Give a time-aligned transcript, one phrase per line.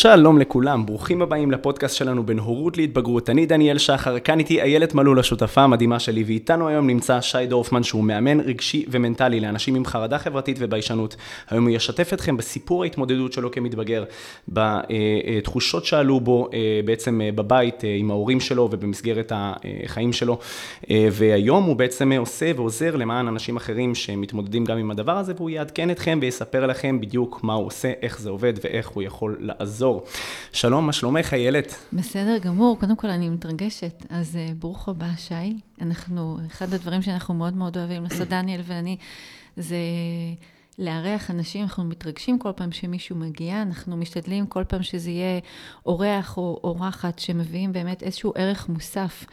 [0.00, 3.30] שלום לכולם, ברוכים הבאים לפודקאסט שלנו בין הורות להתבגרות.
[3.30, 7.82] אני דניאל שחר, כאן איתי איילת מלול, השותפה המדהימה שלי, ואיתנו היום נמצא שי דורפמן,
[7.82, 11.16] שהוא מאמן רגשי ומנטלי לאנשים עם חרדה חברתית וביישנות.
[11.50, 14.04] היום הוא ישתף אתכם בסיפור ההתמודדות שלו כמתבגר,
[14.48, 20.38] בתחושות שעלו בו אה, בעצם אה, בבית אה, עם ההורים שלו ובמסגרת החיים שלו.
[20.90, 25.90] והיום הוא בעצם עושה ועוזר למען אנשים אחרים שמתמודדים גם עם הדבר הזה, והוא יעדכן
[25.90, 29.87] אתכם ויספר לכם בדיוק מה הוא עושה, איך זה עובד ואיך הוא יכול לעזור.
[29.88, 30.06] לעזור.
[30.52, 31.74] שלום, מה שלומך, איילת?
[31.92, 35.34] בסדר גמור, קודם כל אני מתרגשת, אז uh, ברוך הבא, שי.
[35.80, 38.96] אנחנו, אחד הדברים שאנחנו מאוד מאוד אוהבים לעשות, דניאל ואני,
[39.56, 39.76] זה
[40.78, 45.40] לארח אנשים, אנחנו מתרגשים כל פעם שמישהו מגיע, אנחנו משתדלים כל פעם שזה יהיה
[45.86, 49.24] אורח או אורחת שמביאים באמת איזשהו ערך מוסף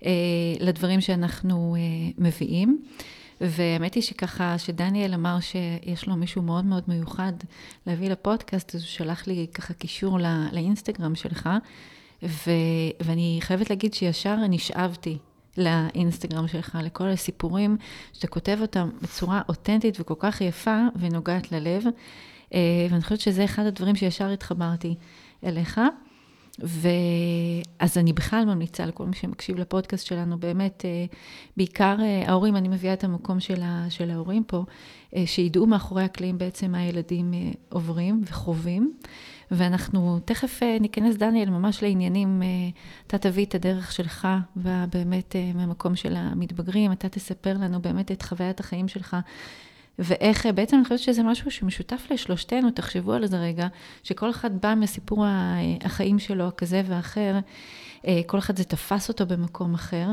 [0.00, 0.04] uh,
[0.60, 2.82] לדברים שאנחנו uh, מביאים.
[3.40, 7.32] והאמת היא שככה, שדניאל אמר שיש לו מישהו מאוד מאוד מיוחד
[7.86, 11.48] להביא לפודקאסט, אז הוא שלח לי ככה קישור לא, לאינסטגרם שלך,
[12.22, 12.50] ו,
[13.00, 15.18] ואני חייבת להגיד שישר נשאבתי
[15.58, 17.76] לאינסטגרם שלך, לכל הסיפורים
[18.12, 21.84] שאתה כותב אותם בצורה אותנטית וכל כך יפה ונוגעת ללב.
[22.54, 24.94] אה, ואני חושבת שזה אחד הדברים שישר התחברתי
[25.44, 25.80] אליך.
[26.58, 31.04] ואז אני בכלל ממליצה לכל מי שמקשיב לפודקאסט שלנו, באמת, אה,
[31.56, 34.64] בעיקר אה, ההורים, אני מביאה את המקום של, ה, של ההורים פה,
[35.16, 37.34] אה, שידעו מאחורי הקלעים בעצם מה הילדים
[37.68, 38.92] עוברים וחווים.
[39.50, 42.42] ואנחנו תכף ניכנס, דניאל, ממש לעניינים.
[43.06, 48.60] אתה תביא את הדרך שלך, ובאמת מהמקום של המתבגרים, אתה תספר לנו באמת את חוויית
[48.60, 49.16] החיים שלך.
[49.98, 53.66] ואיך, בעצם אני חושבת שזה משהו שמשותף לשלושתנו, תחשבו על זה רגע,
[54.02, 55.24] שכל אחד בא מסיפור
[55.84, 57.40] החיים שלו, כזה ואחר, אה,
[58.26, 60.08] כל אחד זה תפס אותו במקום אחר,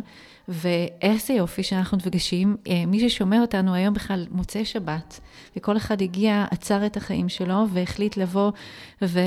[0.48, 2.58] ואיזה יופי שאנחנו נפגשים.
[2.68, 5.20] אה, מי ששומע אותנו היום בכלל מוצאי שבת,
[5.58, 8.52] וכל אחד הגיע, עצר את החיים שלו והחליט לבוא
[9.02, 9.20] ו...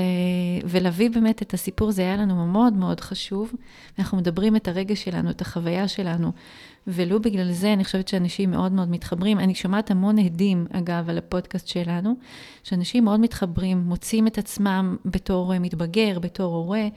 [0.65, 3.53] ולהביא באמת את הסיפור, זה היה לנו מאוד מאוד חשוב.
[3.99, 6.31] אנחנו מדברים את הרגע שלנו, את החוויה שלנו,
[6.87, 9.39] ולו בגלל זה אני חושבת שאנשים מאוד מאוד מתחברים.
[9.39, 12.15] אני שומעת המון הדים, אגב, על הפודקאסט שלנו,
[12.63, 16.87] שאנשים מאוד מתחברים, מוצאים את עצמם בתור מתבגר, בתור הורה.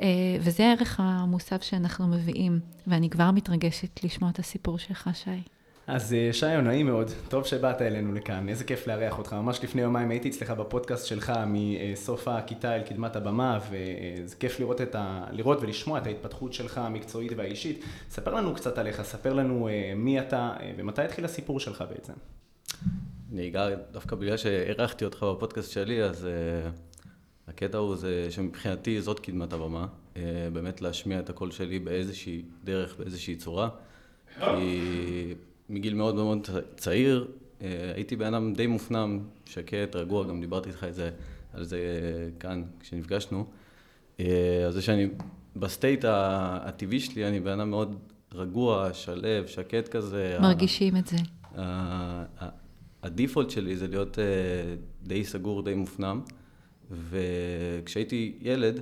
[0.00, 0.06] אה,
[0.40, 5.30] וזה הערך המוסף שאנחנו מביאים, ואני כבר מתרגשת לשמוע את הסיפור שלך, שי.
[5.86, 9.32] אז אה, שי, נעים מאוד, טוב שבאת אלינו לכאן, איזה כיף לארח אותך.
[9.32, 14.80] ממש לפני יומיים הייתי אצלך בפודקאסט שלך מסוף הכיתה אל קדמת הבמה, וזה כיף לראות,
[14.94, 15.24] ה...
[15.30, 17.84] לראות ולשמוע את ההתפתחות שלך המקצועית והאישית.
[18.10, 22.12] ספר לנו קצת עליך, ספר לנו אה, מי אתה ומתי התחיל הסיפור שלך בעצם.
[23.32, 26.28] אני אגע דווקא בגלל שהערכתי אותך בפודקאסט שלי, אז
[27.48, 29.86] הקטע הוא זה שמבחינתי זאת קדמת הבמה,
[30.16, 33.68] אה, באמת להשמיע את הקול שלי באיזושהי דרך, באיזושהי צורה.
[34.38, 35.34] כי
[35.68, 37.28] מגיל מאוד מאוד צעיר
[37.62, 41.10] אה, הייתי בן אדם די מופנם, שקט, רגוע, גם דיברתי איתך זה,
[41.52, 41.78] על זה
[42.40, 43.46] כאן כשנפגשנו.
[44.20, 45.06] אה, על זה שאני
[45.56, 47.96] בסטייט הטבעי שלי, אני בן אדם מאוד
[48.34, 50.36] רגוע, שלו, שקט כזה.
[50.40, 51.16] מרגישים את זה.
[53.02, 54.18] הדיפולט שלי זה להיות
[55.02, 56.20] די סגור, די מופנם.
[56.90, 58.80] וכשהייתי ילד,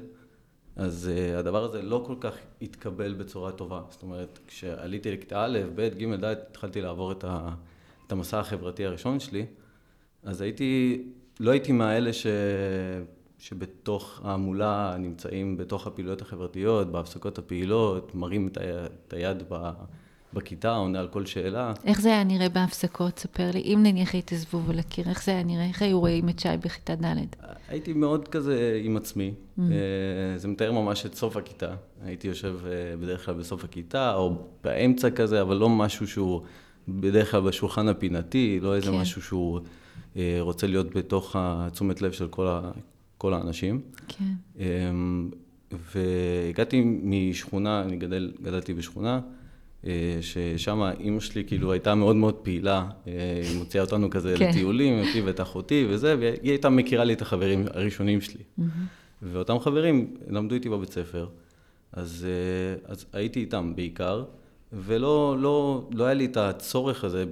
[0.77, 3.83] אז uh, הדבר הזה לא כל כך התקבל בצורה טובה.
[3.91, 7.51] זאת אומרת, כשעליתי לכיתה א', ב', ג', ד', התחלתי לעבור את, ה,
[8.07, 9.47] את המסע החברתי הראשון שלי,
[10.23, 11.03] אז הייתי,
[11.41, 12.27] לא הייתי מהאלה ש,
[13.39, 19.71] שבתוך ההמולה נמצאים בתוך הפעילויות החברתיות, בהפסקות הפעילות, מראים את, ה, את היד ב...
[20.35, 21.73] בכיתה, עונה על כל שאלה.
[21.85, 23.19] איך זה היה נראה בהפסקות?
[23.19, 23.61] ספר לי.
[23.61, 25.69] אם נניח היית זבוב על הקיר, איך זה היה נראה?
[25.69, 27.17] איך היו רואים את שי בכיתה ד'?
[27.69, 29.35] הייתי מאוד כזה עם עצמי.
[29.59, 29.61] Mm.
[29.61, 31.75] אה, זה מתאר ממש את סוף הכיתה.
[32.05, 36.43] הייתי יושב אה, בדרך כלל בסוף הכיתה, או באמצע כזה, אבל לא משהו שהוא
[36.89, 38.97] בדרך כלל בשולחן הפינתי, לא איזה כן.
[38.97, 39.61] משהו שהוא
[40.17, 42.71] אה, רוצה להיות בתוך התשומת לב של כל, ה,
[43.19, 43.81] כל האנשים.
[44.09, 44.25] כן.
[44.59, 45.31] אמ,
[45.95, 49.21] והגעתי משכונה, אני גדל, גדלתי בשכונה.
[49.87, 54.49] אה, ששם אימא שלי כאילו הייתה מאוד מאוד פעילה, אה, היא מוציאה אותנו כזה כן.
[54.49, 58.43] לטיולים, אותי ואת אחותי וזה, והיא הייתה מכירה לי את החברים הראשונים שלי.
[58.59, 58.63] Mm-hmm.
[59.23, 61.27] ואותם חברים למדו איתי בבית ספר,
[61.93, 64.25] אז, אה, אז הייתי איתם בעיקר,
[64.73, 67.25] ולא לא, לא היה לי את הצורך הזה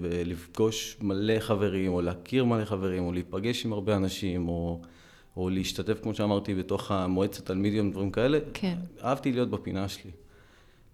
[0.00, 4.80] בלפגוש מלא חברים, או להכיר מלא חברים, או להיפגש עם הרבה אנשים, או...
[5.36, 8.38] או להשתתף, כמו שאמרתי, בתוך המועצת תלמידים, דברים כאלה.
[8.54, 8.74] כן.
[9.04, 10.10] אהבתי להיות בפינה שלי.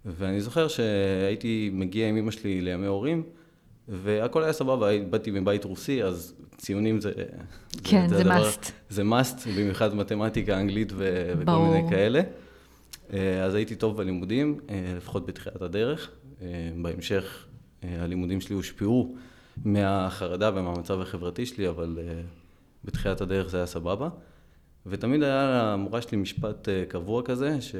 [0.06, 3.22] ואני זוכר שהייתי מגיע עם אמא שלי לימי הורים,
[3.88, 7.12] והכל היה סבבה, באתי מבית רוסי, אז ציונים זה...
[7.84, 8.72] כן, זה, זה מאסט.
[8.88, 12.20] זה מאסט, במיוחד מתמטיקה, אנגלית ו- וכל מיני כאלה.
[13.12, 16.10] אה, אז הייתי טוב בלימודים, אה, לפחות בתחילת הדרך.
[16.42, 17.46] אה, בהמשך
[17.82, 19.14] הלימודים שלי הושפעו
[19.64, 21.98] מהחרדה ומהמצב החברתי שלי, אבל
[22.84, 24.08] בתחילת הדרך זה היה סבבה.
[24.86, 27.74] ותמיד היה למורה שלי משפט קבוע כזה, ש...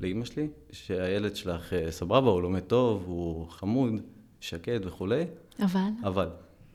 [0.00, 3.92] לאימא שלי, שהילד שלך אה, סבבה, הוא לומד טוב, הוא חמוד,
[4.40, 5.24] שקט וכולי.
[5.62, 5.88] אבל?
[6.04, 6.28] אבל.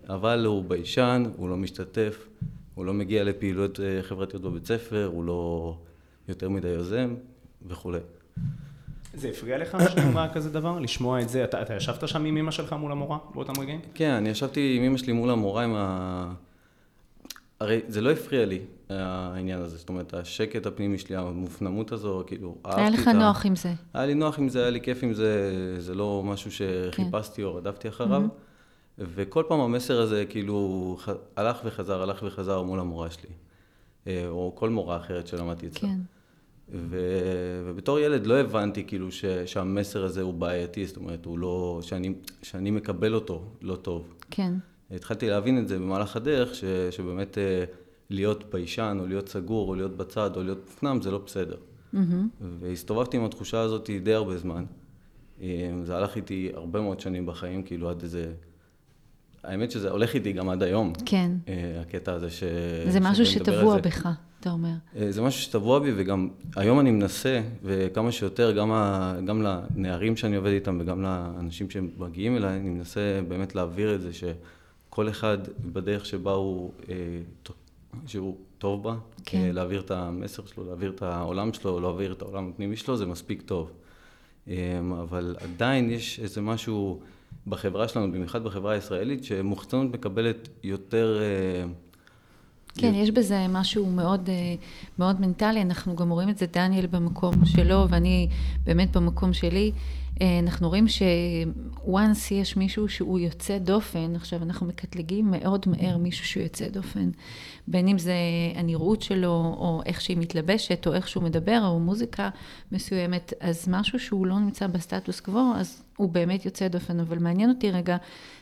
[0.10, 2.28] אבל הוא ביישן, הוא לא משתתף,
[2.76, 5.76] הוא לא מגיע לפעילויות אה, חברתיות בבית ספר, הוא לא
[6.28, 7.16] יותר מדי יוזם
[7.68, 8.00] וכולי.
[9.14, 10.80] זה הפריע לך שאמרה כזה דבר?
[10.80, 11.44] לשמוע את זה?
[11.44, 13.80] אתה, אתה ישבת שם עם אמא שלך מול המורה באותם רגעים?
[13.94, 16.34] כן, אני ישבתי עם אמא שלי מול המורה עם ה...
[17.62, 18.60] הרי זה לא הפריע לי,
[18.90, 19.78] העניין הזה.
[19.78, 22.82] זאת אומרת, השקט הפנימי שלי, המופנמות הזו, כאילו, אהבתי את ה...
[22.82, 23.74] היה לך נוח עם זה.
[23.94, 27.44] היה לי נוח עם זה, היה לי כיף עם זה, זה לא משהו שחיפשתי כן.
[27.44, 28.22] או רדפתי אחריו.
[28.22, 29.04] Mm-hmm.
[29.16, 30.98] וכל פעם המסר הזה, כאילו,
[31.36, 33.30] הלך וחזר, הלך וחזר מול המורה שלי.
[34.08, 35.90] אה, או כל מורה אחרת שלמדתי אצלה.
[35.90, 36.00] כן.
[36.74, 36.98] ו...
[37.66, 39.26] ובתור ילד לא הבנתי כאילו ש...
[39.26, 41.80] שהמסר הזה הוא בעייתי, זאת אומרת, הוא לא...
[41.82, 44.14] שאני, שאני מקבל אותו לא טוב.
[44.32, 44.54] כן.
[44.96, 46.64] התחלתי להבין את זה במהלך הדרך, ש...
[46.92, 47.64] שבאמת אה,
[48.10, 51.56] להיות ביישן, או להיות סגור, או להיות בצד, או להיות מופנם, זה לא בסדר.
[51.94, 51.98] Mm-hmm.
[52.60, 54.66] והסתובבתי עם התחושה הזאת די הרבה זמן.
[55.42, 58.34] אה, זה הלך איתי הרבה מאוד שנים בחיים, כאילו עד איזה...
[59.44, 60.94] האמת שזה הולך איתי גם עד היום.
[61.06, 61.32] כן.
[61.82, 62.44] הקטע הזה ש...
[62.88, 64.08] זה משהו שטבוע בך.
[64.42, 64.74] אתה אומר.
[64.96, 70.18] אה, זה משהו שטבוע בי, וגם היום אני מנסה, וכמה שיותר, גם, ה, גם לנערים
[70.18, 74.14] שאני עובד איתם וגם לאנשים שמגיעים אליי, אני מנסה באמת להעביר את זה,
[74.92, 75.38] שכל אחד
[75.74, 76.96] בדרך שבה הוא, אה,
[78.08, 78.96] שהוא טוב בה,
[79.26, 79.38] כן.
[79.38, 83.06] אה, להעביר את המסר שלו, להעביר את העולם שלו, להעביר את העולם הפנימי שלו, זה
[83.06, 83.72] מספיק טוב.
[85.02, 87.00] אבל עדיין יש איזה משהו
[87.48, 91.20] בחברה שלנו, במיוחד בחברה הישראלית, שמוחצנות מקבלת יותר...
[92.78, 94.56] כן, יש בזה משהו מאוד, אה,
[95.00, 98.28] מאוד מנטלי, אנחנו גם רואים את זה, דניאל במקום שלו, ואני
[98.64, 99.72] באמת במקום שלי.
[100.22, 106.26] אה, אנחנו רואים ש-once יש מישהו שהוא יוצא דופן, עכשיו אנחנו מקטלגים מאוד מהר מישהו
[106.26, 107.10] שהוא יוצא דופן,
[107.68, 108.16] בין אם זה
[108.56, 112.30] הנראות שלו, או איך שהיא מתלבשת, או איך שהוא מדבר, או מוזיקה
[112.72, 117.00] מסוימת, אז משהו שהוא לא נמצא בסטטוס קוו, אז הוא באמת יוצא דופן.
[117.00, 117.98] אבל מעניין אותי רגע,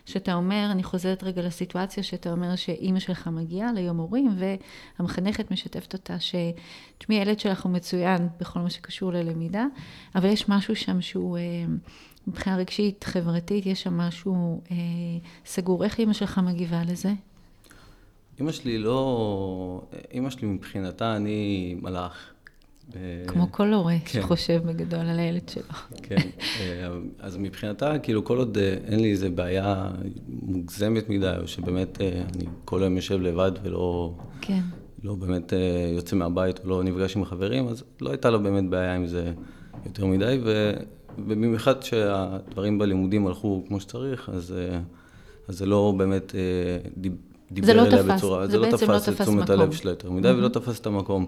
[0.06, 4.36] שאתה אומר, אני חוזרת רגע לסיטואציה שאתה אומר שאימא שלך מגיעה ליום הורים,
[5.00, 6.36] והמחנכת משתפת אותה ש...
[6.98, 9.65] תשמעי, הילד שלך הוא מצוין בכל מה שקשור ללמידה,
[10.15, 11.38] אבל יש משהו שם שהוא...
[11.61, 11.73] אה,
[12.27, 14.75] מבחינה רגשית, חברתית, יש שם משהו אה,
[15.45, 15.83] סגור.
[15.83, 17.13] איך אימא שלך מגיבה לזה?
[18.39, 19.81] אימא שלי לא...
[20.11, 22.33] אימא שלי מבחינתה אני מלאך.
[23.27, 24.21] כמו כל הורה כן.
[24.21, 25.63] שחושב בגדול על הילד שלו.
[26.03, 26.15] כן,
[26.59, 26.89] אה,
[27.19, 29.91] אז מבחינתה, כאילו כל עוד אה, אין לי איזה בעיה
[30.27, 34.13] מוגזמת מדי, או שבאמת אה, אני כל היום יושב לבד ולא...
[34.41, 34.62] כן.
[35.03, 35.53] לא באמת
[35.95, 39.31] יוצא מהבית או לא נפגש עם חברים, אז לא הייתה לו באמת בעיה עם זה
[39.85, 40.73] יותר מדי, ו...
[41.17, 44.53] ובמיוחד שהדברים בלימודים הלכו כמו שצריך, אז,
[45.47, 46.35] אז זה לא באמת
[47.51, 48.47] דיבר לא אליה תפס, בצורה...
[48.47, 50.31] זה, זה לא תפס את תשומת הלב שלה יותר מדי, mm-hmm.
[50.31, 51.27] ולא תפס את המקום.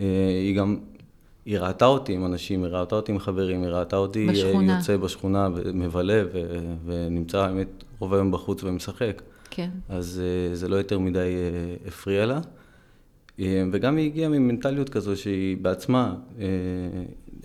[0.00, 0.76] אה, היא גם,
[1.44, 4.76] היא ראתה אותי עם אנשים, היא ראתה אותי עם חברים, היא ראתה אותי אה, בשכונה.
[4.76, 9.22] יוצא בשכונה ומבלה ו, ונמצא באמת רוב היום בחוץ ומשחק.
[9.50, 9.70] כן.
[9.88, 11.34] אז אה, זה לא יותר מדי
[11.86, 12.40] הפריע לה.
[13.72, 16.14] וגם היא הגיעה ממנטליות כזו שהיא בעצמה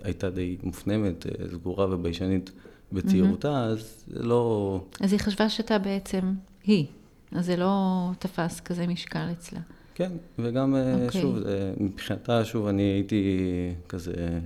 [0.04, 2.50] הייתה די מופנמת, סגורה וביישנית
[2.92, 3.72] בצעירותה, mm-hmm.
[3.72, 4.80] אז זה לא...
[5.00, 6.32] אז היא חשבה שאתה בעצם
[6.64, 6.86] היא,
[7.32, 9.60] אז זה לא תפס כזה משקל אצלה.
[9.94, 10.76] כן, וגם, okay.
[10.76, 11.20] אה, אוקיי.
[11.20, 11.38] שוב,
[11.80, 13.48] מבחינתה, שוב, אני הייתי
[13.88, 14.40] כזה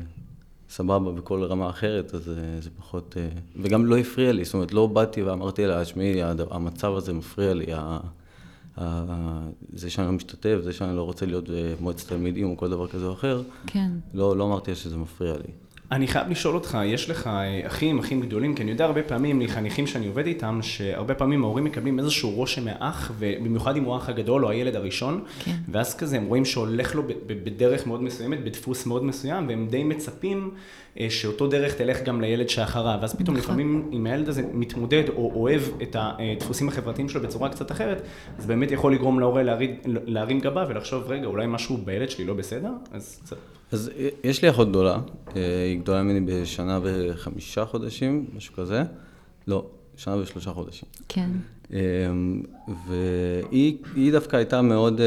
[0.70, 3.16] סבבה בכל רמה אחרת, אז אה, זה פחות...
[3.16, 3.28] אה,
[3.62, 7.66] וגם לא הפריע לי, זאת אומרת, לא באתי ואמרתי לה, תשמעי, המצב הזה מפריע לי,
[9.72, 13.06] זה שאני לא משתתף, זה שאני לא רוצה להיות במועצת תלמידים או כל דבר כזה
[13.06, 13.90] או אחר, כן.
[14.14, 15.52] לא, לא אמרתי שזה מפריע לי.
[15.92, 18.54] אני חייב לשאול אותך, יש לך אה, אחים, אחים גדולים?
[18.54, 22.64] כי אני יודע הרבה פעמים מחניכים שאני עובד איתם, שהרבה פעמים ההורים מקבלים איזשהו רושם
[22.64, 25.56] מהאח, ובמיוחד אם הוא האח הגדול או הילד הראשון, כן.
[25.68, 30.50] ואז כזה הם רואים שהולך לו בדרך מאוד מסוימת, בדפוס מאוד מסוים, והם די מצפים
[31.00, 32.98] אה, שאותו דרך תלך גם לילד שאחריו.
[33.00, 33.50] ואז פתאום נכון.
[33.50, 38.02] לפעמים אם הילד הזה מתמודד או אוהב את הדפוסים החברתיים שלו בצורה קצת אחרת,
[38.38, 39.42] זה באמת יכול לגרום להורה
[40.06, 42.70] להרים גבה ולחשוב, רגע, אולי משהו בילד שלי לא בסדר?
[42.92, 43.20] אז...
[43.72, 43.90] אז
[44.24, 44.98] יש לי אחות גדולה,
[45.36, 48.82] אה, היא גדולה ממני בשנה וחמישה חודשים, משהו כזה.
[49.46, 50.88] לא, שנה ושלושה חודשים.
[51.08, 51.30] כן.
[51.72, 52.42] אמ,
[52.88, 55.06] והיא דווקא הייתה מאוד אה,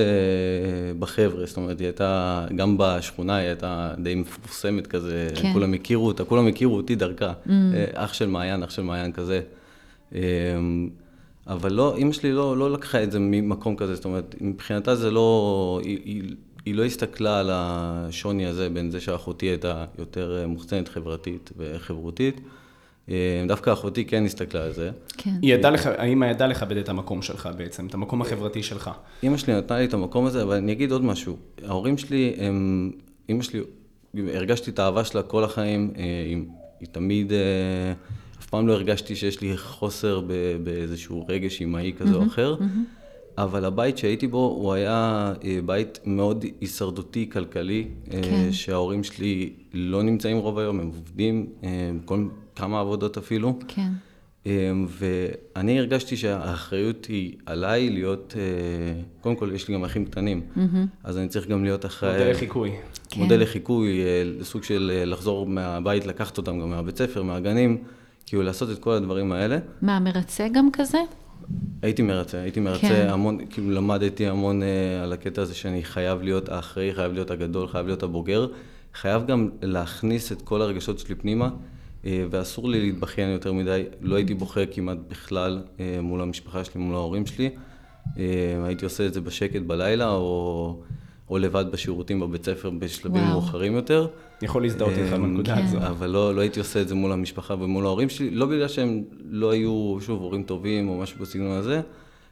[1.00, 5.54] בחבר'ה, זאת אומרת, היא הייתה, גם בשכונה היא הייתה די מפורסמת כזה, כן.
[5.54, 7.50] כולם הכירו אותה, כולם הכירו אותי דרכה, mm.
[7.50, 9.42] אה, אח של מעיין, אח של מעיין כזה.
[10.16, 10.20] אמ,
[11.48, 15.12] אבל לא, אימא שלי לא, לא לקחה את זה ממקום כזה, זאת אומרת, מבחינתה זה
[15.12, 16.24] לא, היא, היא,
[16.66, 22.42] היא לא הסתכלה על השוני הזה בין זה שאחותי הייתה יותר אה, מוחצנת חברתית וחברותית.
[23.48, 24.92] דווקא אחותי כן הסתכלה על זה.
[25.18, 25.34] כן.
[25.42, 28.92] היא ידעה לך, האמא ידעה לכבד את המקום שלך בעצם, את המקום החברתי שלך.
[29.24, 31.38] אמא שלי נתנה לי את המקום הזה, אבל אני אגיד עוד משהו.
[31.64, 32.92] ההורים שלי, הם,
[33.30, 33.62] אמא שלי,
[34.16, 36.38] הרגשתי את האהבה שלה כל החיים, היא,
[36.80, 37.32] היא תמיד,
[38.40, 40.22] אף פעם לא הרגשתי שיש לי חוסר
[40.64, 42.56] באיזשהו רגש אמאי כזה או אחר.
[43.44, 48.52] אבל הבית שהייתי בו, הוא היה אה, בית מאוד הישרדותי כלכלי, אה, כן.
[48.52, 51.70] שההורים שלי לא נמצאים רוב היום, הם עובדים, אה,
[52.06, 53.60] כל, כמה עבודות אפילו.
[53.68, 53.90] כן.
[54.88, 58.36] ואני הרגשתי שהאחריות היא עליי להיות,
[59.22, 60.60] קודם כל יש לי גם אחים קטנים, mm-hmm.
[61.04, 62.18] אז אני צריך גם להיות אחראי...
[62.18, 62.72] מודל לחיקוי.
[63.10, 63.22] כן.
[63.22, 64.02] מודל לחיקוי,
[64.42, 67.84] סוג של לחזור מהבית, לקחת אותם גם מהבית ספר, מהגנים,
[68.26, 69.58] כאילו לעשות את כל הדברים האלה.
[69.82, 71.00] מה, מרצה גם כזה?
[71.82, 73.08] הייתי מרצה, הייתי מרצה כן.
[73.10, 74.66] המון, כאילו למדתי המון uh,
[75.04, 78.48] על הקטע הזה שאני חייב להיות האחראי, חייב להיות הגדול, חייב להיות הבוגר,
[78.94, 84.16] חייב גם להכניס את כל הרגשות שלי פנימה, uh, ואסור לי להתבכיין יותר מדי, לא
[84.16, 87.50] הייתי בוכה כמעט בכלל uh, מול המשפחה שלי, מול ההורים שלי,
[88.06, 88.18] uh,
[88.64, 90.80] הייתי עושה את זה בשקט בלילה, או...
[91.30, 93.34] או לבד בשירותים בבית ספר בשלבים וואו.
[93.34, 94.08] מאוחרים יותר.
[94.42, 95.64] יכול להזדהות איתך אמ, בנקודה כן.
[95.64, 95.78] הזו.
[95.78, 99.04] אבל לא, לא הייתי עושה את זה מול המשפחה ומול ההורים שלי, לא בגלל שהם
[99.30, 101.82] לא היו, שוב, הורים טובים או משהו בסגנון הזה,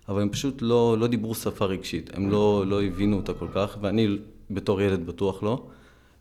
[0.10, 3.78] אבל הם פשוט לא, לא דיברו שפה רגשית, הם לא, לא הבינו אותה כל כך,
[3.82, 4.18] ואני
[4.52, 5.64] בתור ילד בטוח לא.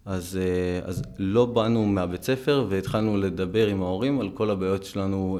[0.04, 5.38] אז, אה, אז לא באנו מהבית ספר והתחלנו לדבר עם ההורים על כל הבעיות שלנו.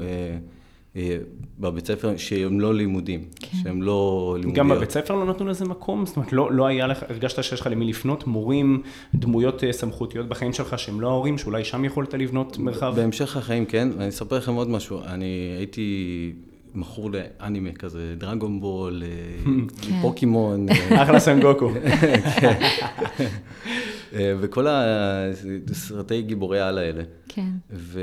[0.97, 1.17] אה,
[1.59, 3.57] בבית ספר שהם לא לימודים, כן.
[3.63, 4.67] שהם לא לימודיות.
[4.67, 6.05] גם בבית ספר לא נתנו לזה מקום?
[6.05, 8.27] זאת אומרת, לא, לא היה לך, הרגשת שיש לך למי לפנות?
[8.27, 8.81] מורים,
[9.15, 12.93] דמויות אה, סמכותיות בחיים שלך שהם לא ההורים, שאולי שם יכולת לבנות מרחב?
[12.95, 14.99] בהמשך החיים כן, ואני אספר לכם עוד משהו.
[15.05, 16.33] אני הייתי
[16.75, 19.43] מכור לאנימה כזה, דרגון בול, אה,
[19.81, 20.01] כן.
[20.01, 20.67] פוקימון.
[21.03, 21.71] אחלה סנגוקו.
[22.41, 22.59] כן.
[24.39, 27.03] וכל הסרטי גיבורי העל האלה.
[27.27, 27.47] כן.
[27.71, 28.01] ו,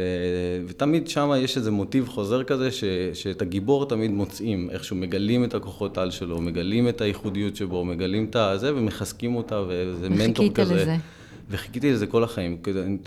[0.66, 5.54] ותמיד שם יש איזה מוטיב חוזר כזה, ש, שאת הגיבור תמיד מוצאים, איכשהו מגלים את
[5.54, 10.75] הכוחות על שלו, מגלים את הייחודיות שבו, מגלים את הזה ומחזקים אותה, ואיזה מנטור כזה.
[10.75, 10.97] לזה.
[11.50, 12.56] וחיכיתי לזה כל החיים.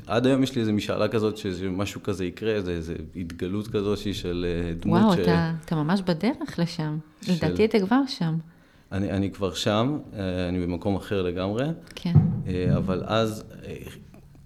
[0.08, 4.74] עד היום יש לי איזו משאלה כזאת, שמשהו כזה יקרה, איזו, התגלות כזאת של אה,
[4.74, 5.15] דמות וואו, ש...
[5.15, 6.98] וואו, אתה, אתה ממש בדרך לשם.
[7.22, 7.32] של...
[7.34, 8.36] לדעתי אתה כבר שם.
[8.91, 11.65] אני, אני כבר שם, אה, אני במקום אחר לגמרי.
[11.96, 12.13] כן.
[12.48, 13.44] אה, אבל אז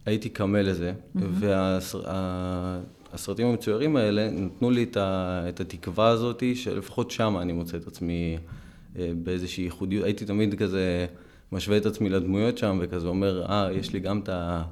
[0.06, 1.20] הייתי קמה לזה, mm-hmm.
[3.14, 7.88] והסרטים המצוירים האלה נתנו לי את, ה, את התקווה הזאת, שלפחות שם אני מוצא את
[7.88, 8.38] עצמי
[8.96, 10.06] באיזושהי ייחודיות.
[10.06, 11.06] הייתי תמיד כזה...
[11.52, 14.64] משווה את עצמי לדמויות שם, וכזה אומר, אה, יש לי גם את ה...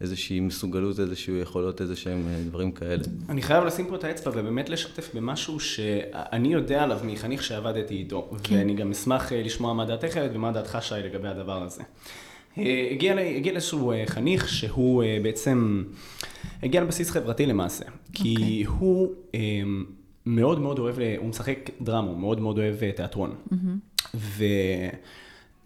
[0.00, 3.02] איזושהי מסוגלות, איזשהו יכולות, איזה שהם אה, דברים כאלה.
[3.28, 8.30] אני חייב לשים פה את האצבע ובאמת לשתף במשהו שאני יודע עליו מחניך שעבדתי איתו,
[8.42, 8.56] כן.
[8.56, 11.82] ואני גם אשמח אה, לשמוע מה דעתך ומה דעתך שי לגבי הדבר הזה.
[12.58, 15.84] אה, הגיע, הגיע לאיזשהו חניך שהוא בעצם
[16.62, 18.40] הגיע לבסיס חברתי למעשה, כי okay.
[18.40, 18.64] אוקיי.
[18.64, 19.12] הוא
[20.26, 23.34] מאוד מאוד אוהב, הוא משחק דרמה, הוא מאוד מאוד אוהב תיאטרון.
[23.52, 24.14] Mm-hmm.
[24.14, 24.44] ו...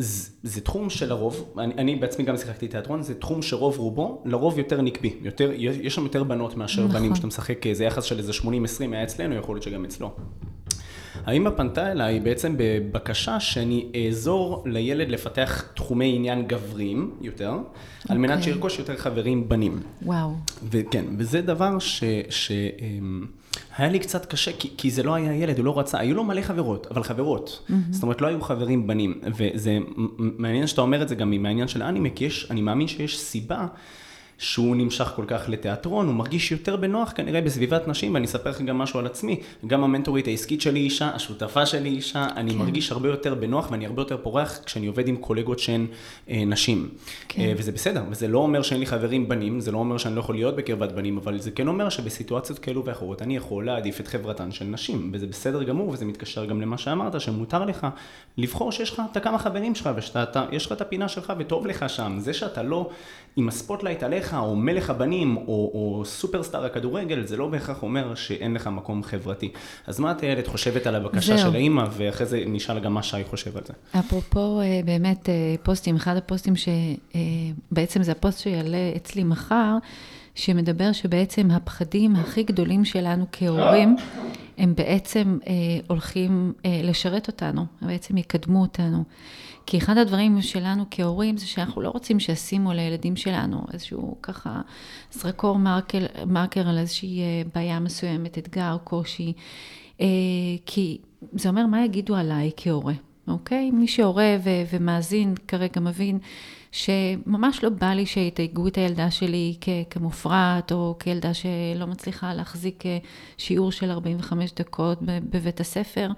[0.00, 4.59] זה, זה תחום שלרוב, אני, אני בעצמי גם שיחקתי תיאטרון, זה תחום שרוב רובו, לרוב
[4.59, 6.97] יותר נקבי, יותר, יש שם יותר בנות מאשר נכון.
[6.97, 8.45] בנים, כשאתה משחק, זה יחס של איזה 80-20
[8.92, 10.11] היה אצלנו, יכול להיות שגם אצלו.
[11.25, 18.07] האמא פנתה אליי בעצם בבקשה שאני אעזור לילד לפתח תחומי עניין גבריים יותר, okay.
[18.09, 18.45] על מנת אוקיי.
[18.45, 19.80] שירכוש יותר חברים בנים.
[20.02, 20.35] וואו.
[20.71, 22.04] וכן, וזה דבר ש...
[22.30, 23.26] ש אמ,
[23.76, 26.25] היה לי קצת קשה, כי, כי זה לא היה ילד, הוא לא רצה, היו לו
[26.25, 27.62] מלא חברות, אבל חברות.
[27.69, 27.75] Mm-hmm.
[27.90, 29.21] זאת אומרת, לא היו חברים בנים.
[29.37, 29.78] וזה
[30.16, 33.66] מעניין שאתה אומר את זה גם מהעניין של האנימה, כי יש, אני מאמין שיש סיבה
[34.40, 38.61] שהוא נמשך כל כך לתיאטרון, הוא מרגיש יותר בנוח כנראה בסביבת נשים, ואני אספר לך
[38.61, 42.59] גם משהו על עצמי, גם המנטורית העסקית שלי אישה, השותפה שלי אישה, אני כן.
[42.59, 45.87] מרגיש הרבה יותר בנוח ואני הרבה יותר פורח כשאני עובד עם קולגות שהן
[46.30, 46.88] אה, נשים.
[47.28, 47.42] כן.
[47.42, 50.20] אה, וזה בסדר, וזה לא אומר שאין לי חברים בנים, זה לא אומר שאני לא
[50.20, 54.09] יכול להיות בקרבת בנים, אבל זה כן אומר שבסיטואציות כאלו ואחרות אני יכול להעדיף את
[54.09, 57.87] חברתן של נשים, וזה בסדר גמור, וזה מתקשר גם למה שאמרת, שמותר לך
[58.38, 59.90] לבחור שיש לך את הכמה חברים שלך,
[60.50, 62.16] ויש לך את הפינה שלך וטוב לך שם.
[62.18, 62.90] זה שאתה לא
[63.40, 68.14] עם ה spotlight עליך, או מלך הבנים, או, או superstar הכדורגל, זה לא בהכרח אומר
[68.14, 69.52] שאין לך מקום חברתי.
[69.87, 71.38] אז מה את ילד חושבת על הבקשה זהו.
[71.38, 73.73] של האימא, ואחרי זה נשאל גם מה שי חושב על זה.
[73.99, 79.76] אפרופו אה, באמת אה, פוסטים, אחד הפוסטים שבעצם אה, זה הפוסט שיעלה אצלי מחר,
[80.35, 83.97] שמדבר שבעצם הפחדים הכי גדולים שלנו כהורים,
[84.59, 85.38] הם בעצם
[85.88, 89.04] הולכים לשרת אותנו, הם בעצם יקדמו אותנו.
[89.71, 94.61] כי אחד הדברים שלנו כהורים זה שאנחנו לא רוצים שישימו לילדים שלנו איזשהו ככה
[95.12, 99.33] זרקור מרקר, מרקר על איזושהי אה, בעיה מסוימת, אתגר, קושי,
[100.00, 100.07] אה,
[100.67, 100.99] כי
[101.33, 102.93] זה אומר מה יגידו עליי כהורה,
[103.29, 103.71] אוקיי?
[103.71, 104.37] מי שהורה
[104.73, 106.19] ומאזין כרגע מבין
[106.73, 109.57] שממש לא בא לי שיתייגו את הילדה שלי
[109.91, 112.99] כמופרעת, או כילדה שלא מצליחה להחזיק אה,
[113.39, 116.11] שיעור של 45 דקות בבית הספר,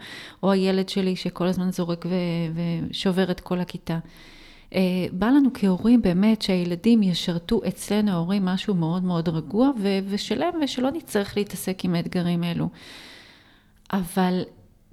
[0.42, 2.06] או הילד שלי שכל הזמן זורק
[2.54, 3.98] ושובר את כל הכיתה.
[4.74, 4.80] אה,
[5.12, 9.70] בא לנו כהורים באמת שהילדים ישרתו אצלנו ההורים משהו מאוד מאוד רגוע
[10.08, 12.68] ושלם, ושלא נצטרך להתעסק עם האתגרים האלו.
[13.92, 14.42] אבל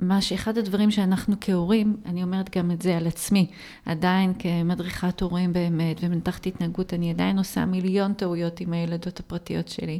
[0.01, 3.47] מה שאחד הדברים שאנחנו כהורים, אני אומרת גם את זה על עצמי,
[3.85, 9.99] עדיין כמדריכת הורים באמת ומנתחת התנהגות, אני עדיין עושה מיליון טעויות עם הילדות הפרטיות שלי.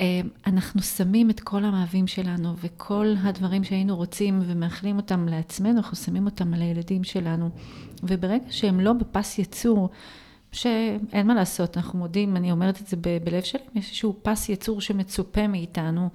[0.00, 5.96] אה, אנחנו שמים את כל המאהבים שלנו וכל הדברים שהיינו רוצים ומאחלים אותם לעצמנו, אנחנו
[5.96, 7.50] שמים אותם על הילדים שלנו.
[8.02, 9.88] וברגע שהם לא בפס יצור,
[10.52, 14.80] שאין מה לעשות, אנחנו מודים, אני אומרת את זה בלב שלי, יש איזשהו פס יצור
[14.80, 16.08] שמצופה מאיתנו.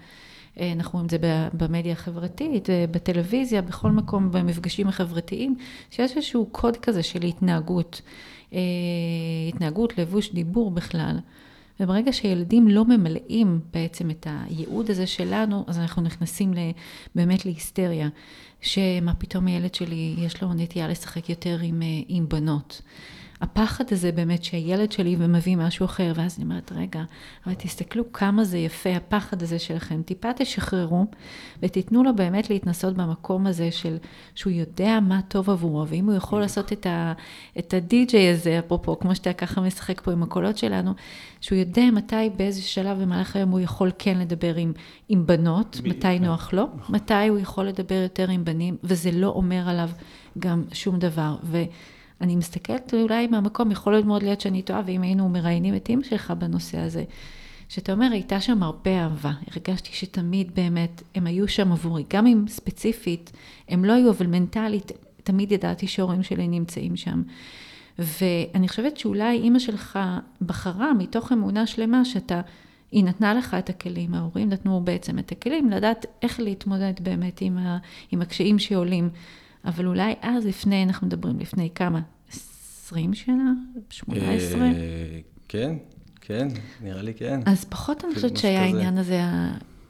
[0.60, 1.18] אה, אנחנו רואים את זה
[1.54, 5.56] במדיה החברתית, אה, בטלוויזיה, בכל מקום, במפגשים החברתיים,
[5.92, 8.01] שיש איזשהו קוד כזה של התנהגות.
[8.54, 8.60] אה,
[9.50, 11.20] התנהגות, לבוש, דיבור בכלל.
[11.80, 16.54] וברגע שילדים לא ממלאים בעצם את הייעוד הזה שלנו, אז אנחנו נכנסים
[17.16, 18.10] באמת להיסטריה,
[18.62, 22.82] שמה פתאום הילד שלי, יש לו נטייה לשחק יותר עם, עם בנות.
[23.41, 27.03] הפחד הזה באמת שהילד שלי ומביא משהו אחר, ואז אני אומרת, רגע,
[27.46, 30.01] אבל תסתכלו כמה זה יפה, הפחד הזה שלכם.
[30.01, 31.05] טיפה תשחררו
[31.63, 33.98] ותיתנו לו באמת להתנסות במקום הזה של
[34.36, 37.13] שהוא יודע מה טוב עבורו, ואם הוא יכול לעשות את, ה,
[37.60, 40.91] את הדי-ג'יי הזה, אפרופו, כמו שאתה ככה משחק פה עם הקולות שלנו,
[41.41, 44.74] שהוא יודע מתי, באיזה שלב במהלך היום הוא יכול כן לדבר עם,
[45.10, 46.96] עם בנות, ב- מתי נוח לו, נכון.
[46.96, 49.89] מתי הוא יכול לדבר יותר עם בנים, וזה לא אומר עליו
[50.39, 51.36] גם שום דבר.
[51.43, 51.63] ו...
[52.22, 56.04] אני מסתכלת אולי מהמקום, יכול להיות מאוד להיות שאני טועה, ואם היינו מראיינים את אימא
[56.04, 57.04] שלך בנושא הזה,
[57.70, 59.32] שאתה אומר, הייתה שם הרבה אהבה.
[59.52, 63.32] הרגשתי שתמיד באמת הם היו שם עבורי, גם אם ספציפית
[63.70, 64.91] הם לא היו, אבל מנטלית,
[65.24, 67.24] תמיד ידעתי שההורים שלי נמצאים שם.
[68.00, 70.00] ואני חושבת שאולי אימא שלך
[70.41, 72.41] בחרה מתוך אמונה שלמה שאתה,
[72.91, 77.58] היא נתנה לך את הכלים, ההורים נתנו בעצם את הכלים, לדעת איך להתמודד באמת עם,
[77.58, 77.78] ה,
[78.12, 79.10] עם הקשיים שעולים.
[79.65, 82.00] אבל אולי אז לפני, אנחנו מדברים לפני כמה?
[82.89, 83.54] 20 שנה?
[83.89, 84.62] 18?
[84.62, 84.71] אה,
[85.47, 85.75] כן,
[86.21, 86.47] כן,
[86.84, 87.39] נראה לי כן.
[87.45, 89.21] אז פחות אני חושבת שהיה העניין הזה,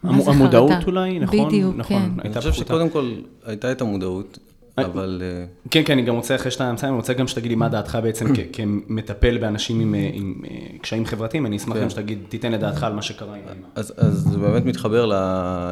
[0.04, 1.48] המודעות אולי, נכון?
[1.48, 2.28] בדיוק, נכון, כן.
[2.28, 3.14] אני חושב שקודם כל
[3.46, 4.40] הייתה את המודעות,
[4.80, 5.22] אה, אבל...
[5.26, 7.70] אה, כן, כן, אני גם רוצה, אחרי שאתה מסיים, אני רוצה גם שתגיד לי מה
[7.70, 10.42] דעתך בעצם כמטפל באנשים עם
[10.82, 11.84] קשיים חברתיים, אני אשמח כן.
[11.84, 13.68] גם שתגיד, תיתן את דעתך על מה שקרה עם האמא.
[13.76, 15.06] אז זה באמת מתחבר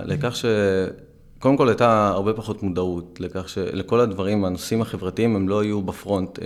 [0.06, 0.46] לכך ש...
[1.40, 6.40] קודם כל הייתה הרבה פחות מודעות לכך שלכל הדברים, הנושאים החברתיים הם לא יהיו בפרונט
[6.40, 6.46] אה,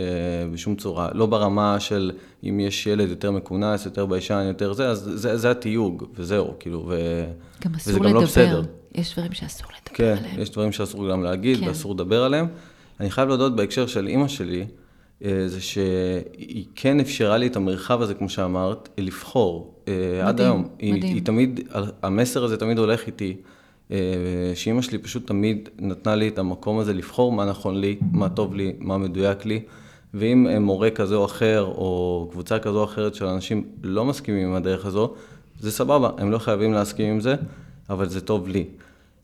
[0.54, 2.12] בשום צורה, לא ברמה של
[2.44, 6.86] אם יש ילד יותר מכונס, יותר ביישן, יותר זה, אז זה, זה התיוג, וזהו, כאילו,
[6.90, 7.24] ו...
[7.66, 8.62] גם אסור לדבר, גם לא בסדר.
[8.96, 10.36] יש דברים שאסור לדבר כן, עליהם.
[10.36, 11.68] כן, יש דברים שאסור גם להגיד כן.
[11.68, 12.48] ואסור לדבר עליהם.
[13.00, 14.66] אני חייב להודות בהקשר של אימא שלי,
[15.26, 19.76] אה, זה שהיא כן אפשרה לי את המרחב הזה, כמו שאמרת, לבחור.
[19.88, 20.62] אה, מדהים, עד היום.
[20.62, 20.94] מדהים.
[20.94, 21.60] היא, היא תמיד,
[22.04, 23.36] המסר הזה תמיד הולך איתי.
[23.92, 23.98] אה,
[24.56, 28.56] שאימא שלי פשוט תמיד נתנה לי את המקום הזה לבחור מה נכון לי, מה טוב
[28.56, 29.62] לי, מה מדויק לי.
[30.14, 34.54] ואם מורה כזה או אחר, או קבוצה כזו או אחרת של אנשים לא מסכימים עם
[34.56, 35.14] הדרך הזו,
[35.60, 37.36] זה סבבה, הם לא חייבים להסכים עם זה,
[37.90, 38.66] אבל זה טוב לי.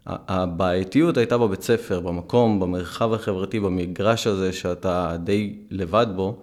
[0.05, 6.37] הבעייתיות הייתה בבית ספר, במקום, במרחב החברתי, במגרש הזה שאתה די לבד בו,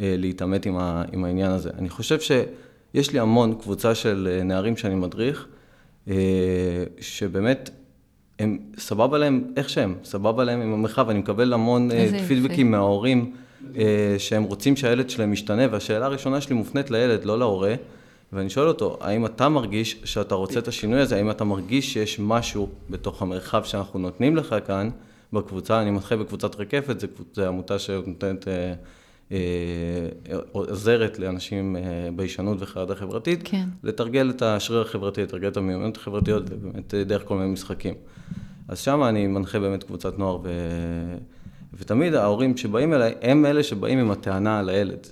[0.00, 0.78] אה, להתעמת עם,
[1.12, 1.70] עם העניין הזה.
[1.78, 5.57] אני חושב שיש לי המון קבוצה של אה, נערים שאני מדריך, אה,
[7.00, 7.70] שבאמת,
[8.38, 13.32] הם סבבה להם איך שהם, סבבה להם עם המרחב, אני מקבל המון אה, פידבקים מההורים
[13.76, 17.74] אה, שהם רוצים שהילד שלהם ישתנה, והשאלה הראשונה שלי מופנית לילד, לא להורה,
[18.32, 22.20] ואני שואל אותו, האם אתה מרגיש שאתה רוצה את השינוי הזה, האם אתה מרגיש שיש
[22.20, 24.90] משהו בתוך המרחב שאנחנו נותנים לך כאן,
[25.32, 28.48] בקבוצה, אני מתחיל בקבוצת רקפת, זו עמותה שנותנת...
[29.32, 29.38] אה,
[30.52, 31.82] עוזרת לאנשים אה,
[32.16, 33.68] ביישנות וחרדה חברתית, כן.
[33.82, 37.94] לתרגל את השריר החברתי, לתרגל את המיומנות החברתיות, ובאמת אה, דרך כל מיני משחקים.
[38.68, 40.48] אז שם אני מנחה באמת קבוצת נוער, ו...
[41.74, 45.06] ותמיד ההורים שבאים אליי, הם אלה שבאים עם הטענה על הילד.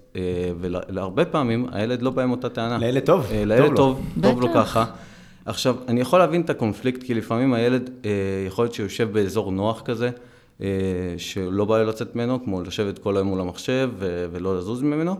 [0.94, 2.78] והרבה פעמים הילד לא בא עם אותה טענה.
[2.78, 4.84] לילד טוב, לילד טוב, טוב, טוב לו ככה.
[5.44, 7.90] עכשיו, אני יכול להבין את הקונפליקט, כי לפעמים הילד,
[8.46, 10.12] יכול להיות שהוא יושב באזור נוח כזה, אה,
[11.18, 13.90] שלא בא לי לצאת ממנו, כמו לשבת כל היום מול המחשב
[14.32, 15.16] ולא לזוז ממנו,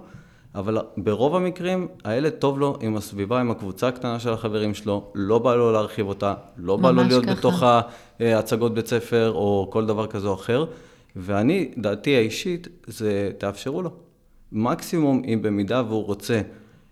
[0.54, 5.38] אבל ברוב המקרים הילד טוב לו עם הסביבה, עם הקבוצה הקטנה של החברים שלו, לא
[5.38, 7.34] בא לו להרחיב אותה, לא בא לו להיות ככה.
[7.34, 7.62] בתוך
[8.20, 10.64] ההצגות בית ספר או כל דבר כזה או אחר,
[11.16, 13.90] ואני, דעתי האישית, זה תאפשרו לו.
[14.52, 16.40] מקסימום אם במידה והוא רוצה,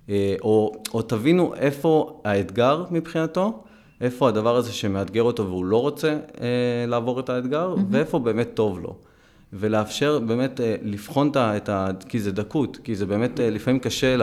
[0.09, 3.65] אה, או, או תבינו איפה האתגר מבחינתו,
[4.01, 6.09] איפה הדבר הזה שמאתגר אותו והוא לא רוצה
[6.41, 7.81] אה, לעבור את האתגר, mm-hmm.
[7.91, 8.95] ואיפה באמת טוב לו.
[9.59, 11.89] ולאפשר באמת אה, לבחון את ה...
[12.09, 14.17] כי זה דקות, כי זה באמת אה, לפעמים קשה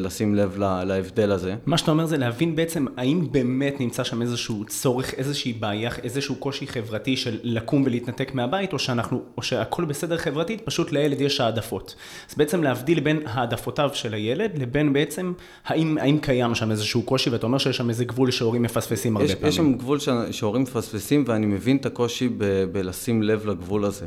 [0.00, 1.54] לשים לב להבדל הזה.
[1.66, 6.36] מה שאתה אומר זה להבין בעצם האם באמת נמצא שם איזשהו צורך, איזושהי בעיה, איזשהו
[6.36, 11.40] קושי חברתי של לקום ולהתנתק מהבית, או שאנחנו, או שהכל בסדר חברתית, פשוט לילד יש
[11.40, 11.94] העדפות.
[12.30, 15.32] אז בעצם להבדיל בין העדפותיו של הילד לבין בעצם
[15.66, 19.28] האם, האם קיים שם איזשהו קושי, ואתה אומר שיש שם איזה גבול שהורים מפספסים הרבה
[19.28, 19.48] יש, פעמים.
[19.48, 19.98] יש שם גבול
[20.30, 24.06] שהורים מפספסים, ואני מבין את הקושי ב- בלשים לב לגבול הזה.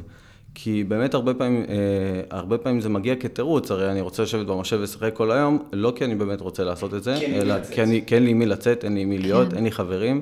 [0.56, 1.76] כי באמת הרבה פעמים, אה,
[2.30, 6.06] הרבה פעמים זה מגיע כתירוץ, הרי אני רוצה לשבת במחשב ולשחק כל היום, לא כי
[6.06, 8.84] אני באמת רוצה לעשות את זה, כן אלא כי, אני, כי אין לי מי לצאת,
[8.84, 9.56] אין לי מי להיות, כן.
[9.56, 10.22] אין לי חברים,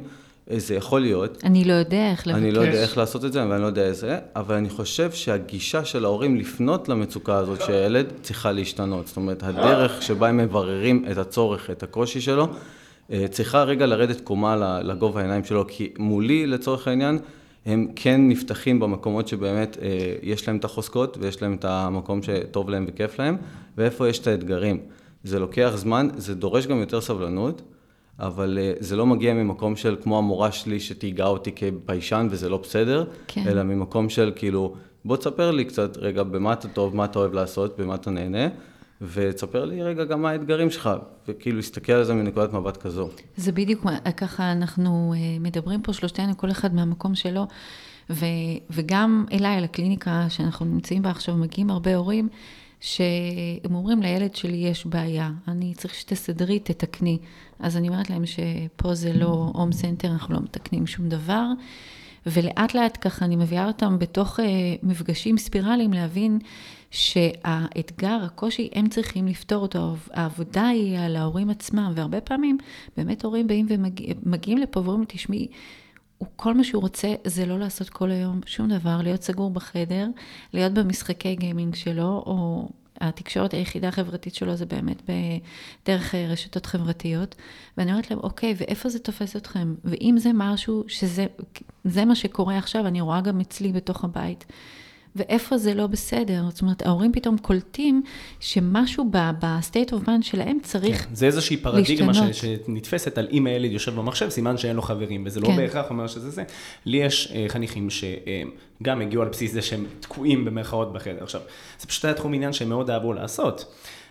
[0.51, 1.43] אה, זה יכול להיות.
[1.43, 2.41] אני לא יודע איך לבקש.
[2.41, 5.85] אני לא יודע איך לעשות את זה, ואני לא יודע איזה, אבל אני חושב שהגישה
[5.85, 9.07] של ההורים לפנות למצוקה הזאת של הילד צריכה להשתנות.
[9.07, 12.47] זאת אומרת, הדרך שבה הם מבררים את הצורך, את הקושי שלו,
[13.11, 17.19] אה, צריכה רגע לרדת קומה לגובה העיניים שלו, כי מולי, לצורך העניין,
[17.65, 22.69] הם כן נפתחים במקומות שבאמת אה, יש להם את החוזקות ויש להם את המקום שטוב
[22.69, 23.38] להם וכיף להם,
[23.78, 24.80] ואיפה יש את האתגרים.
[25.24, 27.62] זה לוקח זמן, זה דורש גם יותר סבלנות,
[28.19, 32.58] אבל אה, זה לא מגיע ממקום של כמו המורה שלי שתהיגה אותי כביישן וזה לא
[32.58, 33.48] בסדר, כן.
[33.48, 37.34] אלא ממקום של כאילו, בוא תספר לי קצת רגע במה אתה טוב, מה אתה אוהב
[37.34, 38.48] לעשות, במה אתה נהנה.
[39.01, 40.89] ותספר לי רגע גם מה האתגרים שלך,
[41.27, 43.09] וכאילו להסתכל על זה מנקודת מבט כזו.
[43.38, 43.85] זה בדיוק
[44.17, 47.47] ככה אנחנו אה, מדברים פה שלושתנו, כל אחד מהמקום שלו,
[48.09, 48.25] ו,
[48.69, 52.29] וגם אליי, לקליניקה שאנחנו נמצאים בה עכשיו, מגיעים הרבה הורים,
[52.79, 57.17] שהם אומרים לילד שלי יש בעיה, אני צריך שתסדרי, תתקני.
[57.59, 61.45] אז אני אומרת להם שפה זה לא הום סנטר, אנחנו לא מתקנים שום דבר.
[62.25, 64.43] ולאט לאט ככה אני מביאה אותם בתוך uh,
[64.83, 66.39] מפגשים ספירליים להבין
[66.91, 69.95] שהאתגר, הקושי, הם צריכים לפתור אותו.
[70.12, 72.58] העבודה היא על ההורים עצמם, והרבה פעמים
[72.97, 75.47] באמת הורים באים ומגיעים ומגיע, לפה ואומרים, תשמעי,
[76.36, 80.08] כל מה שהוא רוצה זה לא לעשות כל היום שום דבר, להיות סגור בחדר,
[80.54, 82.69] להיות במשחקי gaming שלו, או
[83.02, 87.36] התקשורת היחידה החברתית שלו זה באמת בדרך אה, רשתות חברתיות.
[87.78, 89.75] ואני אומרת להם, אוקיי, ואיפה זה תופס אתכם?
[89.84, 94.45] ואם זה משהו שזה מה שקורה עכשיו, אני רואה גם אצלי בתוך הבית.
[95.15, 96.43] ואיפה זה לא בסדר.
[96.50, 98.04] זאת אומרת, ההורים פתאום קולטים
[98.39, 101.10] שמשהו ב-state of mind שלהם צריך להשתנות.
[101.10, 105.24] כן, זה איזושהי פרדיגמה ש, שנתפסת על אם הילד יושב במחשב, סימן שאין לו חברים,
[105.26, 105.58] וזה לא כן.
[105.58, 106.43] בהכרח אומר שזה זה.
[106.86, 111.24] לי יש uh, חניכים שגם הגיעו על בסיס זה שהם תקועים במרכאות בחדר.
[111.24, 111.41] עכשיו,
[111.80, 113.65] זה פשוט היה תחום עניין שהם מאוד אהבו לעשות.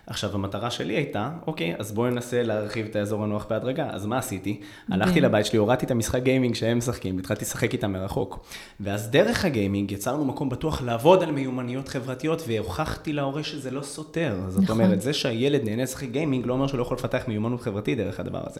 [0.09, 3.89] עכשיו, המטרה שלי הייתה, אוקיי, אז בואי ננסה להרחיב את האזור הנוח בהדרגה.
[3.91, 4.59] אז מה עשיתי?
[4.89, 8.45] הלכתי לבית שלי, הורדתי את המשחק גיימינג שהם משחקים, והתחלתי לשחק איתם מרחוק.
[8.79, 14.35] ואז דרך הגיימינג יצרנו מקום בטוח לעבוד על מיומנויות חברתיות, והוכחתי להורה שזה לא סותר.
[14.47, 14.81] זאת נכון.
[14.81, 18.19] אומרת, זה שהילד נהנה לשחק גיימינג לא אומר שהוא לא יכול לפתח מיומנות חברתית דרך
[18.19, 18.59] הדבר הזה.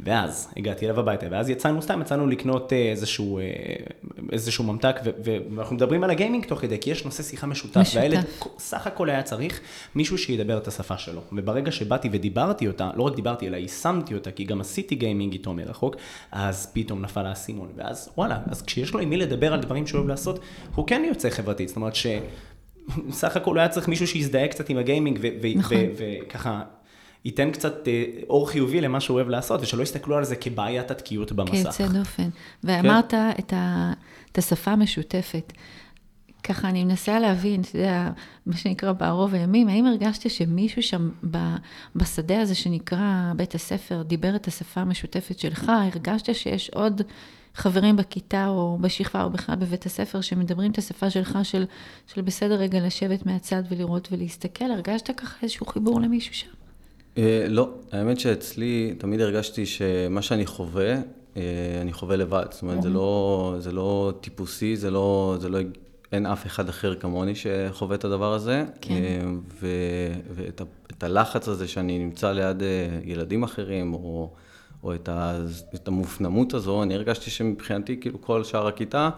[0.00, 3.44] ואז הגעתי אליו הביתה, ואז יצאנו סתם, יצאנו לקנות אה, איזשהו, אה,
[4.32, 7.96] איזשהו ממתק, ואנחנו מדברים על הגיימינג תוך כדי, כי יש נושא שיחה משותף, משותף.
[7.96, 8.24] והילד
[8.58, 9.60] סך הכל היה צריך
[9.94, 10.85] מישהו שידבר את השפה.
[10.86, 11.20] השפה שלו.
[11.32, 15.54] וברגע שבאתי ודיברתי אותה, לא רק דיברתי, אלא יישמתי אותה, כי גם עשיתי גיימינג איתו
[15.54, 15.96] מרחוק,
[16.32, 17.68] אז פתאום נפל האסימון.
[17.76, 20.38] ואז וואלה, אז כשיש לו עם מי לדבר על דברים שהוא אוהב לעשות,
[20.74, 21.68] הוא כן יוצא חברתית.
[21.68, 25.76] זאת אומרת שסך הכל הוא היה צריך מישהו שיזדהה קצת עם הגיימינג, נכון.
[25.96, 26.62] וככה...
[27.24, 31.32] ייתן קצת אה, אור חיובי למה שהוא אוהב לעשות, ושלא יסתכלו על זה כבעיית התקיעות
[31.32, 31.52] במסך.
[31.52, 32.28] כן, יוצא דופן.
[32.64, 33.30] ואמרת כן.
[33.38, 33.92] את, ה,
[34.32, 35.52] את השפה המשותפת.
[36.48, 38.10] ככה אני מנסה להבין, אתה יודע,
[38.46, 41.10] מה שנקרא בערוב הימים, האם הרגשת שמישהו שם
[41.96, 45.72] בשדה הזה שנקרא בית הספר דיבר את השפה המשותפת שלך?
[45.94, 47.02] הרגשת שיש עוד
[47.54, 51.64] חברים בכיתה או בשכבה או בכלל בבית הספר שמדברים את השפה שלך של,
[52.14, 54.64] של בסדר רגע לשבת מהצד ולראות ולהסתכל?
[54.64, 56.50] הרגשת ככה איזשהו חיבור למישהו שם?
[57.18, 60.94] אה, לא, האמת שאצלי תמיד הרגשתי שמה שאני חווה,
[61.36, 61.42] אה,
[61.80, 62.46] אני חווה לבד.
[62.50, 65.58] זאת אומרת, זה לא, זה לא טיפוסי, זה לא, זה לא
[66.12, 68.64] אין אף אחד אחר כמוני שחווה את הדבר הזה.
[68.80, 68.94] כן.
[68.94, 69.20] אה,
[69.60, 69.68] ו,
[70.34, 70.62] ואת
[70.98, 72.68] את הלחץ הזה שאני נמצא ליד אה,
[73.04, 74.30] ילדים אחרים, או,
[74.82, 75.38] או את, ה,
[75.74, 79.10] את המופנמות הזו, אני הרגשתי שמבחינתי, כאילו כל שאר הכיתה,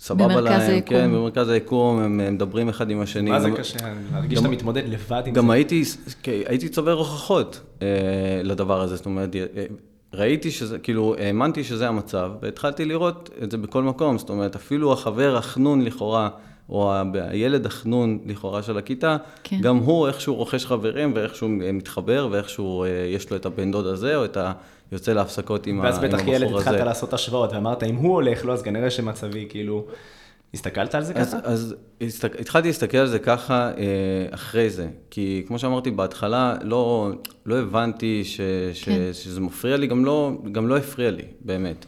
[0.00, 0.88] סבבה להם, היקום.
[0.88, 3.30] כן, במרכז היקום, הם, הם מדברים אחד עם השני.
[3.30, 3.78] מה זה קשה,
[4.12, 5.40] להרגיש שאתה מתמודד לבד עם גם זה.
[5.40, 5.82] גם הייתי,
[6.24, 7.86] הייתי צובר הוכחות אה,
[8.44, 9.64] לדבר הזה, זאת אומרת, אה,
[10.14, 14.92] ראיתי שזה, כאילו, האמנתי שזה המצב, והתחלתי לראות את זה בכל מקום, זאת אומרת, אפילו
[14.92, 16.28] החבר החנון לכאורה,
[16.68, 19.60] או הילד החנון לכאורה של הכיתה, כן.
[19.60, 24.16] גם הוא איכשהו רוכש חברים, ואיכשהו מתחבר, ואיכשהו אה, יש לו את הבן דוד הזה,
[24.16, 24.52] או את ה...
[24.92, 26.00] יוצא להפסקות עם, הבחור הזה.
[26.00, 29.86] ואז בטח ילד התחלת לעשות השוואות, ואמרת, אם הוא הולך, לא, אז כנראה שמצבי, כאילו...
[30.54, 31.38] הסתכלת על זה אז, ככה?
[31.44, 33.84] אז הסתק, התחלתי להסתכל על זה ככה אה,
[34.30, 37.10] אחרי זה, כי כמו שאמרתי בהתחלה, לא,
[37.46, 38.40] לא הבנתי ש,
[38.72, 39.12] ש, כן.
[39.12, 41.86] שזה מפריע לי, גם לא, גם לא הפריע לי, באמת.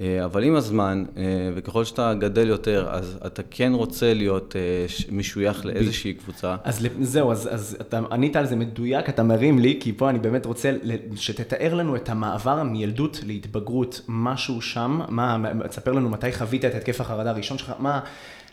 [0.00, 1.22] אה, אבל עם הזמן, אה,
[1.54, 6.56] וככל שאתה גדל יותר, אז אתה כן רוצה להיות אה, משוייך לאיזושהי קבוצה.
[6.64, 10.18] אז זהו, אז, אז אתה ענית על זה מדויק, אתה מרים לי, כי פה אני
[10.18, 10.72] באמת רוצה
[11.16, 17.00] שתתאר לנו את המעבר מילדות להתבגרות, משהו שם, מה, תספר לנו מתי חווית את התקף
[17.00, 18.00] החרדה הראשון שלך, מה,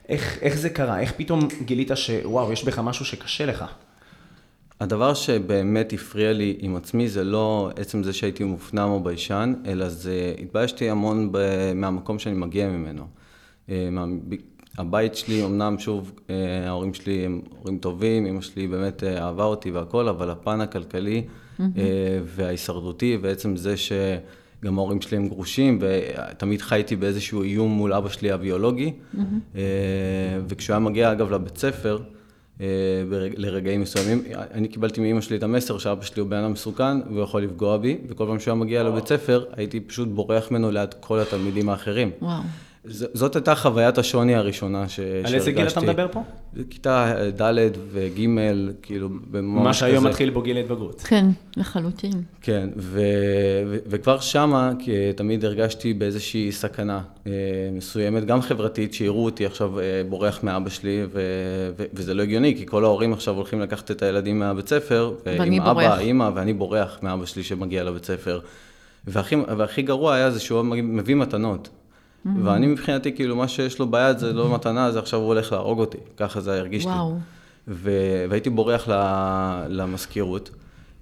[0.09, 3.65] איך, איך זה קרה, איך פתאום גילית שוואו, יש בך משהו שקשה לך.
[4.79, 9.89] הדבר שבאמת הפריע לי עם עצמי זה לא עצם זה שהייתי מופנם או ביישן, אלא
[9.89, 11.37] זה התביישתי המון ב,
[11.75, 13.03] מהמקום שאני מגיע ממנו.
[13.69, 14.05] אה, מה,
[14.77, 19.43] הבית שלי, אמנם שוב, אה, ההורים שלי הם הורים טובים, אמא שלי באמת אה, אהבה
[19.43, 21.61] אותי והכל, אבל הפן הכלכלי mm-hmm.
[22.23, 28.31] וההישרדותי, ועצם זה שגם ההורים שלי הם גרושים, ותמיד חייתי באיזשהו איום מול אבא שלי
[28.31, 29.17] הביולוגי, mm-hmm.
[30.47, 31.99] וכשהוא היה מגיע אגב לבית ספר,
[33.37, 34.23] לרגעים מסוימים.
[34.51, 37.77] אני קיבלתי מאמא שלי את המסר שאבא שלי הוא בן אדם מסוכן והוא יכול לפגוע
[37.77, 41.69] בי, וכל פעם שהוא היה מגיע לבית ספר, הייתי פשוט בורח ממנו ליד כל התלמידים
[41.69, 42.11] האחרים.
[42.21, 42.41] וואו.
[42.89, 44.95] זאת הייתה חוויית השוני הראשונה ש...
[44.95, 45.27] שהרגשתי.
[45.27, 46.23] על איזה גיל אתה מדבר פה?
[46.69, 48.19] כיתה ד' וג',
[48.81, 51.01] כאילו, בממש מה שהיום מתחיל בו גיל ההתבגרות.
[51.01, 51.25] כן,
[51.57, 52.23] לחלוטין.
[52.41, 53.01] כן, ו...
[53.67, 53.77] ו...
[53.85, 57.31] וכבר שמה, כי תמיד הרגשתי באיזושהי סכנה אה,
[57.71, 61.21] מסוימת, גם חברתית, שיראו אותי עכשיו אה, בורח מאבא שלי, ו...
[61.77, 61.83] ו...
[61.93, 65.97] וזה לא הגיוני, כי כל ההורים עכשיו הולכים לקחת את הילדים מהבית ספר, ועם אבא,
[65.97, 68.39] אימא, ואני בורח מאבא שלי שמגיע לבית ספר.
[69.07, 71.69] והכי, והכי גרוע היה זה שהוא מביא מתנות.
[72.25, 72.29] Mm-hmm.
[72.43, 75.79] ואני מבחינתי, כאילו, מה שיש לו ביד זה לא מתנה, זה עכשיו הוא הולך להרוג
[75.79, 75.97] אותי.
[76.17, 76.91] ככה זה הרגיש לי.
[77.67, 78.87] ו- והייתי בורח
[79.67, 80.49] למזכירות,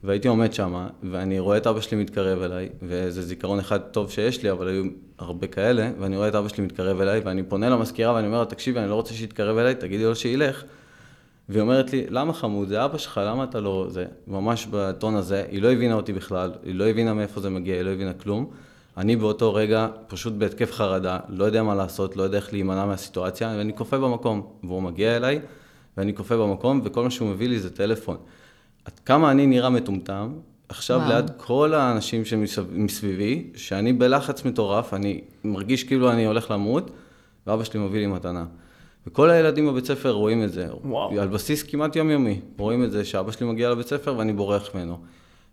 [0.03, 4.43] והייתי עומד שם, ואני רואה את אבא שלי מתקרב אליי, וזה זיכרון אחד טוב שיש
[4.43, 4.84] לי, אבל היו
[5.19, 8.45] הרבה כאלה, ואני רואה את אבא שלי מתקרב אליי, ואני פונה למזכירה ואני אומר לה,
[8.45, 10.63] תקשיבי, אני לא רוצה שיתקרב אליי, תגידי לו שילך.
[11.49, 13.86] והיא אומרת לי, למה חמוד, זה אבא שלך, למה אתה לא...
[13.89, 17.75] זה ממש בטון הזה, היא לא הבינה אותי בכלל, היא לא הבינה מאיפה זה מגיע,
[17.75, 18.49] היא לא הבינה כלום.
[18.97, 23.55] אני באותו רגע פשוט בהתקף חרדה, לא יודע מה לעשות, לא יודע איך להימנע מהסיטואציה,
[23.57, 24.47] ואני כופה במקום.
[24.63, 25.39] והוא מגיע אליי,
[25.97, 28.17] ואני כופה במקום, וכל מה שהוא מביא לי זה טלפון.
[28.86, 30.33] עד כמה אני נראה מטומטם,
[30.69, 31.10] עכשיו וואו.
[31.10, 36.91] ליד כל האנשים שמסביבי, שאני בלחץ מטורף, אני מרגיש כאילו אני הולך למות,
[37.47, 38.45] ואבא שלי מביא לי מתנה.
[39.07, 41.21] וכל הילדים בבית ספר רואים את זה, וואו.
[41.21, 44.99] על בסיס כמעט יומיומי, רואים את זה שאבא שלי מגיע לבית ספר ואני בורח ממנו.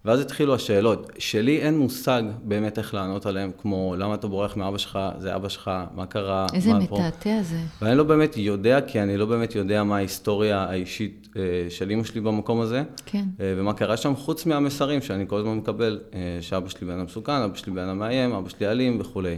[0.04, 1.12] ואז התחילו השאלות.
[1.18, 5.48] שלי אין מושג באמת איך לענות עליהן, כמו למה אתה בורח מאבא שלך, זה אבא
[5.48, 7.42] שלך, מה קרה, איזה מה מתעתע פה.
[7.42, 7.56] זה.
[7.82, 12.04] ואני לא באמת יודע, כי אני לא באמת יודע מה ההיסטוריה האישית אה, של אימא
[12.04, 12.82] שלי במקום הזה.
[13.06, 13.24] כן.
[13.40, 17.04] אה, ומה קרה שם, חוץ מהמסרים שאני כל הזמן מקבל, אה, שאבא שלי בן אדם
[17.04, 19.36] מסוכן, אבא שלי בן אדם מאיים, אבא שלי אלים וכולי.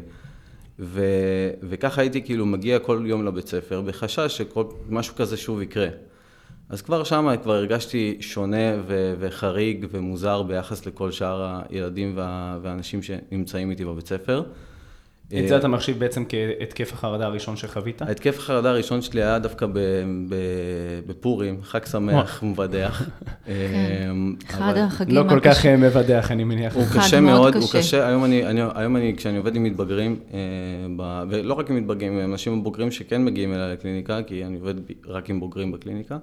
[0.79, 1.05] ו...
[1.63, 5.89] וככה הייתי כאילו מגיע כל יום לבית ספר, בחשש שמשהו כזה שוב יקרה.
[6.69, 13.03] אז כבר שם כבר הרגשתי שונה ו- וחריג ומוזר ביחס לכל שאר הילדים וה- והאנשים
[13.03, 14.43] שנמצאים איתי בבית ספר.
[15.27, 18.03] את זה אתה מחשיב בעצם כהתקף החרדה הראשון שחווית?
[18.03, 19.67] ההתקף החרדה הראשון שלי היה דווקא
[21.07, 23.03] בפורים, חג שמח ומבדח.
[23.47, 24.11] כן.
[24.51, 26.75] אחד החגים לא כל כך אה, מבדח, אני מניח.
[26.75, 28.09] הוא קשה מאוד, הוא קשה.
[28.75, 30.39] היום אני, כשאני עובד עם מתבגרים, אה,
[31.31, 34.75] ולא רק עם מתבגרים, עם אנשים בוגרים שכן מגיעים אליי לקליניקה, כי אני עובד
[35.07, 36.19] רק עם בוגרים בקליניקה.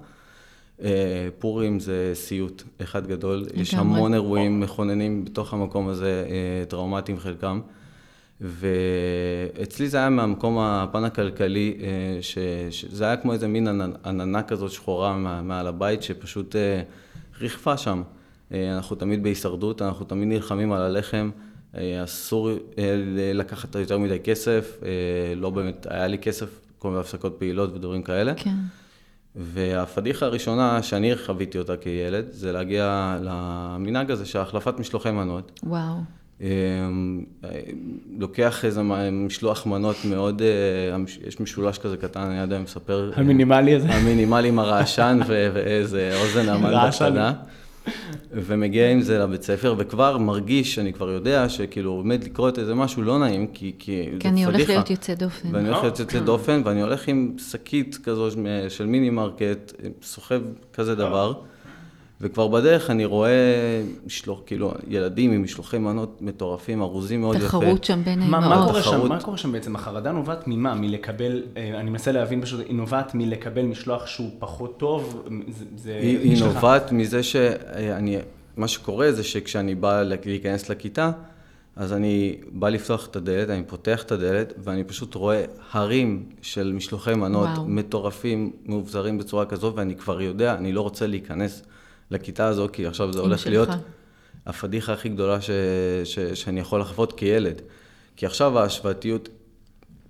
[0.82, 7.18] אה, פורים זה סיוט אחד גדול, יש המון אירועים מכוננים בתוך המקום הזה, אה, טראומטיים
[7.18, 7.60] חלקם.
[8.40, 12.18] ואצלי זה היה מהמקום הפן הכלכלי, אה,
[12.70, 13.68] שזה היה כמו איזה מין
[14.04, 16.56] עננה כזאת שחורה מעל הבית, שפשוט
[17.40, 18.02] ריחפה שם.
[18.52, 21.30] אנחנו תמיד בהישרדות, אנחנו תמיד נלחמים על הלחם,
[22.04, 22.50] אסור
[23.34, 24.80] לקחת יותר מדי כסף,
[25.36, 28.34] לא באמת, היה לי כסף, כל מיני הפסקות פעילות ודברים כאלה.
[28.34, 28.54] כן.
[29.36, 35.60] והפדיחה הראשונה שאני חוויתי אותה כילד, זה להגיע למנהג הזה של החלפת משלוחי מנות.
[35.62, 35.94] וואו.
[36.40, 37.24] אמ,
[38.18, 43.12] לוקח איזה משלוח מנות מאוד, אה, יש משולש כזה קטן, אני יודע, מספר.
[43.16, 43.88] המינימלי הזה.
[43.90, 47.32] המינימלי עם הרעשן ואיזה אוזן המן בקטנה.
[48.32, 53.02] ומגיע עם זה לבית ספר, וכבר מרגיש, אני כבר יודע, שכאילו עומד לקרות איזה משהו
[53.02, 54.20] לא נעים, כי, כי זה פדיחה.
[54.20, 55.48] כי אני הולך להיות יוצא דופן.
[55.52, 58.28] ואני הולך להיות יוצא דופן, ואני הולך עם שקית כזו
[58.68, 60.40] של מיני מרקט, סוחב
[60.72, 61.32] כזה דבר.
[62.24, 63.30] וכבר בדרך אני רואה
[64.06, 67.46] משלוח, כאילו, ילדים עם משלוחי מנות מטורפים, ארוזים מאוד יפה.
[67.46, 68.44] תחרות שם בין האמהות.
[68.44, 69.76] מה, קורה שם, מה קורה שם בעצם?
[69.76, 70.74] החרדה נובעת ממה?
[70.74, 75.28] מלקבל, אה, אני מנסה להבין פשוט, היא נובעת מלקבל משלוח שהוא פחות טוב?
[75.76, 78.18] זה, היא, היא נובעת מזה שאני,
[78.56, 81.10] מה שקורה זה שכשאני בא להיכנס לכיתה,
[81.76, 86.72] אז אני בא לפתוח את הדלת, אני פותח את הדלת, ואני פשוט רואה הרים של
[86.72, 87.68] משלוחי מנות וואו.
[87.68, 91.62] מטורפים, מאובזרים בצורה כזו, ואני כבר יודע, אני לא רוצה להיכנס.
[92.10, 93.48] לכיתה הזו, כי עכשיו זה הולך שלך.
[93.48, 93.68] להיות
[94.46, 95.50] הפדיחה הכי גדולה ש,
[96.04, 97.62] ש, שאני יכול לחוות כילד.
[98.16, 99.28] כי עכשיו ההשוואתיות,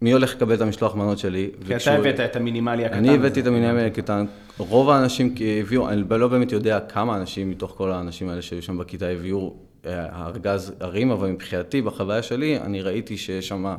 [0.02, 1.50] מי הולך לקבל את המשלוח מנות שלי?
[1.66, 2.98] כי אתה הבאת את המינימלי הקטן.
[2.98, 4.26] אני הבאתי את המינימלי הקטן.
[4.59, 8.78] רוב האנשים הביאו, אני לא באמת יודע כמה אנשים מתוך כל האנשים האלה שהיו שם
[8.78, 9.54] בכיתה הביאו
[9.87, 13.74] אה, ארגז ערים, אבל מבחינתי, בחוויה שלי, אני ראיתי שיש שם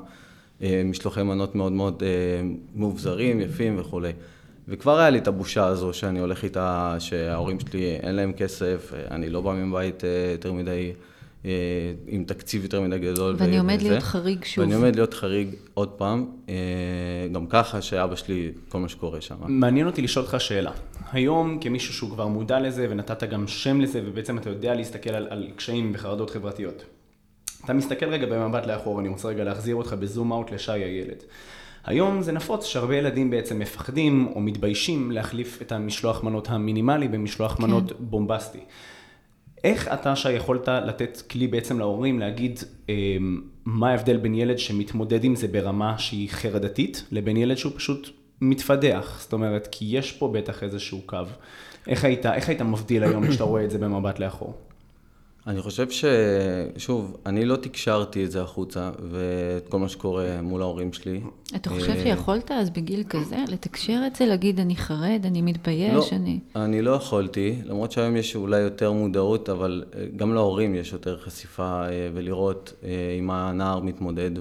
[0.62, 4.12] אה, משלוחי מנות מאוד מאוד אה, מאובזרים, יפים וכולי.
[4.68, 9.30] וכבר היה לי את הבושה הזו שאני הולך איתה, שההורים שלי אין להם כסף, אני
[9.30, 10.94] לא בא מבית יותר מדי...
[11.46, 13.36] אה, עם תקציב יותר מדי גדול.
[13.38, 13.82] ואני עומד.
[13.82, 14.64] להיות חריג שוב.
[14.64, 16.56] ואני עומד להיות חריג עוד פעם, אה,
[17.32, 19.36] גם ככה שאבא שלי, כל מה שקורה שם.
[19.48, 20.72] מעניין אותי לשאול אותך שאלה.
[21.12, 25.28] היום, כמישהו שהוא כבר מודע לזה, ונתת גם שם לזה, ובעצם אתה יודע להסתכל על,
[25.30, 26.84] על קשיים וחרדות חברתיות.
[27.66, 31.24] אתה מסתכל רגע במבט לאחור, אני רוצה רגע להחזיר אותך בזום אאוט לשי הילד.
[31.86, 37.56] היום זה נפוץ שהרבה ילדים בעצם מפחדים או מתביישים להחליף את המשלוח מנות המינימלי במשלוח
[37.56, 37.64] כן.
[37.64, 38.60] מנות בומבסטי.
[39.64, 45.36] איך אתה שיכולת לתת כלי בעצם להורים להגיד אמ, מה ההבדל בין ילד שמתמודד עם
[45.36, 48.10] זה ברמה שהיא חרדתית, לבין ילד שהוא פשוט
[48.42, 49.18] מתפדח?
[49.22, 51.18] זאת אומרת, כי יש פה בטח איזשהו קו.
[51.88, 54.54] איך היית, איך היית מבדיל היום כשאתה רואה את זה במבט לאחור?
[55.48, 56.06] אני חושב ש...
[56.78, 61.22] שוב, אני לא תקשרתי את זה החוצה, ואת כל מה שקורה מול ההורים שלי.
[61.56, 65.94] אתה חושב אה, שיכולת אז בגיל כזה לתקשר את זה, להגיד אני חרד, אני מתבייש,
[65.94, 66.40] לא, אני...
[66.56, 71.18] אני לא יכולתי, למרות שהיום יש אולי יותר מודעות, אבל אה, גם להורים יש יותר
[71.20, 72.74] חשיפה אה, ולראות
[73.18, 74.32] עם הנער מתמודד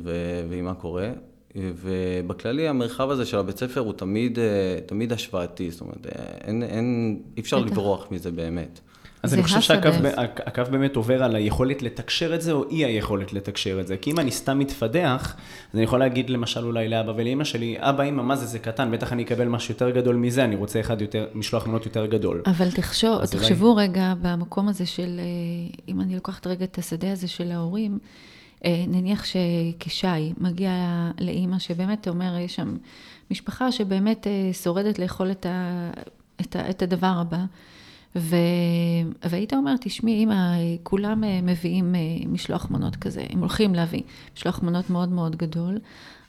[0.48, 1.10] ועם מה קורה.
[1.56, 4.38] ובכללי המרחב הזה של הבית ספר הוא תמיד,
[4.86, 6.06] תמיד השוואתי, זאת אומרת,
[6.40, 8.80] אין, אין, אי אפשר לברוח מזה באמת.
[9.24, 13.80] אז אני חושב שהקו באמת עובר על היכולת לתקשר את זה, או אי היכולת לתקשר
[13.80, 13.96] את זה.
[13.96, 15.36] כי אם אני סתם מתפדח,
[15.72, 18.90] אז אני יכול להגיד למשל אולי לאבא ולאמא שלי, אבא, אמא, מה זה, זה קטן,
[18.90, 22.42] בטח אני אקבל משהו יותר גדול מזה, אני רוצה אחד יותר, משלוח מנות יותר גדול.
[22.46, 23.84] אבל תחשוב, תחשבו אולי...
[23.84, 27.98] רגע במקום הזה של, אה, אם אני לוקחת רגע את השדה הזה של ההורים,
[28.64, 30.70] אה, נניח שכשי מגיע
[31.20, 32.76] לאימא שבאמת אומר, יש שם
[33.30, 35.90] משפחה שבאמת אה, שורדת לאכול את, ה,
[36.40, 37.44] את, ה, את הדבר הבא.
[38.16, 38.36] ו...
[39.24, 44.02] והיית אומר, תשמעי, אמא, כולם אה, מביאים אה, משלוח מנות כזה, הם הולכים להביא
[44.36, 45.78] משלוח מנות מאוד מאוד גדול.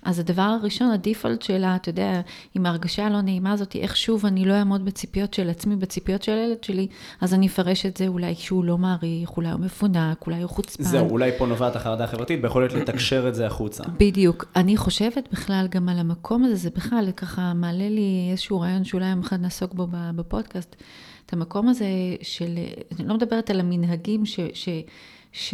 [0.06, 2.22] אז הדבר הראשון, הדיפולט שלה, אתה יודע,
[2.56, 6.32] עם ההרגשה הלא נעימה הזאת, איך שוב אני לא אעמוד בציפיות של עצמי, בציפיות של
[6.32, 6.88] הילד שלי,
[7.22, 10.84] אז אני אפרש את זה אולי שהוא לא מעריך, אולי הוא מפונק, אולי הוא חוצפן.
[10.84, 13.84] זהו, אולי פה נובעת החרדה החברתית, ביכולת לתקשר את זה החוצה.
[14.00, 14.46] בדיוק.
[14.56, 19.10] אני חושבת בכלל גם על המקום הזה, זה בכלל ככה מעלה לי איזשהו רעיון שאולי
[19.10, 20.76] יום אחד נעסוק בו בפודקאסט.
[21.36, 21.86] המקום הזה
[22.22, 22.58] של,
[23.00, 24.70] אני לא מדברת על המנהגים ש, ש,
[25.32, 25.54] ש,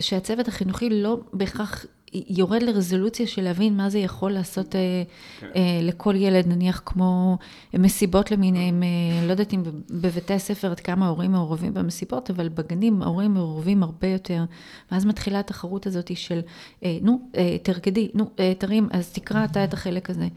[0.00, 5.02] שהצוות החינוכי לא בהכרח יורד לרזולוציה של להבין מה זה יכול לעשות אה,
[5.40, 5.46] כן.
[5.56, 7.38] אה, לכל ילד, נניח כמו
[7.74, 13.02] מסיבות למיניהם, אה, לא יודעת אם בבתי הספר עד כמה ההורים מעורבים במסיבות, אבל בגנים
[13.02, 14.44] ההורים מעורבים הרבה יותר.
[14.92, 16.40] ואז מתחילה התחרות הזאת של,
[16.84, 20.28] אה, נו, אה, תרקדי, נו, אה, תרים, אז תקרא אתה את החלק הזה.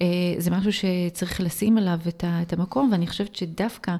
[0.00, 0.06] אה,
[0.38, 1.98] זה משהו שצריך לשים עליו
[2.42, 3.96] את המקום, ואני חושבת שדווקא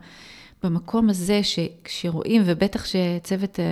[0.62, 1.40] במקום הזה,
[1.88, 3.64] שרואים, ובטח שצוות אה,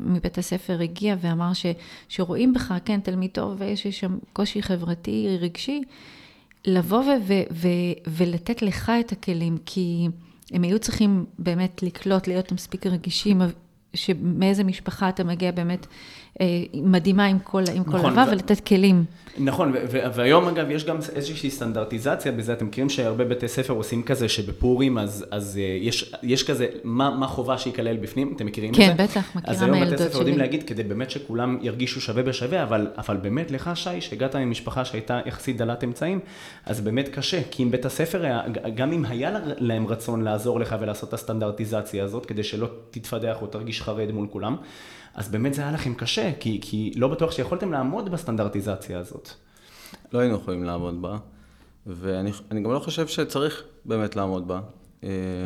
[0.00, 1.66] מבית הספר הגיע ואמר ש,
[2.08, 5.82] שרואים בך, כן, תלמיד טוב, ויש שם קושי חברתי, רגשי,
[6.66, 7.68] לבוא ו, ו, ו,
[8.06, 10.08] ולתת לך את הכלים, כי
[10.52, 13.42] הם היו צריכים באמת לקלוט, להיות מספיק רגישים,
[13.94, 15.86] שמאיזה משפחה אתה מגיע באמת
[16.74, 19.04] מדהימה עם כל, עם כל נכון, ולתת כלים.
[19.38, 24.28] נכון, והיום אגב יש גם איזושהי סטנדרטיזציה בזה, אתם מכירים שהרבה בתי ספר עושים כזה
[24.28, 28.82] שבפורים, אז, אז אה, יש, יש כזה, מה, מה חובה שייכלל בפנים, אתם מכירים כן,
[28.90, 28.96] את זה?
[28.96, 29.76] כן, בטח, מכירה מהילדות שלי.
[29.76, 33.50] אז היום בתי ספר יודעים להגיד, כדי באמת שכולם ירגישו שווה בשווה, אבל, אבל באמת
[33.50, 36.20] לך, שי, שהגעת ממשפחה שהייתה יחסית דלת אמצעים,
[36.66, 38.42] אז באמת קשה, כי אם בית הספר היה,
[38.74, 43.46] גם אם היה להם רצון לעזור לך ולעשות את הסטנדרטיזציה הזאת, כדי שלא תתפדח או
[43.46, 44.56] תרגיש חרד מול כולם,
[45.14, 49.30] אז באמת זה היה לכם קשה, כי, כי לא בטוח שיכולתם לעמוד בסטנדרטיזציה הזאת.
[50.12, 51.16] לא היינו יכולים לעמוד בה,
[51.86, 54.60] ואני גם לא חושב שצריך באמת לעמוד בה.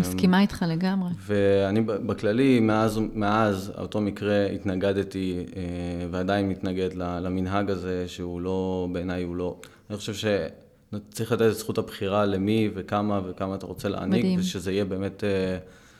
[0.00, 1.10] מסכימה איתך לגמרי.
[1.26, 5.62] ואני בכללי, מאז, מאז אותו מקרה התנגדתי, אה,
[6.10, 9.60] ועדיין מתנגד למנהג הזה, שהוא לא, בעיניי הוא לא,
[9.90, 14.40] אני חושב שצריך לתת את זכות הבחירה למי וכמה וכמה אתה רוצה להעניק, מדהים.
[14.40, 15.24] ושזה יהיה באמת...
[15.24, 15.58] אה,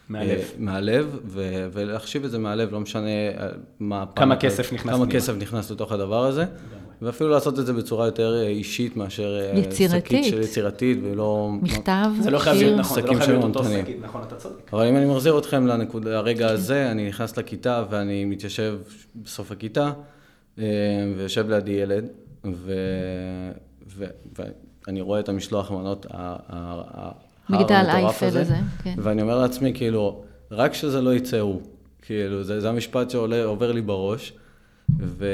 [0.09, 0.53] מהלב.
[0.59, 3.49] מהלב, ו- ולהחשיב את זה מהלב, לא משנה אה,
[3.81, 4.05] מה...
[4.17, 6.45] כמה כסף נכנס כמה כסף נכנס לתוך הדבר הזה.
[7.03, 9.41] ואפילו לעשות את זה בצורה יותר אה, אישית מאשר...
[9.41, 10.25] אה, יצירתית.
[10.25, 11.51] של יצירתית, ולא...
[11.63, 14.71] מכתב, זה לא חייב להיות נכון, זה לא חייב להיות אותו שקית, נכון, אתה צודק.
[14.73, 18.79] אבל אם אני מחזיר אתכם לנקודה, לרגע הזה, אני נכנס לכיתה ואני מתיישב
[19.17, 19.93] בסוף הכיתה,
[21.17, 22.09] ויושב לידי ילד,
[22.45, 22.73] ו...
[23.97, 24.05] ו...
[24.39, 26.07] ואני רואה את המשלוח המנות
[27.51, 28.95] מגדל אייפל הזה, כן.
[28.99, 31.61] ואני אומר לעצמי, כאילו, רק שזה לא יצא הוא.
[32.03, 34.33] כאילו, זה, זה המשפט שעובר לי בראש,
[35.01, 35.27] ו-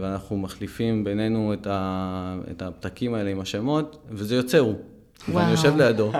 [0.00, 4.74] ואנחנו מחליפים בינינו את, ה- את הפתקים האלה עם השמות, וזה יוצא הוא.
[5.28, 5.36] וואו.
[5.38, 6.12] ואני יושב לידו.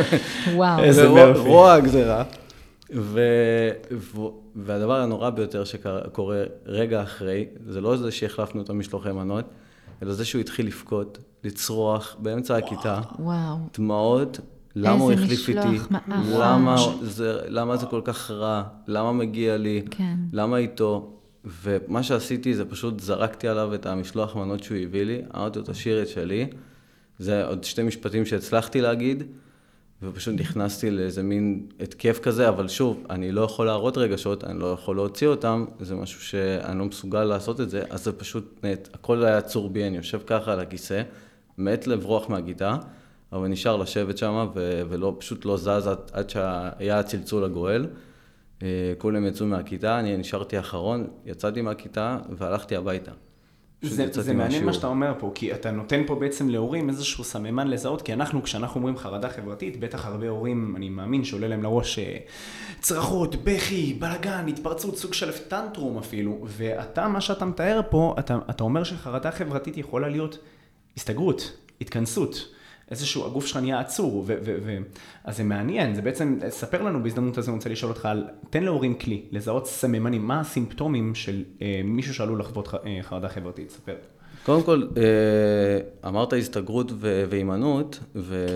[0.56, 0.82] וואו.
[0.82, 2.24] איזה זה רוע- הגזירה.
[2.94, 4.20] ו- ו-
[4.56, 9.44] והדבר הנורא ביותר שקורה רגע אחרי, זה לא זה שהחלפנו את המשלוחי מנות,
[10.02, 13.56] אלא זה שהוא התחיל לבכות, לצרוח באמצע הכיתה, וואו.
[13.78, 14.40] דמעות,
[14.76, 16.26] למה הוא איזה החליף משלוח איתי, מאף.
[16.28, 20.16] למה זה, למה זה כל כך רע, למה מגיע לי, כן.
[20.32, 21.12] למה איתו,
[21.44, 26.02] ומה שעשיתי זה פשוט זרקתי עליו את המשלוח מנות שהוא הביא לי, אמרתי לו תשאיר
[26.02, 26.46] את שלי,
[27.18, 29.22] זה עוד שתי משפטים שהצלחתי להגיד,
[30.02, 34.66] ופשוט נכנסתי לאיזה מין התקף כזה, אבל שוב, אני לא יכול להראות רגשות, אני לא
[34.66, 38.88] יכול להוציא אותם, זה משהו שאני לא מסוגל לעשות את זה, אז זה פשוט, נת,
[38.94, 41.02] הכל היה עצור בי, אני יושב ככה על הכיסא,
[41.58, 42.78] מת לברוח מהגיטה,
[43.32, 47.86] אבל נשאר לשבת שם, ו- ולא, פשוט לא זז עד, עד שהיה הצלצול הגואל.
[48.62, 53.10] אה, כולם יצאו מהכיתה, אני נשארתי אחרון, יצאתי מהכיתה והלכתי הביתה.
[53.82, 54.64] זה, זה מעניין מהשיעור.
[54.64, 58.42] מה שאתה אומר פה, כי אתה נותן פה בעצם להורים איזשהו סממן לזהות, כי אנחנו,
[58.42, 62.18] כשאנחנו אומרים חרדה חברתית, בטח הרבה הורים, אני מאמין, שעולה להם לראש אה,
[62.80, 68.64] צרחות, בכי, בלאגן, התפרצות, סוג של טנטרום אפילו, ואתה, מה שאתה מתאר פה, אתה, אתה
[68.64, 70.38] אומר שחרדה חברתית יכולה להיות
[70.96, 72.55] הסתגרות, התכנסות.
[72.90, 74.78] איזשהו, הגוף שלך נהיה עצור, ו- ו- ו-
[75.24, 78.62] אז זה מעניין, זה בעצם, ספר לנו בהזדמנות הזו, אני רוצה לשאול אותך על, תן
[78.62, 83.70] להורים כלי, לזהות סממנים, מה הסימפטומים של אה, מישהו שעלול לחוות ח- אה, חרדה חברתית,
[83.70, 83.94] ספר.
[84.44, 86.92] קודם כל, אה, אמרת הסתגרות
[87.30, 88.46] והימנעות, ו-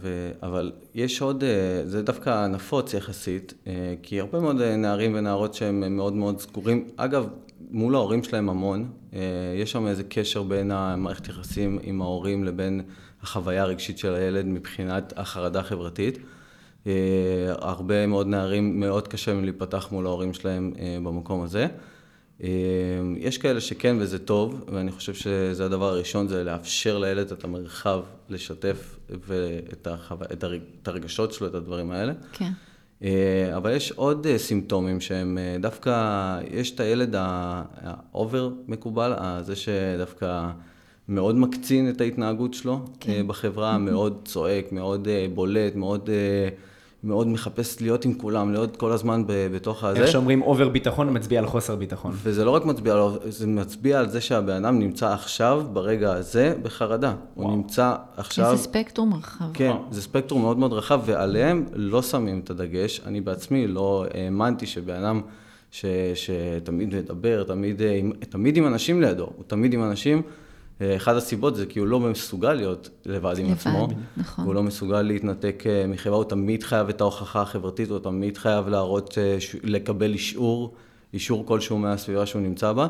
[0.00, 1.48] ו- אבל יש עוד, אה,
[1.84, 3.72] זה דווקא נפוץ יחסית, אה,
[4.02, 7.28] כי הרבה מאוד אה, נערים ונערות שהם מאוד מאוד סגורים, אגב,
[7.70, 9.18] מול ההורים שלהם המון, אה,
[9.56, 12.80] יש שם איזה קשר בין המערכת יחסים עם ההורים לבין
[13.22, 16.18] החוויה הרגשית של הילד מבחינת החרדה החברתית.
[16.86, 16.92] אה,
[17.58, 21.66] הרבה מאוד נערים, מאוד קשה להם להיפתח מול ההורים שלהם אה, במקום הזה.
[22.42, 22.48] אה,
[23.16, 28.00] יש כאלה שכן וזה טוב, ואני חושב שזה הדבר הראשון, זה לאפשר לילד את המרחב
[28.28, 28.96] לשתף
[29.26, 30.14] ואת החו...
[30.32, 30.60] את הרג...
[30.82, 32.12] את הרגשות שלו, את הדברים האלה.
[32.32, 32.50] כן.
[33.56, 40.50] אבל יש עוד סימפטומים שהם דווקא, יש את הילד ה over מקובל, זה שדווקא
[41.10, 43.12] מאוד מקצין את ההתנהגות שלו כן.
[43.12, 43.26] כן.
[43.26, 46.48] בחברה, מאוד צועק, מאוד אה, בולט, מאוד, אה,
[47.04, 50.00] מאוד מחפש להיות עם כולם, להיות כל הזמן ב- בתוך הזה.
[50.00, 52.12] איך שאומרים over ביטחון מצביע על חוסר ביטחון.
[52.22, 56.54] וזה לא רק מצביע על, זה מצביע על זה שהבן אדם נמצא עכשיו, ברגע הזה,
[56.62, 57.14] בחרדה.
[57.34, 57.56] הוא וואו.
[57.56, 58.52] נמצא עכשיו...
[58.52, 59.44] איזה ספקטרום רחב.
[59.54, 63.00] כן, זה ספקטרום מאוד מאוד רחב, ועליהם לא שמים את הדגש.
[63.06, 65.20] אני בעצמי לא האמנתי שבן אדם
[65.70, 65.84] ש,
[66.14, 70.22] שתמיד מדבר, תמיד, אה, תמיד עם אנשים לידו, הוא תמיד עם אנשים.
[70.80, 73.88] אה, אחת הסיבות זה כי הוא לא מסוגל להיות לבד עם לבד, עצמו.
[74.16, 74.44] נכון.
[74.44, 78.68] הוא לא מסוגל להתנתק אה, מחברה, הוא תמיד חייב את ההוכחה החברתית, הוא תמיד חייב
[78.68, 80.74] להראות, אה, לקבל אישור,
[81.14, 82.88] אישור כלשהו מהסביבה שהוא נמצא בה.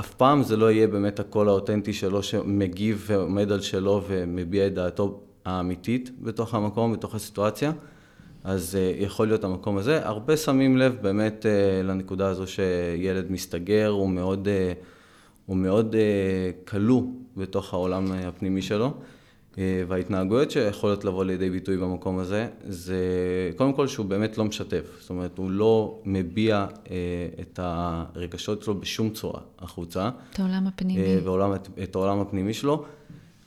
[0.00, 4.74] אף פעם זה לא יהיה באמת הקול האותנטי שלו שמגיב ועומד על שלו ומביע את
[4.74, 7.72] דעתו האמיתית בתוך המקום, בתוך הסיטואציה.
[8.44, 10.06] אז יכול להיות המקום הזה.
[10.06, 11.46] הרבה שמים לב באמת
[11.84, 14.48] לנקודה הזו שילד מסתגר, הוא מאוד,
[15.46, 17.02] הוא מאוד אה, כלוא
[17.36, 18.94] בתוך העולם אה, הפנימי שלו.
[19.58, 22.96] אה, וההתנהגויות שיכולות לבוא לידי ביטוי במקום הזה, זה
[23.56, 24.96] קודם כל שהוא באמת לא משתף.
[25.00, 26.96] זאת אומרת, הוא לא מביע אה,
[27.40, 30.10] את הרגשות שלו בשום צורה החוצה.
[30.32, 31.00] את העולם הפנימי.
[31.00, 32.84] אה, ועולם, את העולם הפנימי שלו.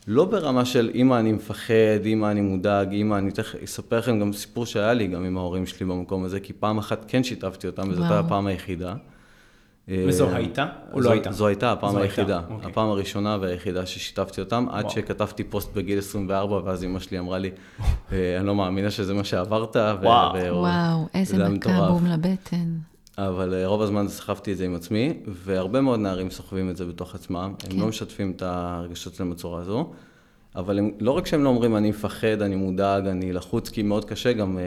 [0.06, 4.32] לא ברמה של אמא אני מפחד, אמא אני מודאג, אמא אני תכף אספר לכם גם
[4.32, 7.88] סיפור שהיה לי גם עם ההורים שלי במקום הזה, כי פעם אחת כן שיתפתי אותם,
[7.88, 8.02] וזאת.
[8.02, 8.94] הייתה הפעם היחידה.
[9.88, 11.32] וזו אה, הייתה או זו- לא הייתה?
[11.32, 12.40] זו הייתה הפעם זו הייתה, היחידה.
[12.50, 12.70] אוקיי.
[12.70, 14.90] הפעם הראשונה והיחידה ששיתפתי אותם, עד.
[14.90, 17.50] שכתבתי פוסט בגיל 24, ואז אמא שלי אמרה לי,
[18.12, 19.76] אה, אני לא מאמינה שזה מה שעברת.
[19.76, 20.34] וואו.
[20.34, 21.88] ו- וואו, איזה מכה.
[21.88, 22.72] בום לבטן.
[23.18, 26.84] אבל אה, רוב הזמן סחבתי את זה עם עצמי, והרבה מאוד נערים סוחבים את זה
[26.86, 27.36] בתוך עצמם.
[27.64, 27.78] הם כן.
[27.78, 29.90] לא משתפים את הרגשות שלהם בצורה הזו,
[30.56, 34.04] אבל הם, לא רק שהם לא אומרים, אני מפחד, אני מודאג, אני לחוץ, כי מאוד
[34.04, 34.62] קשה גם אה,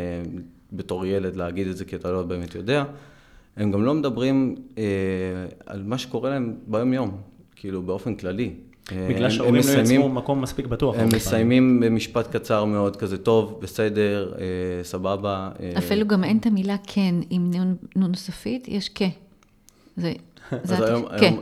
[0.73, 2.83] בתור ילד להגיד את זה, כי אתה לא באמת יודע.
[3.59, 4.83] הם גם לא מדברים אה,
[5.65, 7.11] על מה שקורה להם ביום-יום,
[7.55, 8.51] כאילו באופן כללי.
[8.91, 10.95] אה, בגלל הם- שההורים הם לא יצרו מקום מספיק בטוח.
[10.99, 14.43] הם מסיימים במשפט קצר מאוד, כזה טוב, בסדר, אה,
[14.83, 15.49] סבבה.
[15.59, 17.51] אה, אפילו גם אין את המילה כן עם
[17.95, 19.01] נון- סופית, יש כ.
[19.97, 20.13] זה...
[20.63, 21.33] זה אז היום, כן.
[21.33, 21.39] היום,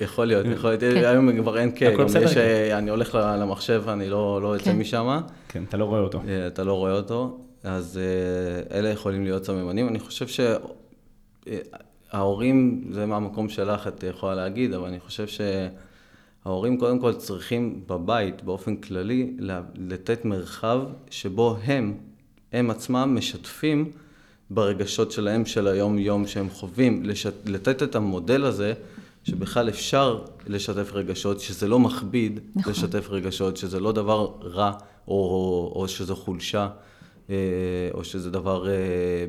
[0.00, 1.04] יכול להיות, יכול להיות, כן.
[1.04, 2.38] היום כבר אין כן, כן.
[2.40, 4.78] אה, אני הולך ל- למחשב ואני לא לא יוצא כן.
[4.78, 6.20] משם, כן, אתה לא רואה אותו.
[6.46, 8.00] אתה לא רואה אותו, אז
[8.72, 9.88] אה, אלה יכולים להיות סממנים.
[9.88, 10.26] אני חושב
[11.48, 18.42] שההורים, זה מהמקום שלך, את יכולה להגיד, אבל אני חושב שההורים קודם כל צריכים בבית,
[18.42, 19.36] באופן כללי,
[19.74, 20.80] לתת מרחב
[21.10, 21.94] שבו הם,
[22.52, 23.90] הם עצמם משתפים
[24.50, 28.72] ברגשות שלהם של היום-יום שהם חווים, לשת, לתת את המודל הזה
[29.24, 32.72] שבכלל אפשר לשתף רגשות, שזה לא מכביד נכון.
[32.72, 34.72] לשתף רגשות, שזה לא דבר רע
[35.08, 36.68] או, או שזו חולשה,
[37.94, 38.74] או שזה דבר אה,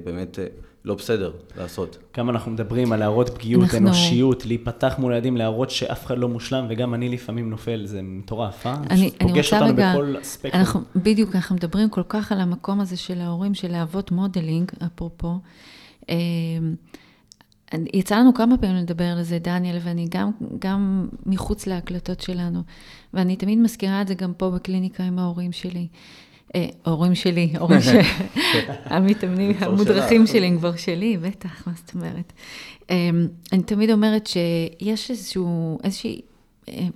[0.04, 0.46] באמת אה,
[0.86, 1.98] לא בסדר לעשות.
[2.14, 3.78] כמה אנחנו מדברים על להראות פגיעות, אנחנו...
[3.78, 8.68] אנושיות, להיפתח מול ילדים, להראות שאף אחד לא מושלם, וגם אני לפעמים נופל, זה מטורף,
[8.68, 8.76] אה?
[8.90, 10.62] אני, אני רוצה רגע, בכל ספקטרום.
[10.62, 15.40] אנחנו, בדיוק, אנחנו מדברים כל כך על המקום הזה של ההורים, של להוות modeling, אפרופו.
[17.94, 22.62] יצא לנו כמה פעמים לדבר על זה, דניאל ואני, גם, גם מחוץ להקלטות שלנו.
[23.14, 25.88] ואני תמיד מזכירה את זה גם פה בקליניקה עם ההורים שלי.
[26.56, 27.88] אה, הורים שלי, הורים ש...
[28.86, 32.34] המתאמנים, המודרכים שלי הם כבר שלי, בטח, מה זאת אומרת?
[32.90, 33.10] אה,
[33.54, 36.22] אני תמיד אומרת שיש איזשהו, איזושהי
[36.70, 36.88] אה,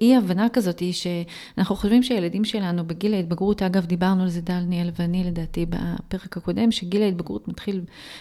[0.00, 4.90] אי הבנה כזאת היא שאנחנו חושבים שהילדים שלנו בגיל ההתבגרות, אגב, דיברנו על זה דניאל
[4.98, 7.80] ואני לדעתי בפרק הקודם, שגיל ההתבגרות מתחיל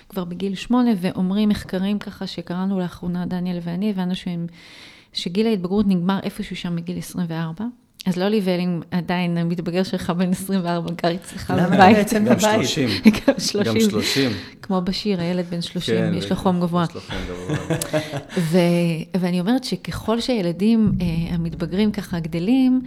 [0.10, 4.14] כבר בגיל שמונה, ואומרים מחקרים ככה שקראנו לאחרונה, דניאל ואני, הבנו
[5.14, 7.66] שגיל ההתבגרות נגמר איפשהו שם בגיל 24.
[8.06, 11.70] אז לא ליבלין עדיין, המתבגר שלך בן 24 גר אצלך בבית.
[11.72, 12.42] למה בעצם בבית?
[13.28, 13.64] גם 30.
[13.64, 14.32] גם 30.
[14.62, 16.86] כמו בשיר, הילד בן 30, כן, יש לו חום גבוה.
[16.90, 18.00] יש לו חום גבוה.
[19.20, 22.82] ואני אומרת שככל שהילדים אה, המתבגרים ככה גדלים,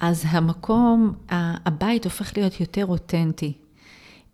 [0.00, 3.52] אז המקום, הבית הופך להיות יותר אותנטי.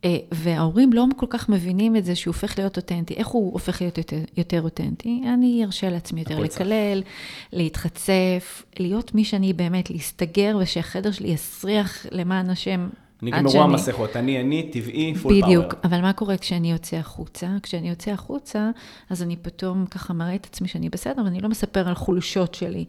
[0.04, 3.14] אה, וההורים לא כל כך מבינים את זה שהוא הופך להיות אותנטי.
[3.14, 5.22] איך הוא הופך להיות יותר, יותר אותנטי?
[5.34, 7.02] אני ארשה לעצמי יותר לקלל,
[7.52, 12.88] להתחצף, להיות מי שאני באמת, להסתגר, ושהחדר שלי יסריח למען השם.
[13.22, 15.46] נגמרו המסכות, אני אני, טבעי, פול פאוור.
[15.46, 17.48] בדיוק, אבל מה קורה כשאני יוצא החוצה?
[17.62, 18.70] כשאני יוצא החוצה,
[19.10, 22.84] אז אני פתאום ככה מראה את עצמי שאני בסדר, ואני לא מספר על חולשות שלי.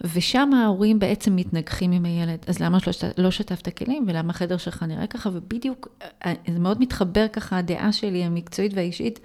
[0.00, 2.78] ושם ההורים בעצם מתנגחים עם הילד, אז למה
[3.18, 5.88] לא שטפת כלים ולמה החדר שלך נראה ככה, ובדיוק,
[6.26, 9.20] אה, זה מאוד מתחבר ככה הדעה שלי המקצועית והאישית,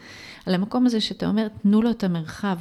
[0.45, 2.57] על המקום הזה שאתה אומר, תנו לו את המרחב,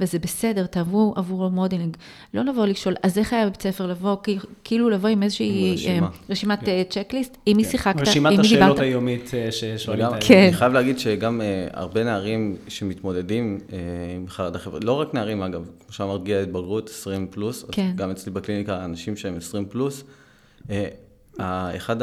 [0.00, 1.96] וזה בסדר, תעברו עבורו modeling.
[2.34, 4.16] לא לבוא לשאול, אז איך היה בבית ספר לבוא,
[4.64, 6.06] כאילו לבוא עם איזושהי רשימה.
[6.06, 6.82] אה, רשימת כן.
[6.90, 7.70] checklist, עם מי כן.
[7.70, 8.38] שיחקת, עם מי דיברת.
[8.38, 10.24] רשימת השאלות היומית ששואלים את הילד.
[10.24, 10.42] כן.
[10.42, 11.40] אני חייב להגיד שגם
[11.72, 13.58] הרבה נערים שמתמודדים
[14.16, 17.92] עם חרדה חברתית, לא רק נערים אגב, כמו שאמרת, גיל ההתבגרות, 20 פלוס, כן.
[17.96, 20.04] גם אצלי בקליניקה, אנשים שהם 20 פלוס.
[21.76, 21.96] אחד,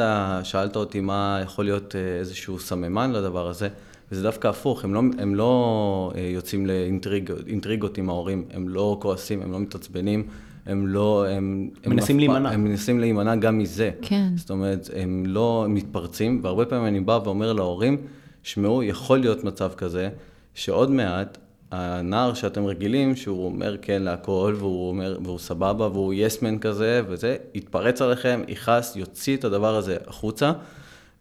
[0.44, 3.68] שאלת אותי מה יכול להיות איזשהו סממן לדבר הזה.
[4.12, 9.42] וזה דווקא הפוך, הם לא, הם לא אה, יוצאים לאינטריגות עם ההורים, הם לא כועסים,
[9.42, 10.24] הם לא מתעצבנים,
[10.66, 11.26] הם לא...
[11.30, 12.50] הם, מנסים הם להימנע.
[12.50, 13.92] הם מנסים להימנע גם מזה.
[14.02, 14.28] כן.
[14.36, 17.98] זאת אומרת, הם לא מתפרצים, והרבה פעמים אני בא ואומר להורים,
[18.44, 20.10] שמעו, יכול להיות מצב כזה,
[20.54, 21.38] שעוד מעט
[21.72, 27.36] הנער שאתם רגילים, שהוא אומר כן להכל, והוא אומר, והוא סבבה, והוא יסמן כזה, וזה,
[27.54, 30.52] יתפרץ עליכם, יכעס, יוציא את הדבר הזה החוצה.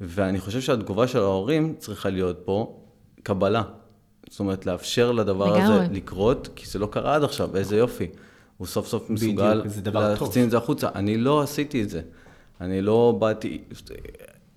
[0.01, 2.81] ואני חושב שהתגובה של ההורים צריכה להיות פה
[3.23, 3.63] קבלה.
[4.31, 5.63] זאת אומרת, לאפשר לדבר לגמרי.
[5.63, 8.07] הזה לקרות, כי זה לא קרה עד עכשיו, איזה יופי.
[8.57, 9.63] הוא סוף סוף מסוגל
[9.95, 10.89] להחצין את זה החוצה.
[10.95, 12.01] אני לא עשיתי את זה.
[12.61, 13.63] אני לא באתי,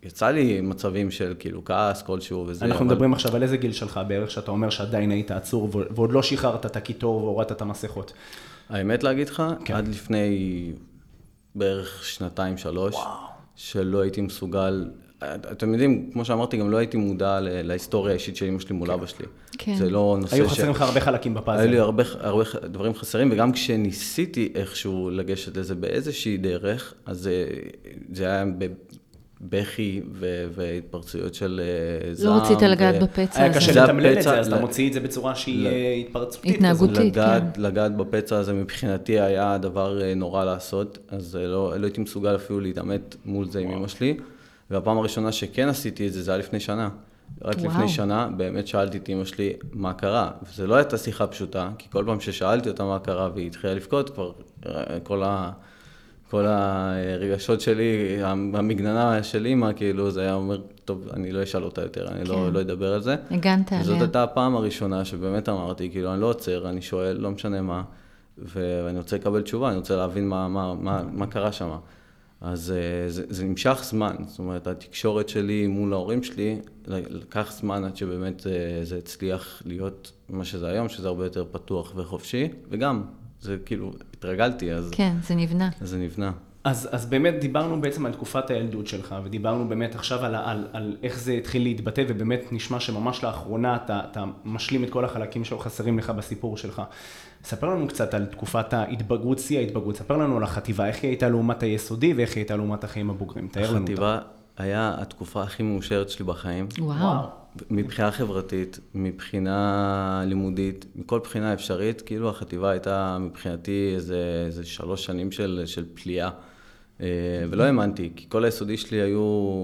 [0.04, 2.66] יצא לי מצבים של כאילו כעס כלשהו וזה.
[2.66, 2.94] אנחנו אבל...
[2.94, 6.66] מדברים עכשיו על איזה גיל שלך בערך, שאתה אומר שעדיין היית עצור ועוד לא שחררת
[6.66, 8.14] את הקיטור והורדת את המסכות.
[8.70, 9.74] האמת להגיד לך, כן.
[9.74, 10.72] עד לפני
[11.56, 13.18] בערך שנתיים, שלוש, וואו.
[13.56, 14.90] שלא הייתי מסוגל
[15.24, 19.05] אתם יודעים, כמו שאמרתי, גם לא הייתי מודע להיסטוריה האישית של אמא שלי מול אבא
[19.05, 19.26] שלי.
[19.57, 19.76] כן.
[19.76, 20.39] זה לא נושא ש...
[20.39, 21.61] היו חסרים לך הרבה חלקים בפאזל.
[21.61, 27.45] היו לי הרבה, הרבה דברים חסרים, וגם כשניסיתי איכשהו לגשת לזה באיזושהי דרך, אז זה,
[28.13, 28.45] זה היה
[29.41, 30.01] בכי
[30.55, 32.38] והתפרצויות של אה, זעם.
[32.38, 33.05] לא רצית לגעת ו...
[33.05, 33.43] בפצע הזה.
[33.43, 36.55] היה קשה לתמלל את זה, אז אתה מוציא את זה בצורה שהיא אה, התפרצותית.
[36.55, 37.39] התנהגותית, כן.
[37.57, 42.59] לגעת בפצע הזה מבחינתי היה דבר אה, נורא לעשות, אז לא, לא הייתי מסוגל אפילו
[42.59, 44.17] להתעמת מול זה עם אמא שלי.
[44.72, 46.89] והפעם הראשונה שכן עשיתי את זה, זה היה לפני שנה.
[47.41, 47.67] רק וואו.
[47.67, 50.32] לפני שנה, באמת שאלתי את אמא שלי מה קרה.
[50.43, 54.09] וזו לא הייתה שיחה פשוטה, כי כל פעם ששאלתי אותה מה קרה והיא התחילה לבכות,
[54.09, 54.32] כבר
[54.65, 55.51] אה, כל, ה,
[56.30, 61.82] כל הרגשות שלי, המגננה של אמא, כאילו, זה היה אומר, טוב, אני לא אשאל אותה
[61.82, 62.41] יותר, אני לא, כן.
[62.41, 63.15] לא, לא אדבר על זה.
[63.32, 63.84] הגנת עליה.
[63.84, 67.84] וזאת הייתה הפעם הראשונה שבאמת אמרתי, כאילו, אני לא עוצר, אני שואל, לא משנה מה,
[68.38, 71.70] ואני רוצה לקבל תשובה, אני רוצה להבין מה, מה, מה, מה קרה שם.
[72.42, 77.84] אז אה, זה, זה נמשך זמן, זאת אומרת, התקשורת שלי מול ההורים שלי, לקח זמן
[77.84, 82.48] עד שבאמת זה, אה, זה הצליח להיות מה שזה היום, שזה הרבה יותר פתוח וחופשי,
[82.70, 83.04] וגם,
[83.42, 84.90] זה כאילו, התרגלתי, אז...
[84.92, 85.70] כן, זה נבנה.
[85.82, 86.32] זה נבנה.
[86.70, 90.97] אז, אז באמת דיברנו בעצם על תקופת הילדות שלך, ודיברנו באמת עכשיו על, על, על
[91.03, 95.57] איך זה התחיל להתבטא, ובאמת נשמע שממש לאחרונה אתה, אתה משלים את כל החלקים שלא
[95.57, 96.82] חסרים לך בסיפור שלך.
[97.43, 101.30] ספר לנו קצת על תקופת ההתבגרות, שיא ההתבגרות, ספר לנו על החטיבה, איך היא הייתה
[101.30, 103.84] לעומת היסודי ואיך היא הייתה לעומת החיים הבוגרים, תאר לנו אותה.
[103.84, 104.20] החטיבה
[104.57, 106.67] היה התקופה הכי מאושרת שלי בחיים.
[106.80, 107.26] וואו.
[107.70, 115.32] מבחינה חברתית, מבחינה לימודית, מכל בחינה אפשרית, כאילו החטיבה הייתה מבחינתי איזה, איזה שלוש שנים
[115.32, 116.30] של, של פליאה.
[117.02, 117.06] אה,
[117.50, 119.22] ולא האמנתי, כי כל היסודי שלי היו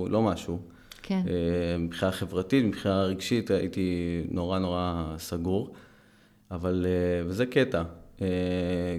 [0.10, 0.60] לא משהו.
[1.02, 1.22] כן.
[1.28, 5.74] אה, מבחינה חברתית, מבחינה רגשית, הייתי נורא נורא סגור.
[6.52, 7.84] אבל, אה, וזה קטע,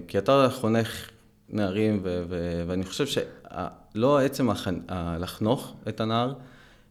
[0.09, 1.11] כי אתה חונך
[1.51, 4.69] נערים, ו- ו- ואני חושב שלא עצם הח-
[5.21, 6.33] לחנוך את הנער,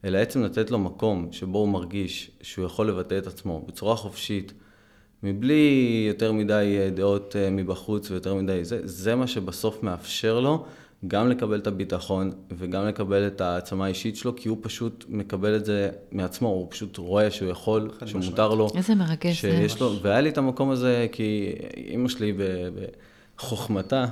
[0.05, 4.53] אלא עצם לתת לו מקום שבו הוא מרגיש שהוא יכול לבטא את עצמו בצורה חופשית,
[5.23, 10.65] מבלי יותר מדי דעות מבחוץ ויותר מדי זה, זה מה שבסוף מאפשר לו
[11.07, 15.65] גם לקבל את הביטחון וגם לקבל את העצמה האישית שלו, כי הוא פשוט מקבל את
[15.65, 18.67] זה מעצמו, הוא פשוט רואה שהוא יכול, שמותר לו.
[18.75, 19.51] איזה מרגש זה.
[19.51, 22.33] שיש לו, והיה לי את המקום הזה, כי אימא שלי
[23.37, 24.05] בחוכמתה,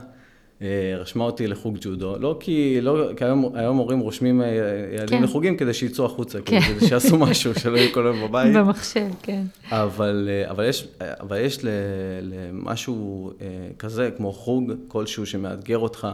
[0.62, 4.48] אה, רשמה אותי לחוג ג'ודו, לא כי, לא, כי היום, היום הורים רושמים אה,
[4.94, 5.24] ילדים כן.
[5.24, 6.62] לחוגים כדי שיצאו החוצה, כן.
[6.62, 8.56] כדי שיעשו משהו, שלא יהיו כל היום בבית.
[8.56, 9.44] במחשב, כן.
[9.72, 11.60] אבל, אה, אבל יש, אבל יש
[12.22, 13.32] למשהו
[13.80, 16.08] כזה, כמו חוג כלשהו שמאתגר אותך,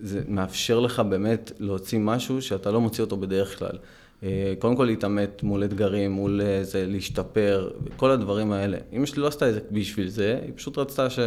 [0.00, 3.78] זה מאפשר לך באמת להוציא משהו שאתה לא מוציא אותו בדרך כלל.
[4.22, 8.78] אה, קודם כל להתעמת מול אתגרים, מול זה, אה, להשתפר, כל הדברים האלה.
[8.92, 11.18] אמא שלי לא עשתה את זה בשביל זה, היא פשוט רצתה ש...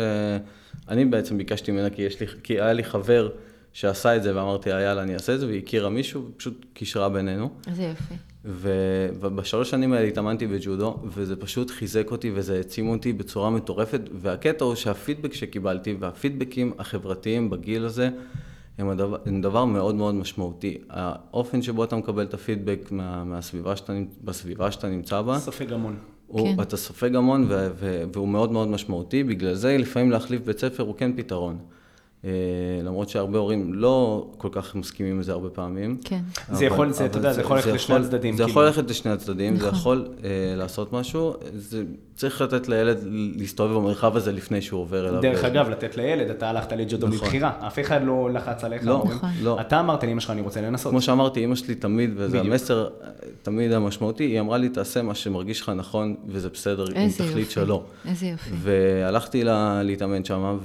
[0.90, 3.30] אני בעצם ביקשתי ממנה כי, לי, כי היה לי חבר
[3.76, 7.10] שעשה את זה ואמרתי לה, יאללה, אני אעשה את זה, והיא הכירה מישהו, ופשוט קישרה
[7.10, 7.50] בינינו.
[7.68, 8.14] איזה יופי.
[8.46, 8.70] ו...
[9.20, 14.66] ובשלוש שנים האלה התאמנתי בג'ודו, וזה פשוט חיזק אותי וזה העצים אותי בצורה מטורפת, והקטע
[14.66, 18.10] הוא שהפידבק שקיבלתי והפידבקים החברתיים בגיל הזה,
[18.78, 20.78] הם, הדבר, הם דבר מאוד מאוד משמעותי.
[20.90, 25.96] האופן שבו אתה מקבל את הפידבק מה, מהסביבה שאתה, בסביבה שאתה נמצא בה, סופג המון.
[26.28, 26.62] הוא, כן.
[26.62, 30.84] אתה סופג המון ו, ו, והוא מאוד מאוד משמעותי, בגלל זה לפעמים להחליף בית ספר
[30.84, 31.58] הוא כן פתרון.
[32.26, 32.32] אה,
[32.84, 35.98] למרות שהרבה הורים לא כל כך מסכימים עם זה הרבה פעמים.
[36.04, 36.20] כן.
[36.52, 38.38] זה יכול, זה, אתה יודע, זה יכול ללכת לשני הצדדים.
[38.38, 38.66] זה יכול כאילו.
[38.66, 39.80] ללכת לשני הצדדים, זה נכון.
[39.80, 41.34] יכול אה, לעשות משהו.
[41.54, 41.84] זה
[42.16, 42.98] צריך לתת לילד
[43.36, 45.22] להסתובב במרחב הזה לפני שהוא עובר אליו.
[45.22, 47.20] דרך אגב, לתת לילד, אתה הלכת לג'ודו נכון.
[47.20, 48.82] מבחירה, אף אחד לא לחץ עליך.
[48.86, 49.30] לא, נכון.
[49.42, 49.62] לא.
[49.62, 50.92] אתה אמרת לאמא שלך, אני רוצה לנסות.
[50.92, 52.46] כמו שאמרתי, אמא שלי תמיד, וזה בדיוק.
[52.54, 52.90] המסר
[53.42, 57.84] תמיד המשמעותי, היא אמרה לי, תעשה מה שמרגיש לך נכון, וזה בסדר, אם תחליט שלא.
[58.08, 58.50] איזה יופי.
[58.62, 60.58] והלכתי לה, להתאמן שם,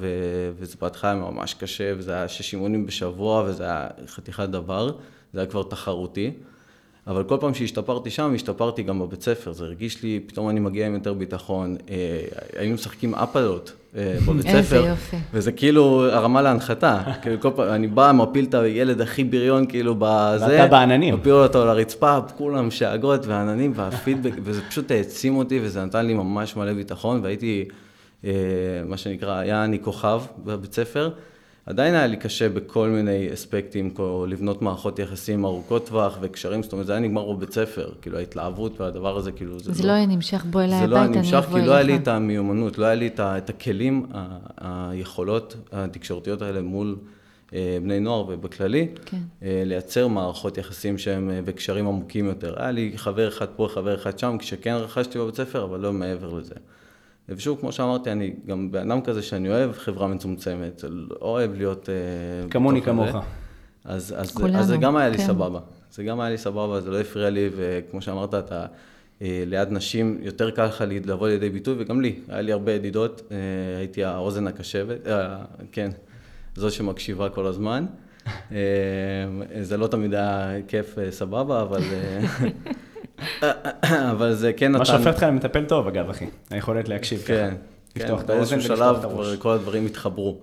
[0.59, 4.93] וזה בהתחלה ממש קשה, וזה היה שש אימונים בשבוע, וזה היה חתיכת דבר,
[5.33, 6.31] זה היה כבר תחרותי.
[7.07, 9.53] אבל כל פעם שהשתפרתי שם, השתפרתי גם בבית ספר.
[9.53, 11.77] זה הרגיש לי, פתאום אני מגיע עם יותר ביטחון.
[11.91, 11.97] אה,
[12.57, 14.57] היינו משחקים אפלות אה, בבית ספר.
[14.57, 15.17] איזה יופי.
[15.33, 17.03] וזה כאילו הרמה להנחתה.
[17.23, 20.47] כאילו כל פעם, אני בא, מפיל את הילד הכי בריון, כאילו בזה.
[20.47, 21.15] ואתה בעננים.
[21.15, 26.57] מפיל אותו לרצפה, כולם שאגות ועננים והפידבק, וזה פשוט העצים אותי, וזה נתן לי ממש
[26.57, 27.65] מלא ביטחון, והייתי,
[28.25, 28.31] אה,
[28.87, 31.11] מה שנקרא, היה אני כוכב בבית ספר.
[31.71, 36.73] עדיין היה לי קשה בכל מיני אספקטים, כמו לבנות מערכות יחסים ארוכות טווח וקשרים, זאת
[36.73, 39.89] אומרת, זה היה נגמר בבית ספר, כאילו ההתלהבות והדבר הזה, כאילו, זה, זה לא...
[39.89, 41.25] לא היה נמשך בוא אליי הביתה, אני אבוא אליך.
[41.25, 44.07] זה לא היה נמשך, כי לא היה לי את המיומנות, לא היה לי את הכלים,
[44.59, 46.97] היכולות התקשורתיות האלה מול
[47.55, 49.17] אה, בני נוער ובכללי, כן.
[49.43, 52.55] אה, לייצר מערכות יחסים שהם אה, וקשרים עמוקים יותר.
[52.63, 56.35] היה לי חבר אחד פה, חבר אחד שם, כשכן רכשתי בבית ספר, אבל לא מעבר
[56.35, 56.55] לזה.
[57.37, 61.89] ושוב, כמו שאמרתי, אני גם בן אדם כזה שאני אוהב חברה מצומצמת, לא אוהב להיות...
[61.89, 63.09] אה, כמוני כמוך.
[63.85, 65.27] אז, אז, אז זה גם היה לי כן.
[65.27, 65.61] סבבה.
[65.93, 68.67] זה גם היה לי סבבה, זה לא הפריע לי, וכמו שאמרת, אתה
[69.23, 73.23] אה, ליד נשים, יותר קל לך לבוא לידי ביטוי, וגם לי, היה לי הרבה ידידות,
[73.31, 73.37] אה,
[73.79, 75.07] הייתי האוזן הקשבת,
[75.73, 75.91] כן,
[76.57, 77.87] זו שמקשיבה כל הזמן.
[79.61, 81.81] זה לא תמיד היה כיף סבבה, אבל
[84.13, 84.79] אבל זה כן נתן...
[84.79, 86.27] מה שהופך אותך למטפל טוב, אגב, אחי.
[86.51, 87.27] היכולת להקשיב ככה.
[87.27, 87.55] כן,
[87.95, 88.97] כן, באיזשהו שלב
[89.39, 90.41] כל הדברים התחברו.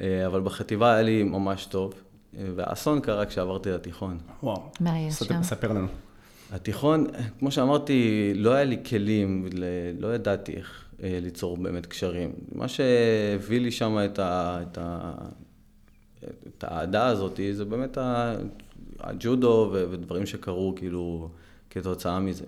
[0.00, 1.94] אה, אבל בחטיבה היה לי ממש טוב,
[2.38, 4.18] אה, והאסון קרה כשעברתי לתיכון.
[4.42, 4.62] וואו.
[4.80, 5.42] מה היה שם?
[5.42, 5.86] ספר לנו.
[6.52, 7.06] התיכון,
[7.38, 9.46] כמו שאמרתי, לא היה לי כלים,
[9.98, 12.32] לא ידעתי איך אה, ליצור באמת קשרים.
[12.52, 15.12] מה שהביא לי שם את, ה, את, ה,
[16.24, 17.98] את האהדה הזאת, זה באמת
[19.00, 21.28] הג'ודו ודברים שקרו, כאילו,
[21.70, 22.44] כתוצאה מזה.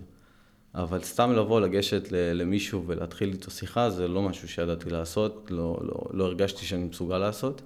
[0.75, 6.03] אבל סתם לבוא, לגשת למישהו ולהתחיל איתו שיחה, זה לא משהו שידעתי לעשות, לא, לא,
[6.11, 7.61] לא הרגשתי שאני מסוגל לעשות.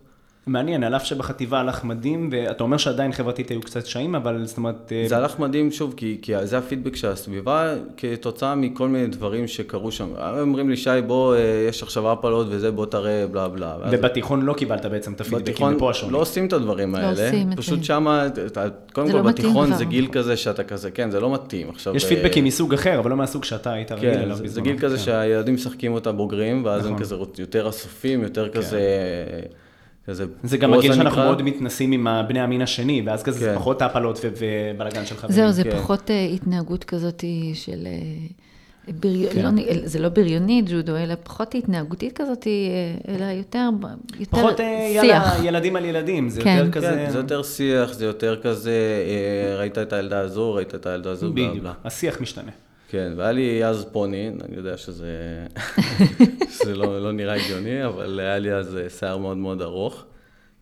[0.48, 4.58] מעניין, על אף שבחטיבה הלך מדהים, ואתה אומר שעדיין חברתית היו קצת קשיים, אבל זאת
[4.58, 4.92] אומרת...
[4.92, 9.48] אה, זה הלך מדהים, שוב, כי, כי זה הפידבק של הסביבה, כתוצאה מכל מיני דברים
[9.48, 10.10] שקרו שם.
[10.42, 13.78] אומרים לי, שי, בוא, אה, יש עכשיו אפלות וזה, בוא תראה, בלה בלה.
[13.92, 16.14] ובתיכון לא קיבלת בעצם את הפידבקים מפה השונים.
[16.14, 17.08] לא עושים את הדברים האלה.
[17.08, 17.58] לא עושים את זה.
[17.58, 18.28] פשוט שמה,
[18.94, 21.70] קודם כל, לא בתיכון זה גיל כזה שאתה כזה, כן, זה לא מתאים.
[21.70, 21.96] עכשיו...
[21.96, 24.50] יש פידבקים מסוג אחר, אבל לא מהסוג שאתה היית רגיל כן, אליו בזמנו.
[24.50, 25.04] זה גיל כזה כן.
[25.04, 27.04] שהילדים משחקים אותה בוגרים, ואז הם נכון.
[27.04, 28.60] כזה יותר אסופים, יותר כן.
[28.60, 28.80] כזה...
[30.08, 30.26] כזה...
[30.44, 33.46] זה גם מגיל שאנחנו מאוד מתנסים עם בני המין השני, ואז כזה כן.
[33.46, 35.36] זה פחות הפלות ובלאגן של חברים.
[35.36, 35.78] זהו, זה כן.
[35.78, 37.24] פחות uh, התנהגות כזאת
[37.54, 37.88] של...
[37.88, 38.34] Uh,
[38.88, 39.42] בריון, כן.
[39.44, 42.48] לא, זה לא בריונית ג'ודו, אלא פחות התנהגותית כזאת,
[43.08, 43.70] אלא יותר,
[44.20, 44.58] יותר פחות
[45.02, 45.24] שיח.
[45.24, 46.56] פחות ילדים על ילדים, זה כן.
[46.58, 46.88] יותר כזה...
[46.88, 48.74] כן, זה יותר שיח, זה יותר כזה,
[49.58, 52.52] ראית את הילדה הזו, ראית את הילדה הזו, בדיוק, השיח משתנה.
[52.94, 55.46] כן, והיה לי אז פוני, אני יודע שזה,
[56.60, 60.06] שזה לא, לא נראה הגיוני, אבל היה לי אז שיער מאוד מאוד ארוך,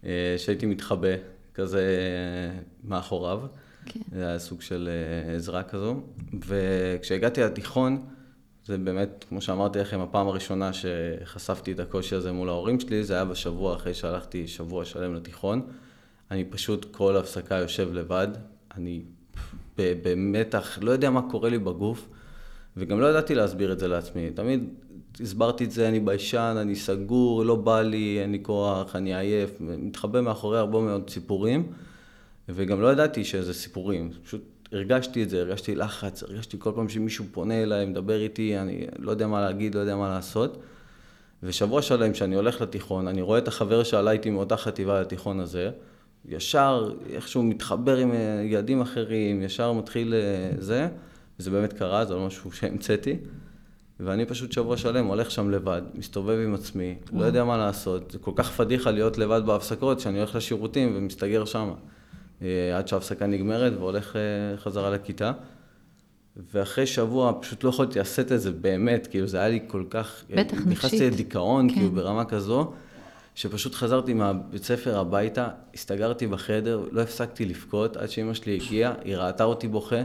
[0.06, 1.08] אה, שהייתי מתחבא
[1.54, 1.84] כזה
[2.84, 3.42] מאחוריו.
[3.86, 4.00] כן.
[4.16, 5.96] זה היה סוג של אה, עזרה כזו.
[6.48, 8.06] וכשהגעתי לתיכון,
[8.66, 13.14] זה באמת, כמו שאמרתי לכם, הפעם הראשונה שחשפתי את הקושי הזה מול ההורים שלי, זה
[13.14, 15.68] היה בשבוע אחרי שהלכתי שבוע שלם לתיכון.
[16.32, 18.28] אני פשוט כל הפסקה יושב לבד,
[18.78, 19.02] אני
[19.78, 22.08] במתח, לא יודע מה קורה לי בגוף.
[22.78, 24.30] וגם לא ידעתי להסביר את זה לעצמי.
[24.30, 24.70] תמיד
[25.20, 29.52] הסברתי את זה, אני ביישן, אני סגור, לא בא לי, אין לי כוח, אני עייף,
[29.60, 31.72] מתחבא מאחורי הרבה מאוד סיפורים,
[32.50, 34.42] וגם לא ידעתי שזה סיפורים, פשוט
[34.72, 39.12] הרגשתי את זה, הרגשתי לחץ, הרגשתי כל פעם שמישהו פונה אליי, מדבר איתי, אני לא
[39.12, 40.58] יודע מה להגיד, לא יודע מה לעשות.
[41.44, 45.70] ושבוע שלם שאני הולך לתיכון, אני רואה את החבר שעלה איתי מאותה חטיבה לתיכון הזה,
[46.26, 48.12] ישר איכשהו מתחבר עם
[48.44, 50.88] ילדים אחרים, ישר מתחיל אה, זה.
[51.42, 53.18] וזה באמת קרה, זה לא משהו שהמצאתי.
[54.00, 57.22] ואני פשוט שבוע שלם הולך שם לבד, מסתובב עם עצמי, וואו.
[57.22, 58.12] לא יודע מה לעשות.
[58.12, 61.72] זה כל כך פדיחה להיות לבד בהפסקות, שאני הולך לשירותים ומסתגר שם.
[62.42, 65.32] אה, עד שההפסקה נגמרת והולך אה, חזרה לכיתה.
[66.54, 70.24] ואחרי שבוע פשוט לא יכולתי לשאת את זה באמת, כאילו זה היה לי כל כך...
[70.30, 70.68] בטח, נפשית.
[70.68, 71.76] נכנסתי לדיכאון, כן.
[71.76, 72.72] כאילו ברמה כזו,
[73.36, 79.16] שפשוט חזרתי מהבית ספר הביתה, הסתגרתי בחדר, לא הפסקתי לבכות עד שאמא שלי הגיעה, היא
[79.16, 80.02] ראתה אותי בוכה.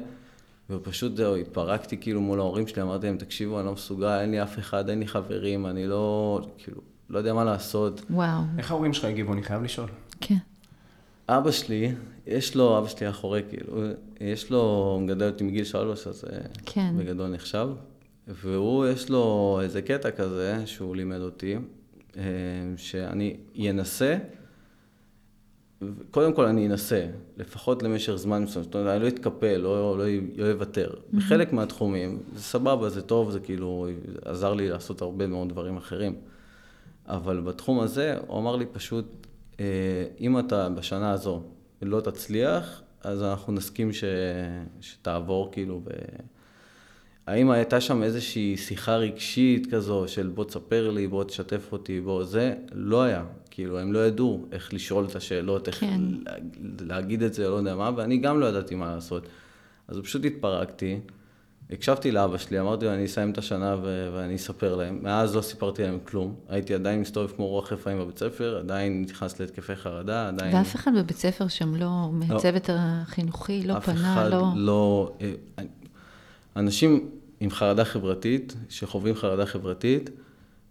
[0.70, 4.42] ופשוט זהו, התפרקתי כאילו מול ההורים שלי, אמרתי להם, תקשיבו, אני לא מסוגל, אין לי
[4.42, 8.02] אף אחד, אין לי חברים, אני לא, כאילו, לא יודע מה לעשות.
[8.10, 8.40] וואו.
[8.58, 9.32] איך ההורים שלך הגיבו?
[9.32, 9.88] אני חייב לשאול.
[10.20, 10.36] כן.
[11.28, 11.92] אבא שלי,
[12.26, 13.82] יש לו, אבא שלי אחורי, כאילו,
[14.20, 16.24] יש לו, הוא מגדל אותי מגיל שלוש, אז
[16.66, 16.94] כן.
[16.98, 17.68] בגדול נחשב.
[18.28, 21.56] והוא, יש לו איזה קטע כזה, שהוא לימד אותי,
[22.16, 22.22] אה,
[22.76, 23.36] שאני
[23.70, 24.16] אנסה
[26.10, 27.06] קודם כל אני אנסה,
[27.36, 30.06] לפחות למשך זמן מסוים, זאת אומרת, אני לא אתקפל, לא, לא,
[30.36, 30.90] לא אוותר.
[30.90, 31.16] Mm-hmm.
[31.16, 33.88] בחלק מהתחומים, זה סבבה, זה טוב, זה כאילו
[34.24, 36.14] עזר לי לעשות הרבה מאוד דברים אחרים.
[37.06, 39.26] אבל בתחום הזה, הוא אמר לי פשוט,
[39.60, 39.64] אה,
[40.20, 41.42] אם אתה בשנה הזו
[41.82, 44.04] לא תצליח, אז אנחנו נסכים ש...
[44.80, 45.90] שתעבור כאילו ו...
[47.26, 52.24] האם הייתה שם איזושהי שיחה רגשית כזו של בוא תספר לי, בוא תשתף אותי, בוא
[52.24, 52.54] זה?
[52.72, 53.24] לא היה.
[53.56, 56.00] כאילו, הם לא ידעו איך לשאול את השאלות, איך כן.
[56.80, 59.26] להגיד את זה, לא יודע מה, ואני גם לא ידעתי מה לעשות.
[59.88, 61.00] אז פשוט התפרקתי,
[61.70, 64.98] הקשבתי לאבא שלי, אמרתי לו, אני אסיים את השנה ו- ואני אספר להם.
[65.02, 66.34] מאז לא סיפרתי להם כלום.
[66.48, 70.56] הייתי עדיין מסתובב כמו רוח רפאים בבית ספר, עדיין נכנס להתקפי חרדה, עדיין...
[70.56, 72.74] ואף אחד בבית ספר שם לא, מהצוות לא.
[72.78, 74.00] החינוכי, לא פנה, לא...
[74.00, 75.12] אף אחד לא...
[75.20, 75.64] אה,
[76.56, 80.10] אנשים עם חרדה חברתית, שחווים חרדה חברתית,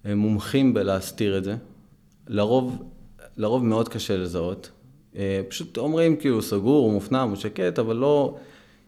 [0.04, 1.56] הם מומחים בלהסתיר את זה.
[2.28, 2.84] לרוב,
[3.38, 4.72] לרוב מאוד קשה לזהות.
[5.16, 8.36] אה, פשוט אומרים כאילו סגור, הוא מופנם, הוא שקט, אבל לא,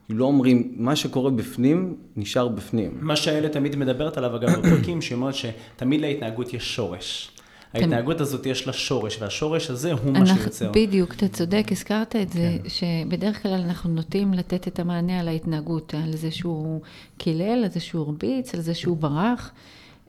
[0.10, 2.98] לא אומרים, מה שקורה בפנים, נשאר בפנים.
[3.02, 7.32] מה שאלה תמיד מדברת עליו, אגב, בפרקים, שהיא אומרת שתמיד להתנהגות יש שורש.
[7.74, 10.72] ההתנהגות הזאת יש לה שורש, והשורש הזה הוא מה שיוצר.
[10.72, 12.70] בדיוק, אתה צודק, הזכרת את זה, כן.
[12.70, 16.82] שבדרך כלל אנחנו נוטים לתת את המענה על ההתנהגות, על זה שהוא
[17.18, 19.52] קילל, על זה שהוא הרביץ, על זה שהוא ברח.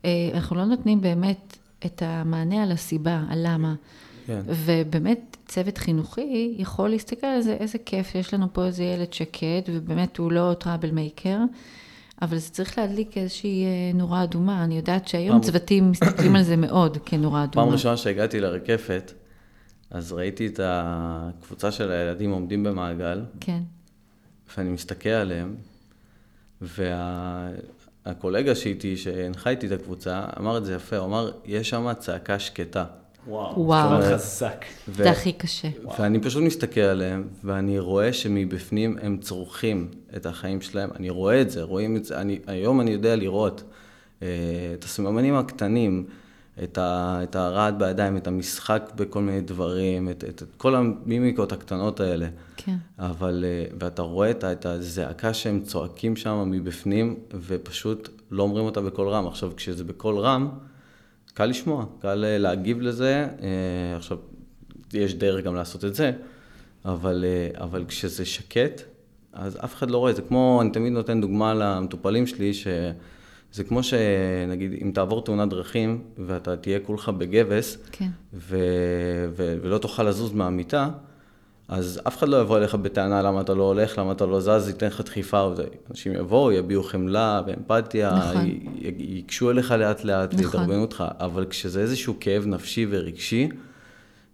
[0.04, 3.74] אה, אנחנו לא נותנים באמת את המענה על הסיבה, על למה.
[4.26, 4.40] כן.
[4.46, 9.68] ובאמת, צוות חינוכי יכול להסתכל על זה, איזה כיף, יש לנו פה איזה ילד שקט,
[9.72, 11.38] ובאמת הוא לא טראבל מייקר.
[12.22, 14.64] אבל זה צריך להדליק איזושהי אה, נורה אדומה.
[14.64, 17.64] אני יודעת שהיום צוותים מסתכלים על זה מאוד כנורה אדומה.
[17.64, 19.12] פעם ראשונה שהגעתי לרקפת,
[19.90, 23.24] אז ראיתי את הקבוצה של הילדים עומדים במעגל.
[23.40, 23.62] כן.
[24.56, 25.54] ואני מסתכל עליהם,
[26.60, 27.77] והקולגה
[28.48, 28.54] וה...
[28.54, 32.84] שאיתי, שהנחה איתי את הקבוצה, אמר את זה יפה, הוא אמר, יש שם צעקה שקטה.
[33.28, 34.02] וואו, וואו.
[34.02, 34.64] זה חזק.
[34.94, 35.68] זה הכי קשה.
[35.98, 40.90] ואני פשוט מסתכל עליהם, ואני רואה שמבפנים הם צורכים את החיים שלהם.
[40.96, 42.20] אני רואה את זה, רואים את זה.
[42.20, 44.22] אני, היום אני יודע לראות uh,
[44.74, 46.06] את הסממנים הקטנים,
[46.64, 51.52] את, ה, את הרעד בידיים, את המשחק בכל מיני דברים, את, את, את כל המימיקות
[51.52, 52.26] הקטנות האלה.
[52.56, 52.76] כן.
[52.98, 58.80] אבל, uh, ואתה רואה את, את הזעקה שהם צועקים שם מבפנים, ופשוט לא אומרים אותה
[58.80, 59.26] בקול רם.
[59.26, 60.48] עכשיו, כשזה בקול רם,
[61.34, 63.26] קל לשמוע, קל אה, להגיב לזה.
[63.42, 64.18] אה, עכשיו,
[64.92, 66.12] יש דרך גם לעשות את זה,
[66.84, 68.82] אבל, אה, אבל כשזה שקט,
[69.32, 70.12] אז אף אחד לא רואה.
[70.12, 72.66] זה כמו, אני תמיד נותן דוגמה למטופלים שלי, ש...
[73.52, 78.08] זה כמו שנגיד, אם תעבור תאונת דרכים ואתה תהיה כולך בגבס, כן.
[78.34, 78.58] ו...
[79.36, 79.56] ו...
[79.62, 80.88] ולא תוכל לזוז מהמיטה,
[81.68, 84.68] אז אף אחד לא יבוא אליך בטענה למה אתה לא הולך, למה אתה לא זז,
[84.68, 85.48] ייתן לך דחיפה.
[85.90, 88.46] אנשים יבואו, יביעו חמלה ואמפתיה, נכון.
[88.46, 88.60] י...
[88.98, 90.44] ייגשו אליך לאט לאט, נכון.
[90.44, 93.48] ידרבנו אותך, אבל כשזה איזשהו כאב נפשי ורגשי,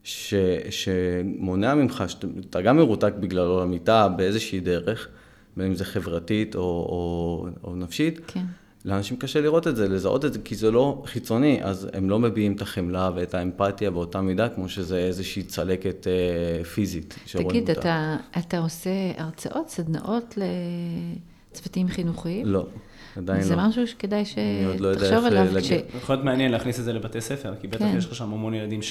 [0.04, 0.34] ש...
[0.70, 5.08] שמונע ממך, שאתה גם מרותק בגללו למיטה באיזושהי דרך,
[5.56, 8.44] בין אם זה חברתית או, או, או נפשית, כן.
[8.85, 12.18] לאנשים קשה לראות את זה, לזהות את זה, כי זה לא חיצוני, אז הם לא
[12.18, 17.70] מביעים את החמלה ואת האמפתיה באותה מידה, כמו שזה איזושהי צלקת אה, פיזית שרואים תגיד,
[17.70, 17.80] אותה.
[17.80, 20.39] אתה, אתה עושה הרצאות, סדנאות
[21.51, 22.47] לצוותים חינוכיים?
[22.47, 22.66] לא,
[23.16, 23.68] עדיין זה לא.
[23.68, 24.24] משהו שכדאי
[24.66, 25.61] עוד לא יודע שתחשוב איך עליו.
[25.97, 27.95] יכול להיות מעניין להכניס את זה לבתי ספר, כי בטח כן.
[27.99, 28.82] יש לך שם המון ילדים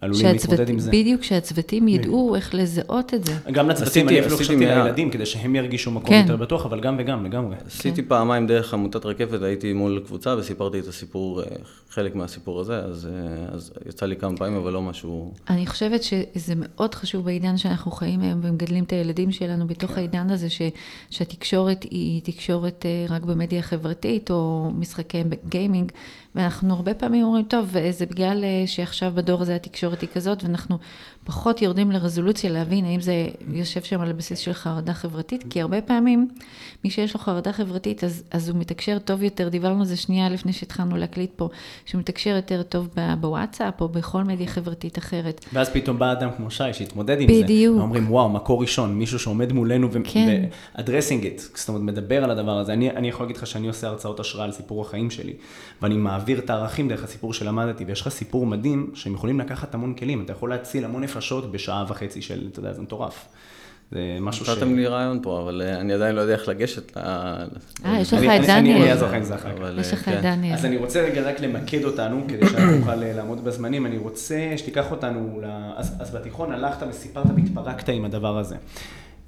[0.00, 0.90] שעלולים להתמודד עם זה.
[0.90, 3.32] בדיוק, שהצוותים ידעו איך לזהות את זה.
[3.52, 6.22] גם לצוותים, עשיתי- אני אפילו חשבתי מה- לילדים, כדי שהם ירגישו מקום כן.
[6.22, 7.56] יותר בטוח, אבל גם וגם, לגמרי.
[7.66, 8.08] עשיתי כן.
[8.08, 11.46] פעמיים דרך עמותת רקפת, הייתי מול קבוצה וסיפרתי את הסיפור, אה,
[11.90, 15.32] חלק מהסיפור הזה, אז, אה, אז יצא לי כמה פעמים, אבל לא משהו...
[15.50, 19.96] אני חושבת שזה מאוד חשוב בעידן שאנחנו חיים היום ומגדלים את הילדים שלנו בתוך כן.
[19.98, 20.62] העידן הזה, ש,
[21.10, 25.92] שהתקשורת היא תקשורת אה, רק במדיה חברתית או משחקי גיימינג,
[26.36, 30.78] ואנחנו הרבה פעמים אומרים, טוב, זה בגלל אה, שעכשיו בדור הזה התקשורת היא כזאת, ואנחנו
[31.26, 35.80] פחות יורדים לרזולוציה להבין האם זה יושב שם על הבסיס של חרדה חברתית, כי הרבה
[35.80, 36.28] פעמים
[36.84, 40.28] מי שיש לו חרדה חברתית, אז, אז הוא מתקשר טוב יותר, דיברנו על זה שנייה
[40.28, 41.48] לפני שהתחלנו להקליט פה,
[41.84, 45.44] שהוא מתקשר יותר טוב ב- בוואטסאפ או בכל מדיה חברתית אחרת.
[45.52, 47.42] ואז פתאום בא אדם כמו שי שהתמודד עם זה.
[47.42, 47.76] בדיוק.
[47.78, 50.44] ואומרים, וואו, מקור ראשון, מישהו שעומד מולנו כן.
[50.76, 52.72] ו-addressing it, זאת אומרת, מדבר על הדבר הזה.
[52.72, 55.32] אני, אני יכול להגיד לך שאני עושה הרצאות השראה על סיפור החיים שלי,
[55.82, 59.94] ואני מעביר את הערכים דרך הסיפור שלמדתי, ויש לך סיפור מדהים שהם יכולים לקחת המון
[59.94, 60.22] כלים.
[60.22, 63.28] אתה יכול להציל המון נפשות בשעה וחצי של, אתה יודע, זה מטורף.
[63.92, 64.48] זה משהו ש...
[64.48, 67.00] נתתם לי רעיון פה, אבל אה, אני עדיין לא יודע איך לגשת ל...
[67.84, 68.82] אה, יש לך את דניאל.
[68.82, 69.58] אני אעזור לך עם זה אחר כך.
[69.58, 70.18] אבל, יש אה, לך כן.
[70.18, 70.54] את דניאל.
[70.54, 73.86] אז אני רוצה רגע רק למקד אותנו, כדי שאנחנו נוכל אה, לעמוד בזמנים.
[73.86, 75.46] אני רוצה שתיקח אותנו, ל...
[75.76, 78.56] אז, אז בתיכון הלכת וסיפרת והתפרקת עם הדבר הזה.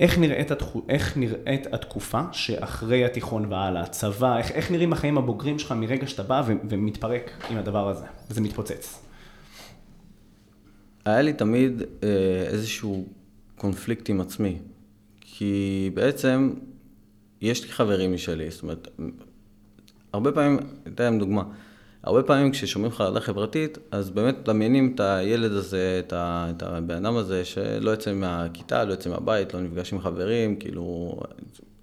[0.00, 0.82] איך נראית, התחו...
[0.88, 6.22] איך נראית התקופה שאחרי התיכון והלאה, הצבא, איך, איך נראים החיים הבוגרים שלך מרגע שאתה
[6.22, 6.52] בא ו...
[6.68, 9.07] ומתפרק עם הדבר הזה, וזה מתפוצץ?
[11.08, 12.08] היה לי תמיד אה,
[12.46, 13.06] איזשהו
[13.56, 14.58] קונפליקט עם עצמי,
[15.20, 16.54] כי בעצם
[17.40, 18.88] יש לי חברים משלי, זאת אומרת,
[20.12, 20.58] הרבה פעמים,
[20.94, 21.42] אתן להם דוגמה,
[22.02, 27.06] הרבה פעמים כששומעים חרדה חברתית, אז באמת מדמיינים את הילד הזה, את, ה, את הבן
[27.06, 31.18] אדם הזה, שלא יוצא מהכיתה, לא יוצא מהבית, לא נפגש עם חברים, כאילו,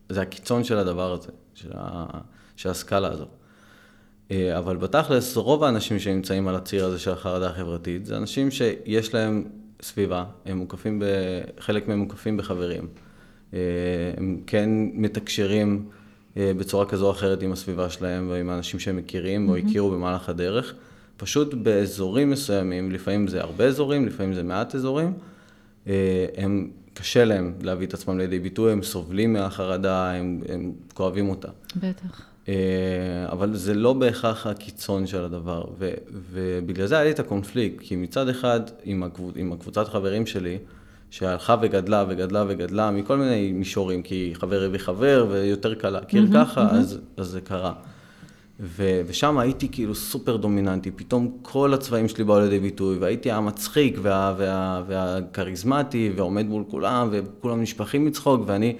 [0.09, 2.05] זה הקיצון של הדבר הזה, של, ה,
[2.55, 3.25] של הסקאלה הזו.
[4.31, 9.13] אה, אבל בתכלס, רוב האנשים שנמצאים על הציר הזה של החרדה החברתית, זה אנשים שיש
[9.13, 9.43] להם
[9.81, 11.05] סביבה, הם מוקפים, ב...
[11.59, 12.87] חלק מהם מוקפים בחברים.
[13.53, 13.59] אה,
[14.17, 15.85] הם כן מתקשרים
[16.37, 20.29] אה, בצורה כזו או אחרת עם הסביבה שלהם ועם האנשים שהם מכירים או הכירו במהלך
[20.29, 20.73] הדרך.
[21.17, 25.13] פשוט באזורים מסוימים, לפעמים זה הרבה אזורים, לפעמים זה מעט אזורים,
[26.37, 31.47] הם, קשה להם להביא את עצמם לידי ביטוי, הם סובלים מהחרדה, הם, הם כואבים אותה.
[31.75, 32.34] בטח.
[32.47, 32.53] אה,
[33.31, 35.91] אבל זה לא בהכרח הקיצון של הדבר, ו,
[36.31, 40.57] ובגלל זה היה לי את הקונפליקט, כי מצד אחד, עם, הקבוצ, עם הקבוצת חברים שלי,
[41.09, 46.69] שהלכה וגדלה וגדלה וגדלה מכל מיני מישורים, כי חבר הביא חבר ויותר קל להכיר ככה,
[46.71, 47.73] אז, אז זה קרה.
[48.59, 53.97] ו, ושם הייתי כאילו סופר דומיננטי, פתאום כל הצבעים שלי באו לידי ביטוי, והייתי המצחיק
[54.01, 58.75] וה, וה, והכריזמטי, ועומד מול כולם, וכולם נשפכים מצחוק, ואני...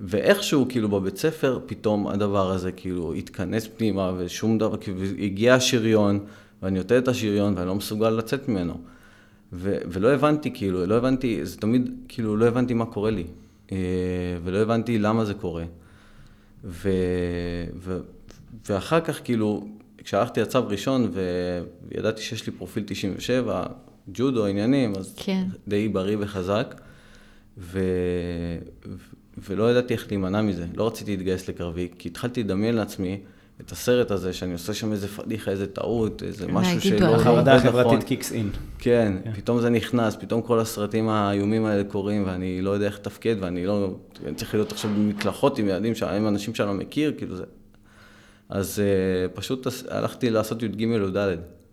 [0.00, 6.24] ואיכשהו, כאילו, בבית ספר, פתאום הדבר הזה, כאילו, התכנס פנימה, ושום דבר, כאילו, הגיע השריון,
[6.62, 8.74] ואני נותן את השריון, ואני לא מסוגל לצאת ממנו.
[9.52, 13.24] ו- ולא הבנתי, כאילו, לא הבנתי, זה תמיד, כאילו, לא הבנתי מה קורה לי.
[13.72, 13.76] אה,
[14.44, 15.64] ולא הבנתי למה זה קורה.
[16.64, 18.00] ו- ו-
[18.68, 21.10] ואחר כך, כאילו, כשהלכתי לצו ראשון,
[21.88, 23.66] וידעתי שיש לי פרופיל 97,
[24.12, 25.44] ג'ודו, עניינים, אז כן.
[25.68, 26.80] די בריא וחזק.
[27.58, 27.80] ו...
[29.48, 30.66] ולא ידעתי איך להימנע מזה.
[30.76, 33.20] לא רציתי להתגייס לקרבי, כי התחלתי לדמיין לעצמי
[33.60, 36.98] את הסרט הזה, שאני עושה שם איזה פדיחה, איזה טעות, איזה כן, משהו שלא.
[36.98, 37.68] לא החרדה נכון.
[37.68, 38.50] החברתית קיקס אין.
[38.78, 43.36] כן, פתאום זה נכנס, פתאום כל הסרטים האיומים האלה קורים, ואני לא יודע איך לתפקד,
[43.40, 43.94] ואני לא...
[44.26, 47.44] אני צריך להיות עכשיו במקלחות עם ילדים, עם אנשים שאני לא מכיר, כאילו זה...
[48.48, 51.16] אז uh, פשוט הלכתי לעשות י"ג י"ד,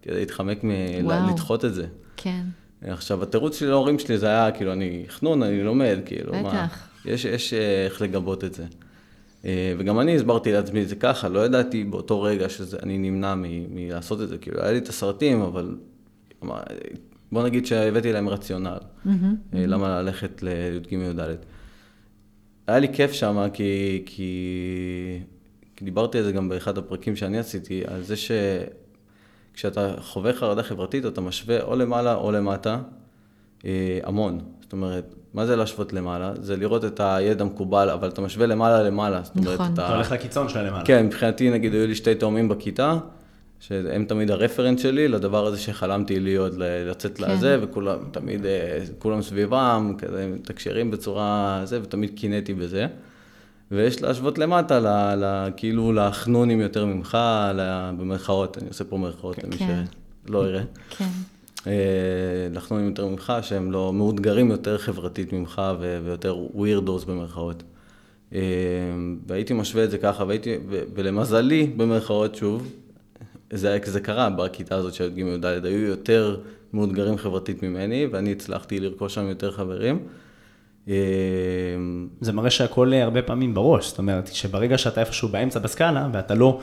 [0.02, 0.60] כדי להתחמק
[1.04, 1.28] וואו.
[1.28, 1.86] מלדחות את זה.
[2.18, 2.42] כן.
[2.82, 6.50] עכשיו, התירוץ שלי להורים שלי זה היה, כאילו, אני חנון, אני לומד, כאילו, מה...
[6.50, 6.87] בטח.
[7.06, 8.66] יש, יש אה, איך לגבות את זה.
[9.46, 13.76] אה, וגם אני הסברתי לעצמי את זה ככה, לא ידעתי באותו רגע שאני נמנע מ-
[13.76, 15.76] מלעשות את זה, כאילו, היה לי את הסרטים, אבל
[17.32, 18.78] בוא נגיד שהבאתי להם רציונל,
[19.08, 21.20] אה, למה ללכת לי"ג י"ד.
[22.68, 24.32] היה לי כיף שם, כי, כי,
[25.76, 28.16] כי דיברתי על זה גם באחד הפרקים שאני עשיתי, על זה
[29.54, 32.82] שכשאתה חווה חרדה חברתית, אתה משווה או למעלה או למטה,
[34.04, 34.40] המון.
[34.68, 36.34] זאת אומרת, מה זה להשוות למעלה?
[36.42, 39.22] זה לראות את הידע מקובל, אבל אתה משווה למעלה למעלה.
[39.24, 39.74] זאת אומרת, נכון.
[39.74, 39.86] אתה...
[39.86, 40.86] אתה הולך לקיצון של למעלה.
[40.86, 42.98] כן, מבחינתי, נגיד, היו לי שתי תאומים בכיתה,
[43.60, 47.32] שהם תמיד הרפרנס שלי לדבר הזה שחלמתי להיות, לצאת כן.
[47.32, 52.88] לזה, וכולם, תמיד, אה, כולם סביבם, כזה, מתקשרים בצורה זה, ותמיד קינאתי בזה.
[53.72, 54.88] ויש להשוות למטה, ל,
[55.24, 57.18] ל, כאילו לחנונים יותר ממך,
[57.56, 59.84] ל, במרכאות, אני עושה פה מרכאות למי כן.
[60.28, 60.64] שלא יראה.
[60.98, 61.06] כן.
[61.68, 67.64] אה, לחנונים יותר ממך, שהם לא מאותגרים יותר חברתית ממך ויותר ווירדוס במרכאות.
[68.34, 68.40] אה,
[69.28, 72.72] והייתי משווה את זה ככה, והייתי, ולמזלי, במרכאות שוב,
[73.54, 76.40] זה, זה קרה בכיתה הזאת של ג' י"ד, היו יותר
[76.74, 80.00] מאותגרים חברתית ממני, ואני הצלחתי לרכוש שם יותר חברים.
[80.90, 80.94] אה,
[82.22, 86.36] זה מראה שהכל אה, הרבה פעמים בראש, זאת אומרת, שברגע שאתה איפשהו באמצע בסקאלה, ואתה
[86.36, 86.60] לא,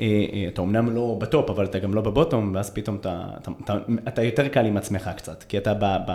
[0.00, 3.50] אה, אה, אתה אומנם לא בטופ, אבל אתה גם לא בבוטום, ואז פתאום אתה, אתה,
[3.64, 6.12] אתה, אתה יותר קל עם עצמך קצת, כי אתה ב, ב,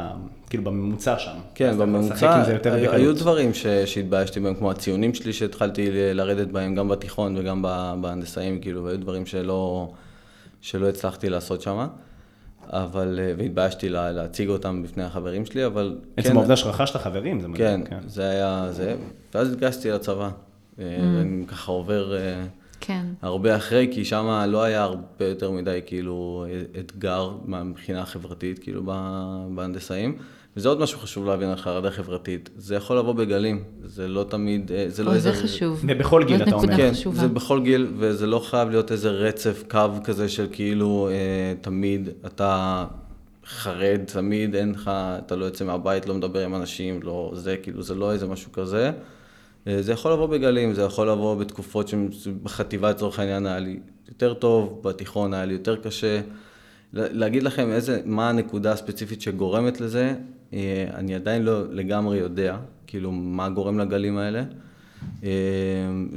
[0.49, 1.38] כאילו בממוצע שם.
[1.55, 2.91] כן, בממוצע היו.
[2.91, 7.61] היו דברים ש, שהתביישתי בהם, כמו הציונים שלי שהתחלתי לרדת בהם, גם בתיכון וגם
[8.01, 9.91] בהנדסאים, כאילו, והיו דברים שלא,
[10.61, 11.88] שלא הצלחתי לעשות שם,
[12.70, 15.97] אבל, אה, והתביישתי לה, להציג אותם בפני החברים שלי, אבל...
[16.18, 17.99] עצם כן, העובדה שרכשת חברים, זה כן, מדהים.
[18.09, 18.95] זה היה זה,
[19.34, 20.82] ואז התגייסתי לצבא, Mm.
[20.82, 22.18] אה, ואני ככה עובר...
[22.18, 22.43] אה,
[22.80, 23.05] כן.
[23.22, 26.45] הרבה אחרי, כי שם לא היה הרבה יותר מדי כאילו
[26.80, 30.18] אתגר מבחינה החברתית, כאילו ב- בהנדסאים.
[30.57, 32.49] וזה עוד משהו חשוב להבין על חרדה חברתית.
[32.57, 35.31] זה יכול לבוא בגלים, זה לא תמיד, אה, זה לא איזה...
[35.31, 35.83] זה חשוב.
[35.87, 36.77] ובכל גיל, זאת אתה אומר.
[36.77, 37.19] כן, חשובה.
[37.19, 41.13] זה בכל גיל, וזה לא חייב להיות איזה רצף, קו כזה של כאילו אה,
[41.61, 42.85] תמיד אתה
[43.45, 44.91] חרד, תמיד אין לך,
[45.25, 48.51] אתה לא יוצא מהבית, לא מדבר עם אנשים, לא זה, כאילו זה לא איזה משהו
[48.51, 48.91] כזה.
[49.67, 53.79] אה, זה יכול לבוא בגלים, זה יכול לבוא בתקופות שבחטיבה לצורך העניין היה לי
[54.09, 56.21] יותר טוב, בתיכון היה לי יותר קשה.
[56.93, 60.13] לה- להגיד לכם איזה, מה הנקודה הספציפית שגורמת לזה,
[60.93, 64.43] אני עדיין לא לגמרי יודע, כאילו, מה גורם לגלים האלה.
[65.23, 65.29] אה,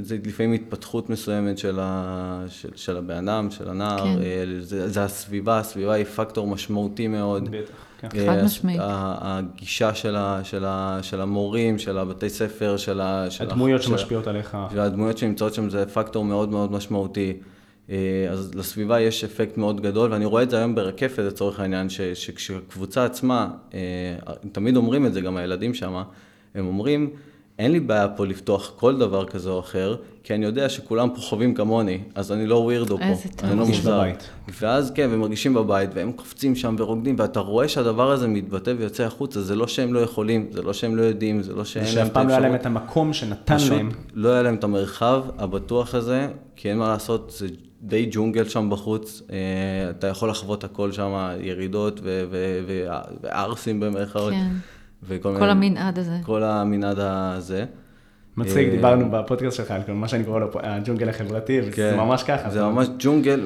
[0.01, 4.21] זה לפעמים התפתחות מסוימת של, ה, של, של הבן אדם, של הנער, כן.
[4.21, 7.49] אה, זה, זה הסביבה, הסביבה היא פקטור משמעותי מאוד.
[7.49, 8.09] בטח, כן.
[8.09, 8.79] חד אה, משמעית.
[8.83, 13.25] הגישה של, ה, של, ה, של המורים, של הבתי ספר, של ה...
[13.29, 14.57] של הדמויות של- שמשפיעות עליך.
[14.73, 17.33] והדמויות שנמצאות שם זה פקטור מאוד מאוד משמעותי.
[17.89, 17.95] אה,
[18.31, 22.01] אז לסביבה יש אפקט מאוד גדול, ואני רואה את זה היום ברקפת לצורך העניין, ש-
[22.01, 23.79] שכשהקבוצה עצמה, אה,
[24.51, 26.01] תמיד אומרים את זה, גם הילדים שם,
[26.55, 27.09] הם אומרים,
[27.59, 31.21] אין לי בעיה פה לפתוח כל דבר כזה או אחר, כי אני יודע שכולם פה
[31.21, 33.49] חווים כמוני, אז אני לא ווירדו פה, איזה טוב.
[33.49, 33.97] אני לא מרגיש מוזר.
[33.99, 34.29] בבית.
[34.61, 39.03] ואז כן, והם מרגישים בבית, והם קופצים שם ורוקדים, ואתה רואה שהדבר הזה מתבטא ויוצא
[39.03, 41.95] החוצה, זה לא שהם לא יכולים, זה לא שהם לא יודעים, זה לא שאין זה
[41.95, 42.75] להם שאף פעם לא היה להם האפשרות.
[42.75, 43.89] את המקום שנתן פשוט להם.
[44.13, 47.47] לא היה להם את המרחב הבטוח הזה, כי אין מה לעשות, זה
[47.81, 52.01] די ג'ונגל שם בחוץ, אה, אתה יכול לחוות הכל שם, ירידות
[53.23, 54.33] וערסים במרכאות.
[54.33, 54.47] כן.
[55.03, 56.17] וכל כל המנעד הזה.
[56.23, 57.65] כל המנעד הזה.
[58.37, 61.97] מצחיק, אה, דיברנו בפודקאסט שלך על מה שאני קורא לו הג'ונגל החברתי, וזה כן.
[61.97, 62.49] ממש ככה.
[62.49, 63.45] זה ממש ג'ונגל,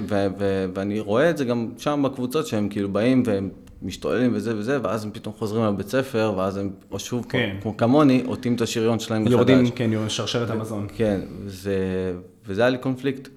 [0.73, 3.49] ואני רואה את זה גם שם בקבוצות, שהם כאילו באים והם
[3.81, 7.55] משתוללים וזה וזה, ואז הם פתאום חוזרים לבית ספר, ואז הם, או שוב, כן.
[7.61, 9.33] כמו כמוני, עוטים את השריון שלהם מחדש.
[9.33, 10.87] יורדים, כן, שרשרת המזון.
[10.95, 11.75] כן, וזה,
[12.47, 13.29] וזה היה לי קונפליקט.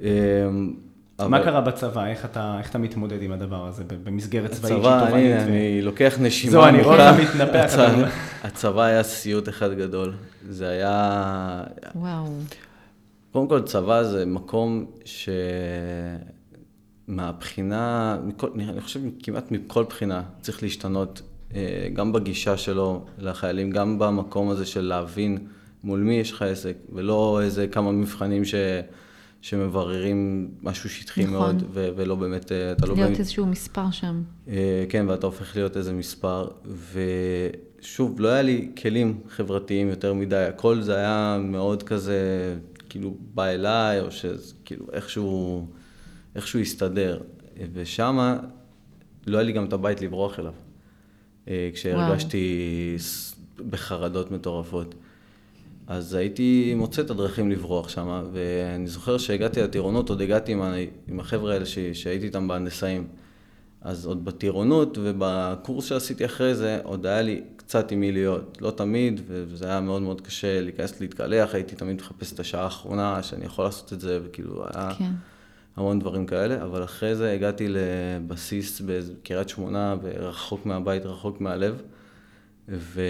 [0.00, 0.74] אמ,
[1.18, 2.06] מה אבל קרה בצבא?
[2.06, 5.06] איך אתה, איך אתה מתמודד עם הדבר הזה במסגרת צבאית הצבא?
[5.06, 6.52] אני, ו- אני לוקח נשימה.
[6.52, 7.10] זהו, אני רואה.
[7.10, 8.08] אותך מתנפח, הצבא-.
[8.42, 10.12] הצבא היה סיוט אחד גדול.
[10.48, 11.62] זה היה...
[11.94, 12.26] וואו.
[13.32, 15.28] קודם כל, צבא זה מקום ש...
[17.08, 21.22] מהבחינה, מכל, אני חושב כמעט מכל בחינה צריך להשתנות,
[21.54, 25.38] אה, גם בגישה שלו לחיילים, גם במקום הזה של להבין
[25.84, 28.54] מול מי יש לך עסק, ולא איזה כמה מבחנים ש...
[29.42, 31.32] שמבררים משהו שטחי נכון.
[31.32, 31.88] מאוד, ו...
[31.96, 33.18] ולא באמת, אה, אתה לא להיות.
[33.18, 34.22] איזשהו מספר שם.
[34.48, 36.48] אה, כן, ואתה הופך להיות איזה מספר,
[37.80, 42.20] ושוב, לא היה לי כלים חברתיים יותר מדי, הכל זה היה מאוד כזה,
[42.88, 45.66] כאילו, בא אליי, או שכאילו איכשהו,
[46.34, 47.20] איכשהו הסתדר,
[47.72, 48.38] ושמה
[49.26, 50.52] לא היה לי גם את הבית לברוח אליו,
[51.48, 53.34] אה, כשהרגשתי ס-
[53.70, 54.94] בחרדות מטורפות.
[55.90, 60.74] אז הייתי מוצא את הדרכים לברוח שם, ואני זוכר שהגעתי לטירונות, עוד הגעתי עם, ה-
[61.08, 63.06] עם החבר'ה האלה ש, שהייתי איתם בהנדסאים.
[63.80, 68.58] אז עוד בטירונות ובקורס שעשיתי אחרי זה, עוד היה לי קצת עם מי להיות.
[68.60, 73.22] לא תמיד, וזה היה מאוד מאוד קשה להיכנס להתקלח, הייתי תמיד מחפש את השעה האחרונה
[73.22, 75.10] שאני יכול לעשות את זה, וכאילו היה כן.
[75.76, 81.82] המון דברים כאלה, אבל אחרי זה הגעתי לבסיס בקריית שמונה, רחוק מהבית, רחוק מהלב,
[82.68, 83.02] ו...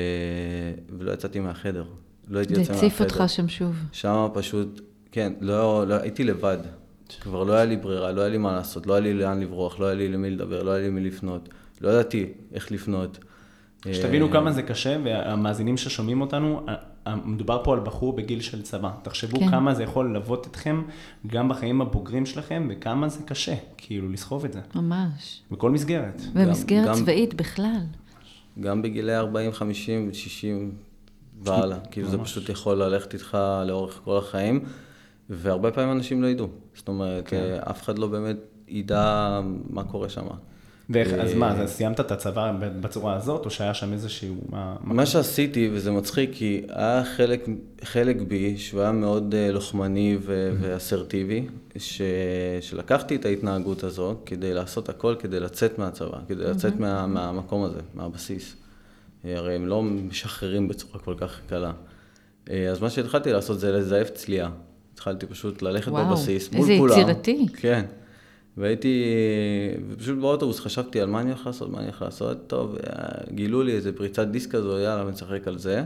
[0.98, 1.84] ולא יצאתי מהחדר.
[2.30, 2.86] לא הייתי זה יוצא מהחדר.
[2.86, 3.76] הציף אותך שם שוב.
[3.92, 4.80] שם פשוט
[5.12, 6.58] כן, לא, לא, הייתי לבד.
[7.20, 9.80] כבר לא היה לי ברירה, לא היה לי מה לעשות, לא היה לי לאן לברוח,
[9.80, 11.48] לא היה לי למי לדבר, לא היה לי למי לפנות.
[11.80, 13.18] לא ידעתי איך לפנות.
[13.92, 16.66] שתבינו אה, כמה זה קשה, והמאזינים ששומעים אותנו,
[17.24, 18.90] מדובר פה על בחור בגיל של צבא.
[19.02, 19.50] תחשבו כן.
[19.50, 20.82] כמה זה יכול ללוות אתכם,
[21.26, 24.60] גם בחיים הבוגרים שלכם, וכמה זה קשה, כאילו, לסחוב את זה.
[24.74, 25.42] ממש.
[25.50, 26.22] בכל מסגרת.
[26.34, 27.82] במסגרת גם, צבאית בכלל.
[28.60, 30.72] גם בגילי 40, 50, 60
[31.40, 31.78] והלאה.
[31.90, 34.64] כאילו, זה פשוט יכול ללכת איתך לאורך כל החיים,
[35.30, 36.48] והרבה פעמים אנשים לא ידעו.
[36.74, 37.58] זאת אומרת, כן.
[37.70, 38.36] אף אחד לא באמת
[38.68, 40.26] ידע מה קורה שם.
[40.90, 44.36] ואיך, אז מה, אז סיימת את הצבא בצורה הזאת, או שהיה שם איזשהו...
[44.48, 47.46] מה, מה שעשיתי, וזה מצחיק, כי היה חלק,
[47.84, 51.46] חלק בי, שהוא היה מאוד אה, לוחמני ו- ואסרטיבי,
[51.78, 52.02] ש-
[52.60, 57.80] שלקחתי את ההתנהגות הזו כדי לעשות הכל כדי לצאת מהצבא, כדי לצאת מה, מהמקום הזה,
[57.94, 58.56] מהבסיס.
[59.24, 61.72] אה, הרי הם לא משחררים בצורה כל כך קלה.
[62.50, 64.50] אה, אז מה שהתחלתי לעשות זה לזייף צליעה.
[64.94, 66.78] התחלתי פשוט ללכת וואו, בבסיס מול כולם.
[66.78, 67.46] וואו, איזה יצירתי.
[67.56, 67.84] כן.
[68.56, 69.04] והייתי,
[69.90, 72.76] ופשוט באוטובוס חשבתי על מה אני הולך לעשות, מה אני הולך לעשות, טוב,
[73.34, 75.84] גילו לי איזה פריצת דיסק כזו, יאללה, אני משחק על זה.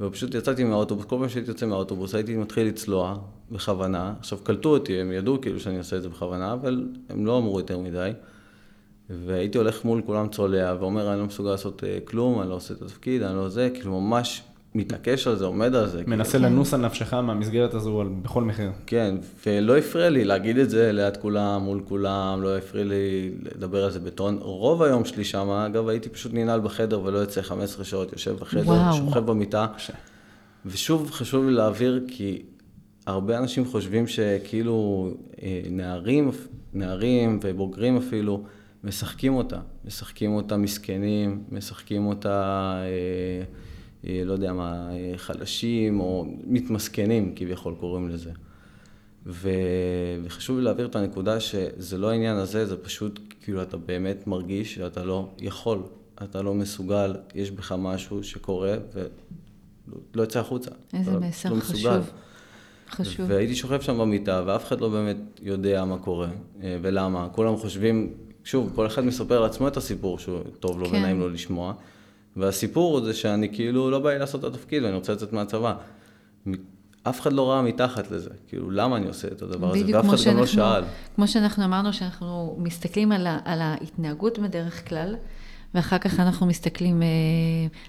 [0.00, 3.18] ופשוט יצאתי מהאוטובוס, כל פעם שהייתי יוצא מהאוטובוס הייתי מתחיל לצלוע
[3.50, 4.14] בכוונה.
[4.18, 7.60] עכשיו, קלטו אותי, הם ידעו כאילו שאני עושה את זה בכוונה, אבל הם לא אמרו
[7.60, 8.10] יותר מדי.
[9.26, 12.74] והייתי הולך מול כולם צולע, ואומר, אני לא מסוגל לעשות אה, כלום, אני לא עושה
[12.74, 14.42] את התפקיד, אני לא זה, כאילו ממש
[14.74, 16.02] מתעקש על זה, עומד על זה.
[16.06, 16.44] מנסה כאילו.
[16.44, 18.70] לנוס על נפשך מהמסגרת הזו בכל מחיר.
[18.86, 19.14] כן,
[19.46, 23.90] ולא הפריע לי להגיד את זה ליד כולם, מול כולם, לא הפריע לי לדבר על
[23.90, 24.38] זה בטון.
[24.40, 28.68] רוב היום שלי שם, אגב, הייתי פשוט ננעל בחדר ולא יוצא 15 שעות, יושב בחדר,
[28.68, 28.96] וואו.
[28.96, 29.66] שוכב במיטה.
[29.78, 29.90] ש...
[30.66, 32.42] ושוב, חשוב לי להעביר, כי
[33.06, 35.08] הרבה אנשים חושבים שכאילו
[35.42, 36.30] אה, נערים,
[36.72, 38.42] נערים ובוגרים אפילו,
[38.84, 39.60] משחקים אותה.
[39.84, 42.74] משחקים אותה מסכנים, משחקים אותה...
[42.84, 43.44] אה,
[44.06, 48.30] אה, לא יודע מה, אה, חלשים או מתמסכנים כביכול קוראים לזה.
[49.26, 49.50] ו...
[50.24, 54.74] וחשוב לי להעביר את הנקודה שזה לא העניין הזה, זה פשוט כאילו אתה באמת מרגיש
[54.74, 55.82] שאתה לא יכול,
[56.22, 60.70] אתה לא מסוגל, יש בך משהו שקורה ולא יוצא החוצה.
[60.94, 62.10] איזה מסר לא חשוב.
[62.90, 63.26] חשוב.
[63.28, 66.28] והייתי שוכב שם במיטה ואף אחד לא באמת יודע מה קורה
[66.62, 67.28] אה, ולמה.
[67.32, 68.14] כולם חושבים,
[68.44, 70.96] שוב, כל אחד מספר לעצמו את הסיפור שהוא טוב לו כן.
[70.96, 71.74] ונעים לו לשמוע.
[72.36, 75.74] והסיפור זה שאני כאילו לא בא לי לעשות את התפקיד ואני רוצה לצאת מהצבא.
[77.02, 80.30] אף אחד לא ראה מתחת לזה, כאילו למה אני עושה את הדבר הזה, ואף אחד
[80.30, 80.82] גם לא שאל.
[81.16, 85.16] כמו שאנחנו אמרנו שאנחנו מסתכלים על, ה, על ההתנהגות בדרך כלל,
[85.74, 87.08] ואחר כך אנחנו מסתכלים אה,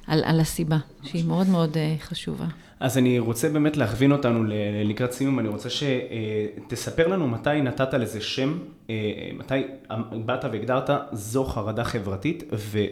[0.08, 2.46] על, על הסיבה, שהיא מאוד מאוד אה, חשובה.
[2.80, 4.44] אז אני רוצה באמת להכווין אותנו
[4.86, 8.58] לקראת סיום, אני רוצה שתספר לנו מתי נתת לזה שם,
[8.90, 8.96] אה,
[9.34, 9.62] מתי
[10.26, 12.44] באת והגדרת זו חרדה חברתית,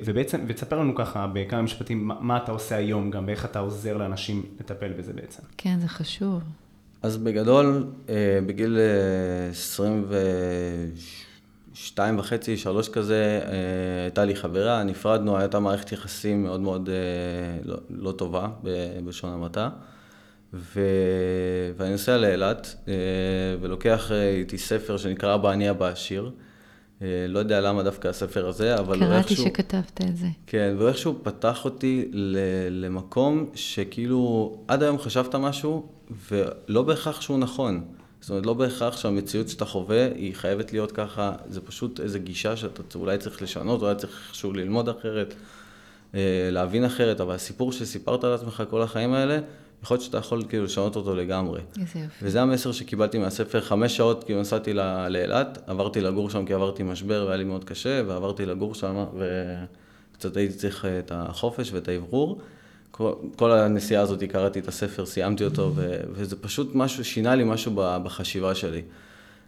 [0.05, 3.97] ובעצם, ותספר לנו ככה בכמה משפטים מה, מה אתה עושה היום גם, ואיך אתה עוזר
[3.97, 5.43] לאנשים לטפל בזה בעצם.
[5.57, 6.41] כן, זה חשוב.
[7.01, 8.77] אז בגדול, אה, בגיל
[9.51, 10.17] 20 ו...
[11.86, 17.59] שתיים וחצי, שלוש כזה, אה, הייתה לי חברה, נפרדנו, הייתה מערכת יחסים מאוד מאוד אה,
[17.63, 18.47] לא, לא טובה,
[19.03, 19.69] בלשון המעטה.
[20.53, 20.82] ו...
[21.77, 22.93] ואני נוסע לאילת, אה,
[23.61, 26.32] ולוקח איתי ספר שנקרא אבא אני אבא עשיר.
[27.27, 29.36] לא יודע למה דווקא הספר הזה, אבל קראתי איכשהו...
[29.36, 30.27] קראתי שכתבת את זה.
[30.47, 32.11] כן, ואיכשהו פתח אותי
[32.69, 35.89] למקום שכאילו עד היום חשבת משהו,
[36.32, 37.84] ולא בהכרח שהוא נכון.
[38.22, 42.57] זאת אומרת, לא בהכרח שהמציאות שאתה חווה היא חייבת להיות ככה, זה פשוט איזו גישה
[42.57, 45.34] שאתה אולי צריך לשנות, אולי צריך איכשהו ללמוד אחרת,
[46.15, 49.39] אה, להבין אחרת, אבל הסיפור שסיפרת על עצמך כל החיים האלה,
[49.84, 51.61] יכול להיות שאתה יכול כאילו לשנות אותו לגמרי.
[51.80, 52.26] איזה יופי.
[52.26, 54.73] וזה המסר שקיבלתי מהספר, חמש שעות כאילו נסעתי
[55.10, 59.06] לאילת, עברתי לגור שם כי עברתי משבר והיה לי מאוד קשה, ועברתי לגור שם,
[60.14, 62.41] וקצת הייתי צריך את החופש ואת האוורור.
[63.02, 67.44] כל, כל הנסיעה הזאת, קראתי את הספר, סיימתי אותו, ו, וזה פשוט משהו, שינה לי
[67.44, 68.82] משהו בחשיבה שלי.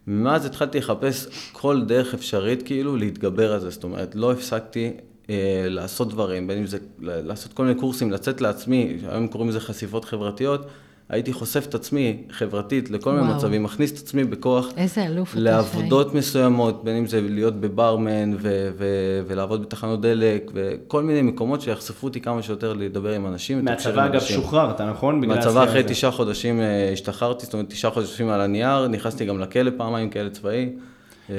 [0.07, 4.91] מאז התחלתי לחפש כל דרך אפשרית כאילו להתגבר על זה, זאת אומרת, לא הפסקתי
[5.29, 9.59] אה, לעשות דברים, בין אם זה לעשות כל מיני קורסים, לצאת לעצמי, היום קוראים לזה
[9.59, 10.65] חשיפות חברתיות,
[11.13, 14.69] הייתי חושף את עצמי חברתית לכל מיני מצבים, מכניס את עצמי בכוח.
[14.77, 16.17] איזה אלוף אתה לעבודות חי.
[16.17, 22.07] מסוימות, בין אם זה להיות בברמן ו- ו- ולעבוד בתחנות דלק, וכל מיני מקומות שיחשפו
[22.07, 23.65] אותי כמה שיותר לדבר עם אנשים.
[23.65, 25.25] מהצבא אגב שוחררת, נכון?
[25.25, 29.71] מהצבא אחרי תשעה חודשים אה, השתחררתי, זאת אומרת תשעה חודשים על הנייר, נכנסתי גם לכלא
[29.77, 30.69] פעמיים, כלא צבאי.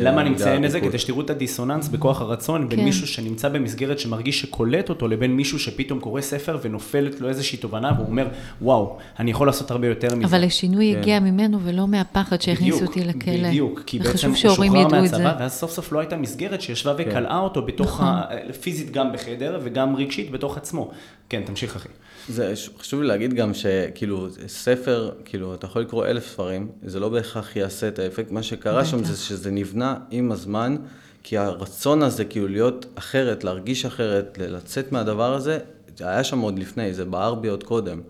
[0.01, 0.81] למה אני מציין את זה?
[0.81, 2.85] כדי שתראו את הדיסוננס בכוח הרצון בין כן.
[2.85, 7.93] מישהו שנמצא במסגרת שמרגיש שקולט אותו, לבין מישהו שפתאום קורא ספר ונופלת לו איזושהי תובנה,
[7.97, 8.29] והוא אומר,
[8.63, 10.27] וואו, אני יכול לעשות הרבה יותר מזה.
[10.27, 11.01] אבל השינוי כן.
[11.01, 13.49] הגיע ממנו ולא מהפחד שהכניסו אותי לכלא.
[13.49, 17.05] בדיוק, כי בעצם הוא שוחרר מהצבא, ואז סוף סוף לא הייתה מסגרת שישבה כן.
[17.09, 18.07] וקלעה אותו בתוך, נכון.
[18.07, 18.25] ה...
[18.61, 20.91] פיזית גם בחדר וגם רגשית בתוך עצמו.
[21.29, 21.89] כן, תמשיך אחי.
[22.29, 27.09] זה חשוב לי להגיד גם שכאילו ספר, כאילו אתה יכול לקרוא אלף ספרים, זה לא
[27.09, 30.77] בהכרח יעשה את האפקט, מה שקרה שם זה שזה נבנה עם הזמן,
[31.23, 35.59] כי הרצון הזה כאילו להיות אחרת, להרגיש אחרת, לצאת מהדבר הזה,
[35.97, 38.01] זה היה שם עוד לפני, זה בער בי עוד קודם.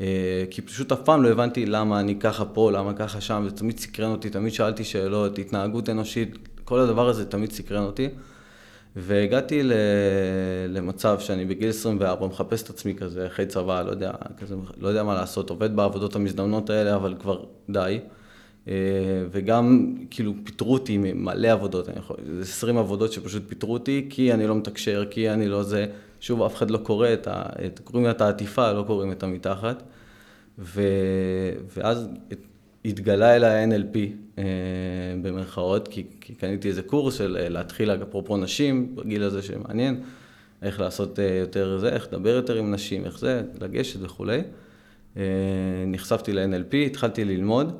[0.00, 3.56] אה, כי פשוט אף פעם לא הבנתי למה אני ככה פה, למה ככה שם, זה
[3.56, 8.08] תמיד סקרן אותי, תמיד שאלתי שאלות, התנהגות אנושית, כל הדבר הזה תמיד סקרן אותי.
[8.96, 9.62] והגעתי
[10.68, 15.02] למצב שאני בגיל 24 מחפש את עצמי כזה, אחרי צבא, לא יודע, כזה, לא יודע
[15.02, 18.00] מה לעשות, עובד בעבודות המזדמנות האלה, אבל כבר די.
[18.68, 18.74] אה,
[19.30, 24.46] וגם כאילו פיטרו אותי ממלא עבודות, אני יכול, 20 עבודות שפשוט פיטרו אותי, כי אני
[24.46, 25.86] לא מתקשר, כי אני לא זה,
[26.20, 27.42] שוב, אף אחד לא קורא את ה...
[27.66, 29.82] את, קוראים את העטיפה, לא קוראים את המתחת.
[30.58, 30.82] ו,
[31.76, 32.08] ואז
[32.84, 33.98] התגלה אל ה-NLP
[34.38, 34.44] אה,
[35.22, 40.00] במרכאות, כי, כי קניתי איזה קורס של אה, להתחיל, אפרופו נשים, בגיל הזה שמעניין,
[40.62, 44.42] איך לעשות יותר זה, איך לדבר יותר עם נשים, איך זה, לגשת וכולי.
[45.86, 47.72] נחשפתי ל-NLP, התחלתי ללמוד.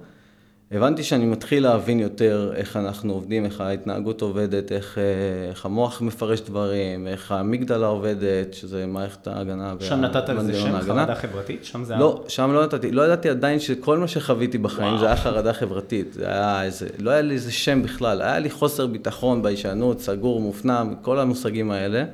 [0.72, 6.01] הבנתי שאני מתחיל להבין יותר איך אנחנו עובדים, איך ההתנהגות עובדת, איך, אה, איך המוח
[6.01, 9.74] מפרש דברים, איך המגדלה עובדת, שזה מערכת ההגנה.
[9.80, 11.64] שם נתת לזה שם חרדה חברתית?
[11.64, 11.97] שם זה...
[11.97, 12.93] לא, שם לא נתתי.
[12.93, 14.98] לא ידעתי עדיין שכל מה שחוויתי בחיים וואו.
[14.98, 16.12] זה היה חרדה חברתית.
[16.12, 18.22] זה היה איזה, לא היה לי איזה שם בכלל.
[18.22, 22.05] היה לי חוסר ביטחון, ביישנות, סגור, מופנם, כל המושגים האלה.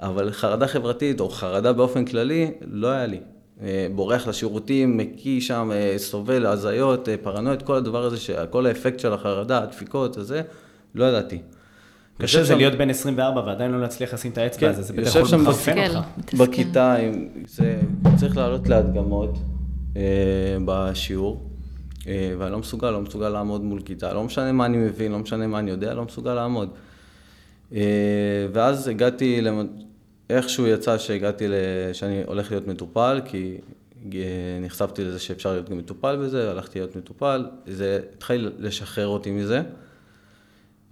[0.00, 3.20] אבל חרדה חברתית, או חרדה באופן כללי, לא היה לי.
[3.62, 8.16] אה, בורח לשירותים, מקיא שם, אה, סובל, הזיות, אה, פרנויות, כל הדבר הזה,
[8.50, 10.42] כל האפקט של החרדה, הדפיקות, הזה,
[10.94, 11.38] לא ידעתי.
[12.18, 15.16] קשה זה להיות בן 24 ועדיין לא להצליח לשים את האצבע כן, הזה, זה בטח
[15.16, 16.34] יכול מחרפן אותך.
[16.34, 16.96] בכיתה,
[17.46, 17.80] זה
[18.16, 19.38] צריך לעלות להדגמות
[20.64, 21.50] בשיעור,
[22.06, 25.46] ואני לא מסוגל, לא מסוגל לעמוד מול כיתה, לא משנה מה אני מבין, לא משנה
[25.46, 26.68] מה אני יודע, לא מסוגל לעמוד.
[28.52, 29.40] ואז הגעתי
[30.30, 31.46] איכשהו יצא שהגעתי,
[31.92, 33.58] שאני הולך להיות מטופל, כי
[34.60, 39.62] נחשפתי לזה שאפשר להיות גם מטופל בזה, הלכתי להיות מטופל, זה התחיל לשחרר אותי מזה.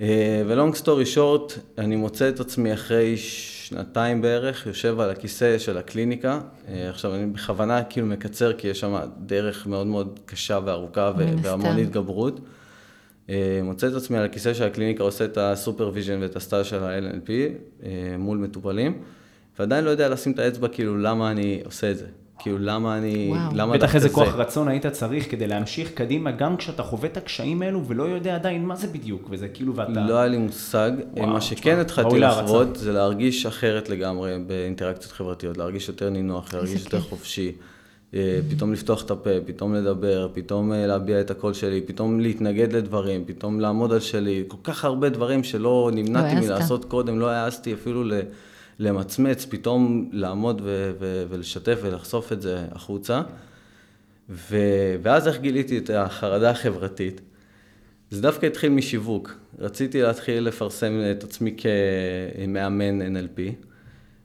[0.00, 5.58] אה, ו long story short, אני מוצא את עצמי אחרי שנתיים בערך, יושב על הכיסא
[5.58, 6.40] של הקליניקה.
[6.68, 11.78] אה, עכשיו, אני בכוונה כאילו מקצר, כי יש שם דרך מאוד מאוד קשה וארוכה והמון
[11.78, 12.40] התגברות.
[13.30, 16.82] אה, מוצא את עצמי על הכיסא של הקליניקה, עושה את ה supervision ואת הסטאז' של
[16.82, 17.30] ה-NLP
[18.18, 19.02] מול מטופלים.
[19.58, 22.06] ועדיין לא יודע לשים את האצבע, כאילו, למה אני עושה את זה.
[22.38, 23.28] כאילו, למה אני...
[23.30, 23.50] וואו.
[23.54, 27.62] למה בטח איזה כוח רצון היית צריך כדי להמשיך קדימה, גם כשאתה חווה את הקשיים
[27.62, 30.06] האלו ולא יודע עדיין מה זה בדיוק, וזה כאילו, ואתה...
[30.06, 30.90] לא היה לי מושג.
[31.16, 36.84] וואו, מה שכן התחלתי לחוות, זה להרגיש אחרת לגמרי באינטראקציות חברתיות, להרגיש יותר נינוח, להרגיש
[36.84, 37.52] יותר חופשי.
[38.14, 42.72] אה, פתאום לפתוח את הפה, פתאום לדבר, פתאום אה, להביע את הקול שלי, פתאום להתנגד
[42.72, 47.30] לדברים, פתאום לעמוד על שלי, כל כך הרבה דברים שלא נמנעתי לא מלעשות קודם, לא
[47.30, 48.12] העזתי אפילו ל...
[48.78, 53.22] למצמץ, פתאום לעמוד ו- ו- ולשתף ולחשוף את זה החוצה.
[54.30, 57.20] ו- ואז איך גיליתי את החרדה החברתית?
[58.10, 59.38] זה דווקא התחיל משיווק.
[59.58, 63.40] רציתי להתחיל לפרסם את עצמי כמאמן NLP,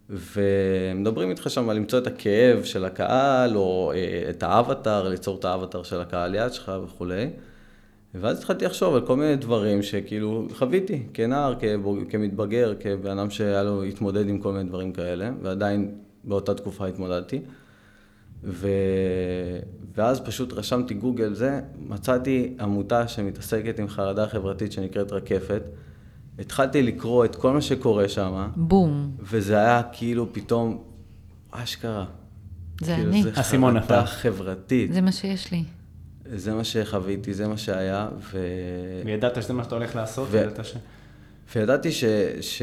[0.09, 5.45] ומדברים איתך שם על למצוא את הכאב של הקהל, או אה, את האבטר, ליצור את
[5.45, 7.29] האבטר של הקהל יד שלך וכולי.
[8.15, 11.55] ואז התחלתי לחשוב על כל מיני דברים שכאילו חוויתי כנער,
[12.09, 17.41] כמתבגר, כבן אדם שהיה לו התמודד עם כל מיני דברים כאלה, ועדיין באותה תקופה התמודדתי.
[18.43, 18.67] ו...
[19.95, 25.61] ואז פשוט רשמתי גוגל זה, מצאתי עמותה שמתעסקת עם חרדה חברתית שנקראת רקפת.
[26.39, 28.49] התחלתי לקרוא את כל מה שקורה שם.
[28.55, 29.11] בום.
[29.19, 30.83] וזה היה כאילו פתאום,
[31.51, 32.05] אשכרה.
[32.81, 33.23] זה כאילו אני.
[33.23, 34.93] זה חרדה חברתית.
[34.93, 35.63] זה מה שיש לי.
[36.35, 38.39] זה מה שחוויתי, זה מה שהיה, ו...
[39.05, 40.27] וידעת שזה מה שאתה הולך לעשות?
[40.31, 40.37] ו...
[40.37, 40.75] וידעת ש...
[41.55, 42.03] וידעתי ש...
[42.41, 42.61] ש...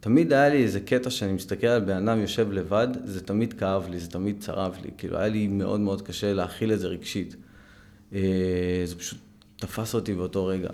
[0.00, 3.88] תמיד היה לי איזה קטע שאני מסתכל על בן אדם יושב לבד, זה תמיד כאב
[3.90, 4.90] לי, זה תמיד צרב לי.
[4.98, 7.36] כאילו, היה לי מאוד מאוד קשה להכיל את זה רגשית.
[8.12, 9.18] אה, זה פשוט
[9.56, 10.68] תפס אותי באותו רגע.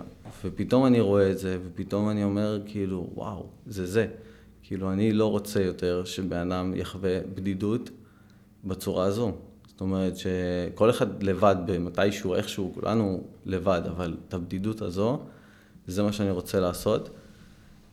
[0.45, 4.07] ופתאום אני רואה את זה, ופתאום אני אומר, כאילו, וואו, זה זה.
[4.63, 7.89] כאילו, אני לא רוצה יותר שבן אדם יחווה בדידות
[8.63, 9.31] בצורה הזו.
[9.81, 15.19] זאת אומרת שכל אחד לבד במתישהו, איכשהו, כולנו לבד, אבל את הבדידות הזו,
[15.87, 17.09] זה מה שאני רוצה לעשות.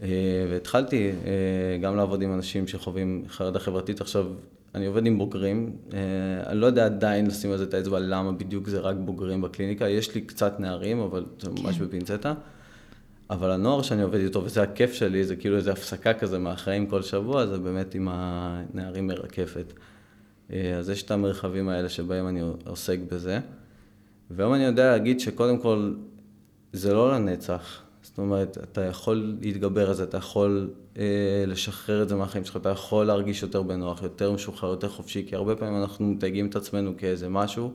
[0.02, 0.08] אה,
[0.50, 4.00] והתחלתי אה, גם לעבוד עם אנשים שחווים חרדה חברתית.
[4.00, 4.26] עכשיו,
[4.74, 5.98] אני עובד עם בוגרים, אה,
[6.46, 9.88] אני לא יודע עדיין לשים על זה את האצבע למה בדיוק זה רק בוגרים בקליניקה.
[9.88, 11.84] יש לי קצת נערים, אבל זה ממש כן.
[11.84, 12.34] בפינצטה.
[13.30, 17.02] אבל הנוער שאני עובד איתו, וזה הכיף שלי, זה כאילו איזו הפסקה כזה מהחיים כל
[17.02, 19.72] שבוע, זה באמת עם הנערים מרקפת.
[20.78, 23.40] אז יש את המרחבים האלה שבהם אני עוסק בזה.
[24.30, 25.92] והיום אני יודע להגיד שקודם כל,
[26.72, 27.82] זה לא לנצח.
[28.02, 32.56] זאת אומרת, אתה יכול להתגבר על זה, אתה יכול אה, לשחרר את זה מהחיים שלך,
[32.56, 36.56] אתה יכול להרגיש יותר בנוח, יותר משוחרר, יותר חופשי, כי הרבה פעמים אנחנו מתייגים את
[36.56, 37.72] עצמנו כאיזה משהו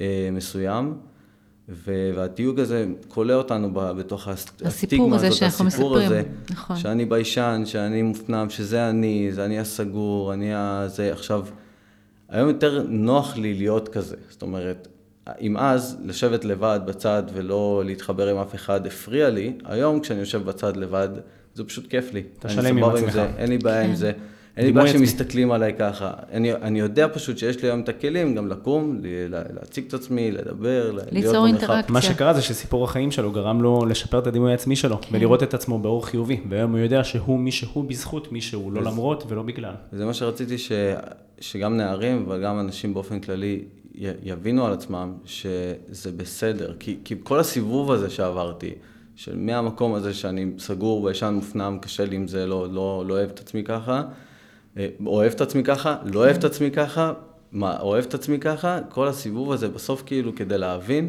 [0.00, 0.94] אה, מסוים,
[1.68, 6.76] ו- והתיוג הזה כולא אותנו ב- בתוך הסטיגמה הזאת, שאנחנו הסיפור מספרים, הזה, נכון.
[6.76, 11.46] שאני ביישן, שאני מופנם, שזה אני, זה אני הסגור, אני הזה, עכשיו,
[12.30, 14.88] היום יותר נוח לי להיות כזה, זאת אומרת,
[15.40, 20.44] אם אז לשבת לבד בצד ולא להתחבר עם אף אחד הפריע לי, היום כשאני יושב
[20.44, 21.08] בצד לבד,
[21.54, 22.22] זה פשוט כיף לי.
[22.38, 23.20] אתה שלם עם עצמך.
[23.36, 24.12] אין לי בעיה עם זה.
[24.60, 26.10] אין לי בעיה שמסתכלים עליי ככה.
[26.32, 30.98] אני, אני יודע פשוט שיש לי היום את הכלים גם לקום, להציג את עצמי, לדבר,
[31.12, 31.92] ליצור אינטראקציה.
[31.92, 35.16] מה שקרה זה שסיפור החיים שלו גרם לו לשפר את הדימוי העצמי שלו, כן.
[35.16, 36.40] ולראות את עצמו באור חיובי.
[36.48, 39.74] והיום הוא יודע שהוא מי שהוא בזכות מי שהוא, לא למרות ולא בגלל.
[39.92, 40.72] זה מה שרציתי ש,
[41.40, 43.64] שגם נערים וגם אנשים באופן כללי
[44.22, 48.70] יבינו על עצמם שזה בסדר, כי, כי כל הסיבוב הזה שעברתי,
[49.16, 53.30] של מהמקום הזה שאני סגור, וישן מופנם, קשה לי עם זה, לא, לא, לא אוהב
[53.30, 54.02] את עצמי ככה,
[55.06, 57.12] אוהב את עצמי ככה, לא אוהב את עצמי ככה,
[57.52, 61.08] מה, אוהב את עצמי ככה, כל הסיבוב הזה בסוף כאילו כדי להבין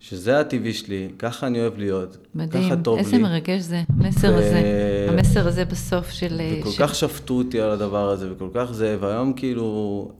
[0.00, 2.64] שזה הטבעי שלי, ככה אני אוהב להיות, מדהים.
[2.64, 3.02] ככה טוב לי.
[3.02, 4.38] מדהים, איזה מרגש זה, המסר ו...
[4.38, 4.62] הזה,
[5.08, 6.40] המסר הזה בסוף של...
[6.60, 6.80] וכל ש...
[6.80, 10.10] כך שפטו אותי על הדבר הזה, וכל כך זה, והיום כאילו,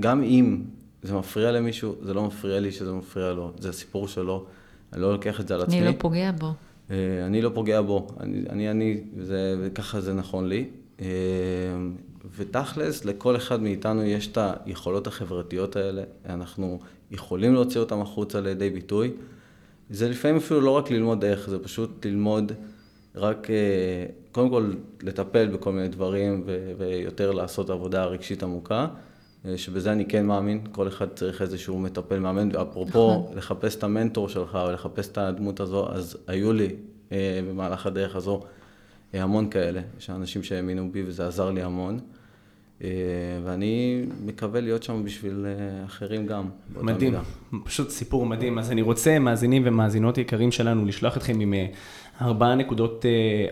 [0.00, 0.62] גם אם
[1.02, 4.44] זה מפריע למישהו, זה לא מפריע לי שזה מפריע לו, זה הסיפור שלו,
[4.92, 5.78] אני לא לוקח את זה על עצמי.
[5.78, 6.52] אני לא פוגע בו.
[6.88, 6.90] Uh,
[7.26, 10.64] אני לא פוגע בו, אני, אני, אני וזה, וככה זה נכון לי.
[12.36, 16.80] ותכלס, לכל אחד מאיתנו יש את היכולות החברתיות האלה, אנחנו
[17.10, 19.12] יכולים להוציא אותם החוצה לידי ביטוי.
[19.90, 22.52] זה לפעמים אפילו לא רק ללמוד איך, זה פשוט ללמוד
[23.14, 24.72] רק, uh, קודם כל,
[25.02, 28.86] לטפל בכל מיני דברים ו- ויותר לעשות עבודה רגשית עמוקה.
[29.46, 33.36] אה, שבזה אני כן מאמין, כל אחד צריך איזשהו מטפל מאמן, ואפרופו נכון.
[33.36, 36.68] לחפש את המנטור שלך או לחפש את הדמות הזו, אז היו לי
[37.12, 38.57] אה, במהלך הדרך הזו אה,
[39.12, 42.00] המון כאלה, יש אנשים שהאמינו בי וזה עזר לי המון.
[42.84, 42.88] אה,
[43.44, 46.48] ואני מקווה להיות שם בשביל אה, אחרים גם.
[46.82, 47.22] מדהים, מידה.
[47.64, 48.58] פשוט סיפור מדהים.
[48.58, 51.66] אז אני רוצה, מאזינים ומאזינות יקרים שלנו, לשלוח אתכם עם אה,
[52.20, 53.04] ארבע נקודות,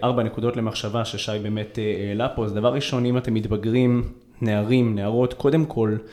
[0.05, 1.78] ארבע נקודות למחשבה ששי באמת
[2.09, 2.45] העלה פה.
[2.45, 4.03] אז דבר ראשון, אם אתם מתבגרים,
[4.41, 6.07] נערים, נערות, קודם כל, אה,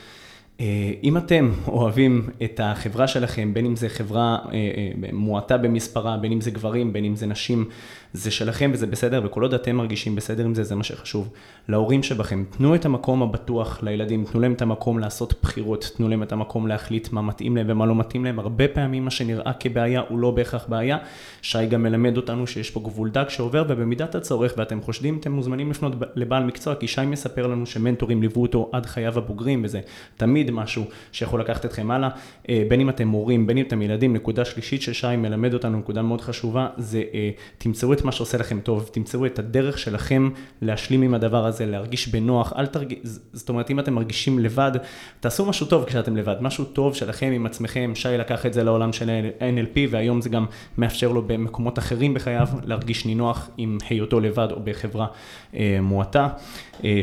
[1.04, 6.32] אם אתם אוהבים את החברה שלכם, בין אם זה חברה אה, אה, מועטה במספרה, בין
[6.32, 7.66] אם זה גברים, בין אם זה נשים,
[8.14, 11.30] זה שלכם וזה בסדר, וכל עוד אתם מרגישים בסדר עם זה, זה מה שחשוב.
[11.68, 16.24] להורים שבכם, תנו את המקום הבטוח לילדים, תנו להם את המקום לעשות בחירות, תנו להם
[16.24, 18.40] את המקום להחליט מה מתאים להם ומה לא מתאים להם.
[18.40, 20.98] הרבה פעמים מה שנראה כבעיה הוא לא בהכרח בעיה.
[21.42, 25.70] שי גם מלמד אותנו שיש פה גבול דק שעובר, ובמידת הצורך, ואתם חושדים, אתם מוזמנים
[25.70, 29.80] לפנות לבעל מקצוע, כי שי מספר לנו שמנטורים ליוו אותו עד חייו הבוגרים, וזה
[30.18, 32.10] תמיד משהו שיכול לקחת אתכם הלאה.
[32.50, 36.02] אה, בין אם אתם מורים, בין אם אתם ילדים, נקודה שלישית ששי מלמד אותנו, נקודה
[36.02, 40.30] מאוד חשובה, זה אה, תמצאו את מה שעושה לכם טוב, תמצאו את הדרך שלכם
[40.62, 43.00] להשלים עם הדבר הזה, להרגיש בנוח, אל תרגיש,
[43.34, 44.72] זאת אומרת, אם אתם מרגישים לבד,
[45.20, 48.94] תעשו משהו טוב כשאתם לבד, משהו טוב שלכם עם עצמכם, שי לקח את זה לעולם
[48.94, 50.46] של NLP, והיום זה גם
[50.78, 55.08] מאפשר לו במקומות אחרים בחייו להרגיש נינוח עם היותו לבד או בחברה
[55.56, 56.28] אה, מועטה.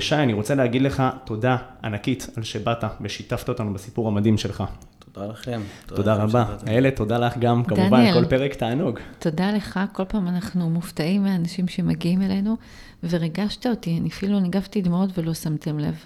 [0.01, 4.65] שי, אני רוצה להגיד לך תודה ענקית על שבאת ושיתפת אותנו בסיפור המדהים שלך.
[5.13, 5.61] תודה לכם.
[5.87, 6.57] תודה רבה.
[6.67, 8.99] איילת, תודה לך גם, כמובן, כל פרק תענוג.
[9.19, 12.57] תודה לך, כל פעם אנחנו מופתעים מהאנשים שמגיעים אלינו,
[13.03, 16.05] וריגשת אותי, אני אפילו ניגבתי דמעות ולא שמתם לב.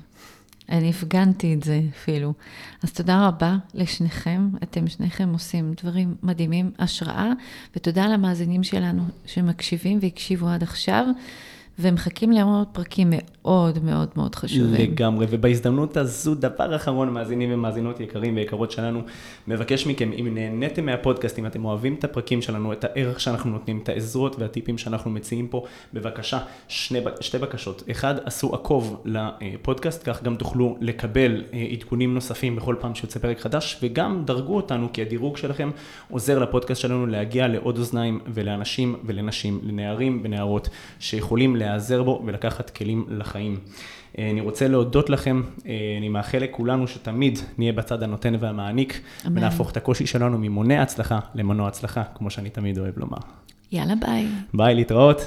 [0.68, 2.32] אני הפגנתי את זה אפילו.
[2.82, 7.32] אז תודה רבה לשניכם, אתם שניכם עושים דברים מדהימים, השראה,
[7.76, 11.06] ותודה למאזינים שלנו שמקשיבים והקשיבו עד עכשיו.
[11.78, 13.22] ומחכים לעוד פרקים מאוד
[13.82, 14.74] מאוד מאוד חשובים.
[14.74, 19.02] לגמרי, ובהזדמנות הזו, דבר אחרון, מאזינים ומאזינות יקרים ויקרות שלנו,
[19.48, 23.80] מבקש מכם, אם נהניתם מהפודקאסט, אם אתם אוהבים את הפרקים שלנו, את הערך שאנחנו נותנים,
[23.82, 25.64] את העזרות והטיפים שאנחנו מציעים פה,
[25.94, 26.38] בבקשה,
[26.68, 27.82] שני, שתי בקשות.
[27.90, 33.40] אחד, עשו עקוב לפודקאסט, כך גם תוכלו לקבל אה, עדכונים נוספים בכל פעם שיוצא פרק
[33.40, 35.70] חדש, וגם דרגו אותנו, כי הדירוג שלכם
[36.10, 40.68] עוזר לפודקאסט שלנו להגיע לעוד אוזניים ולאנשים ולנשים, לנערים ונערות,
[40.98, 43.33] שיכולים להיעזר בו ולקחת כלים לחיים.
[44.18, 49.38] אה, אני רוצה להודות לכם, אה, אני מאחל לכולנו שתמיד נהיה בצד הנותן והמעניק, אמן.
[49.38, 53.18] ונהפוך את הקושי שלנו ממונע הצלחה למנוע הצלחה, כמו שאני תמיד אוהב לומר.
[53.72, 54.26] יאללה ביי.
[54.54, 55.20] ביי, להתראות.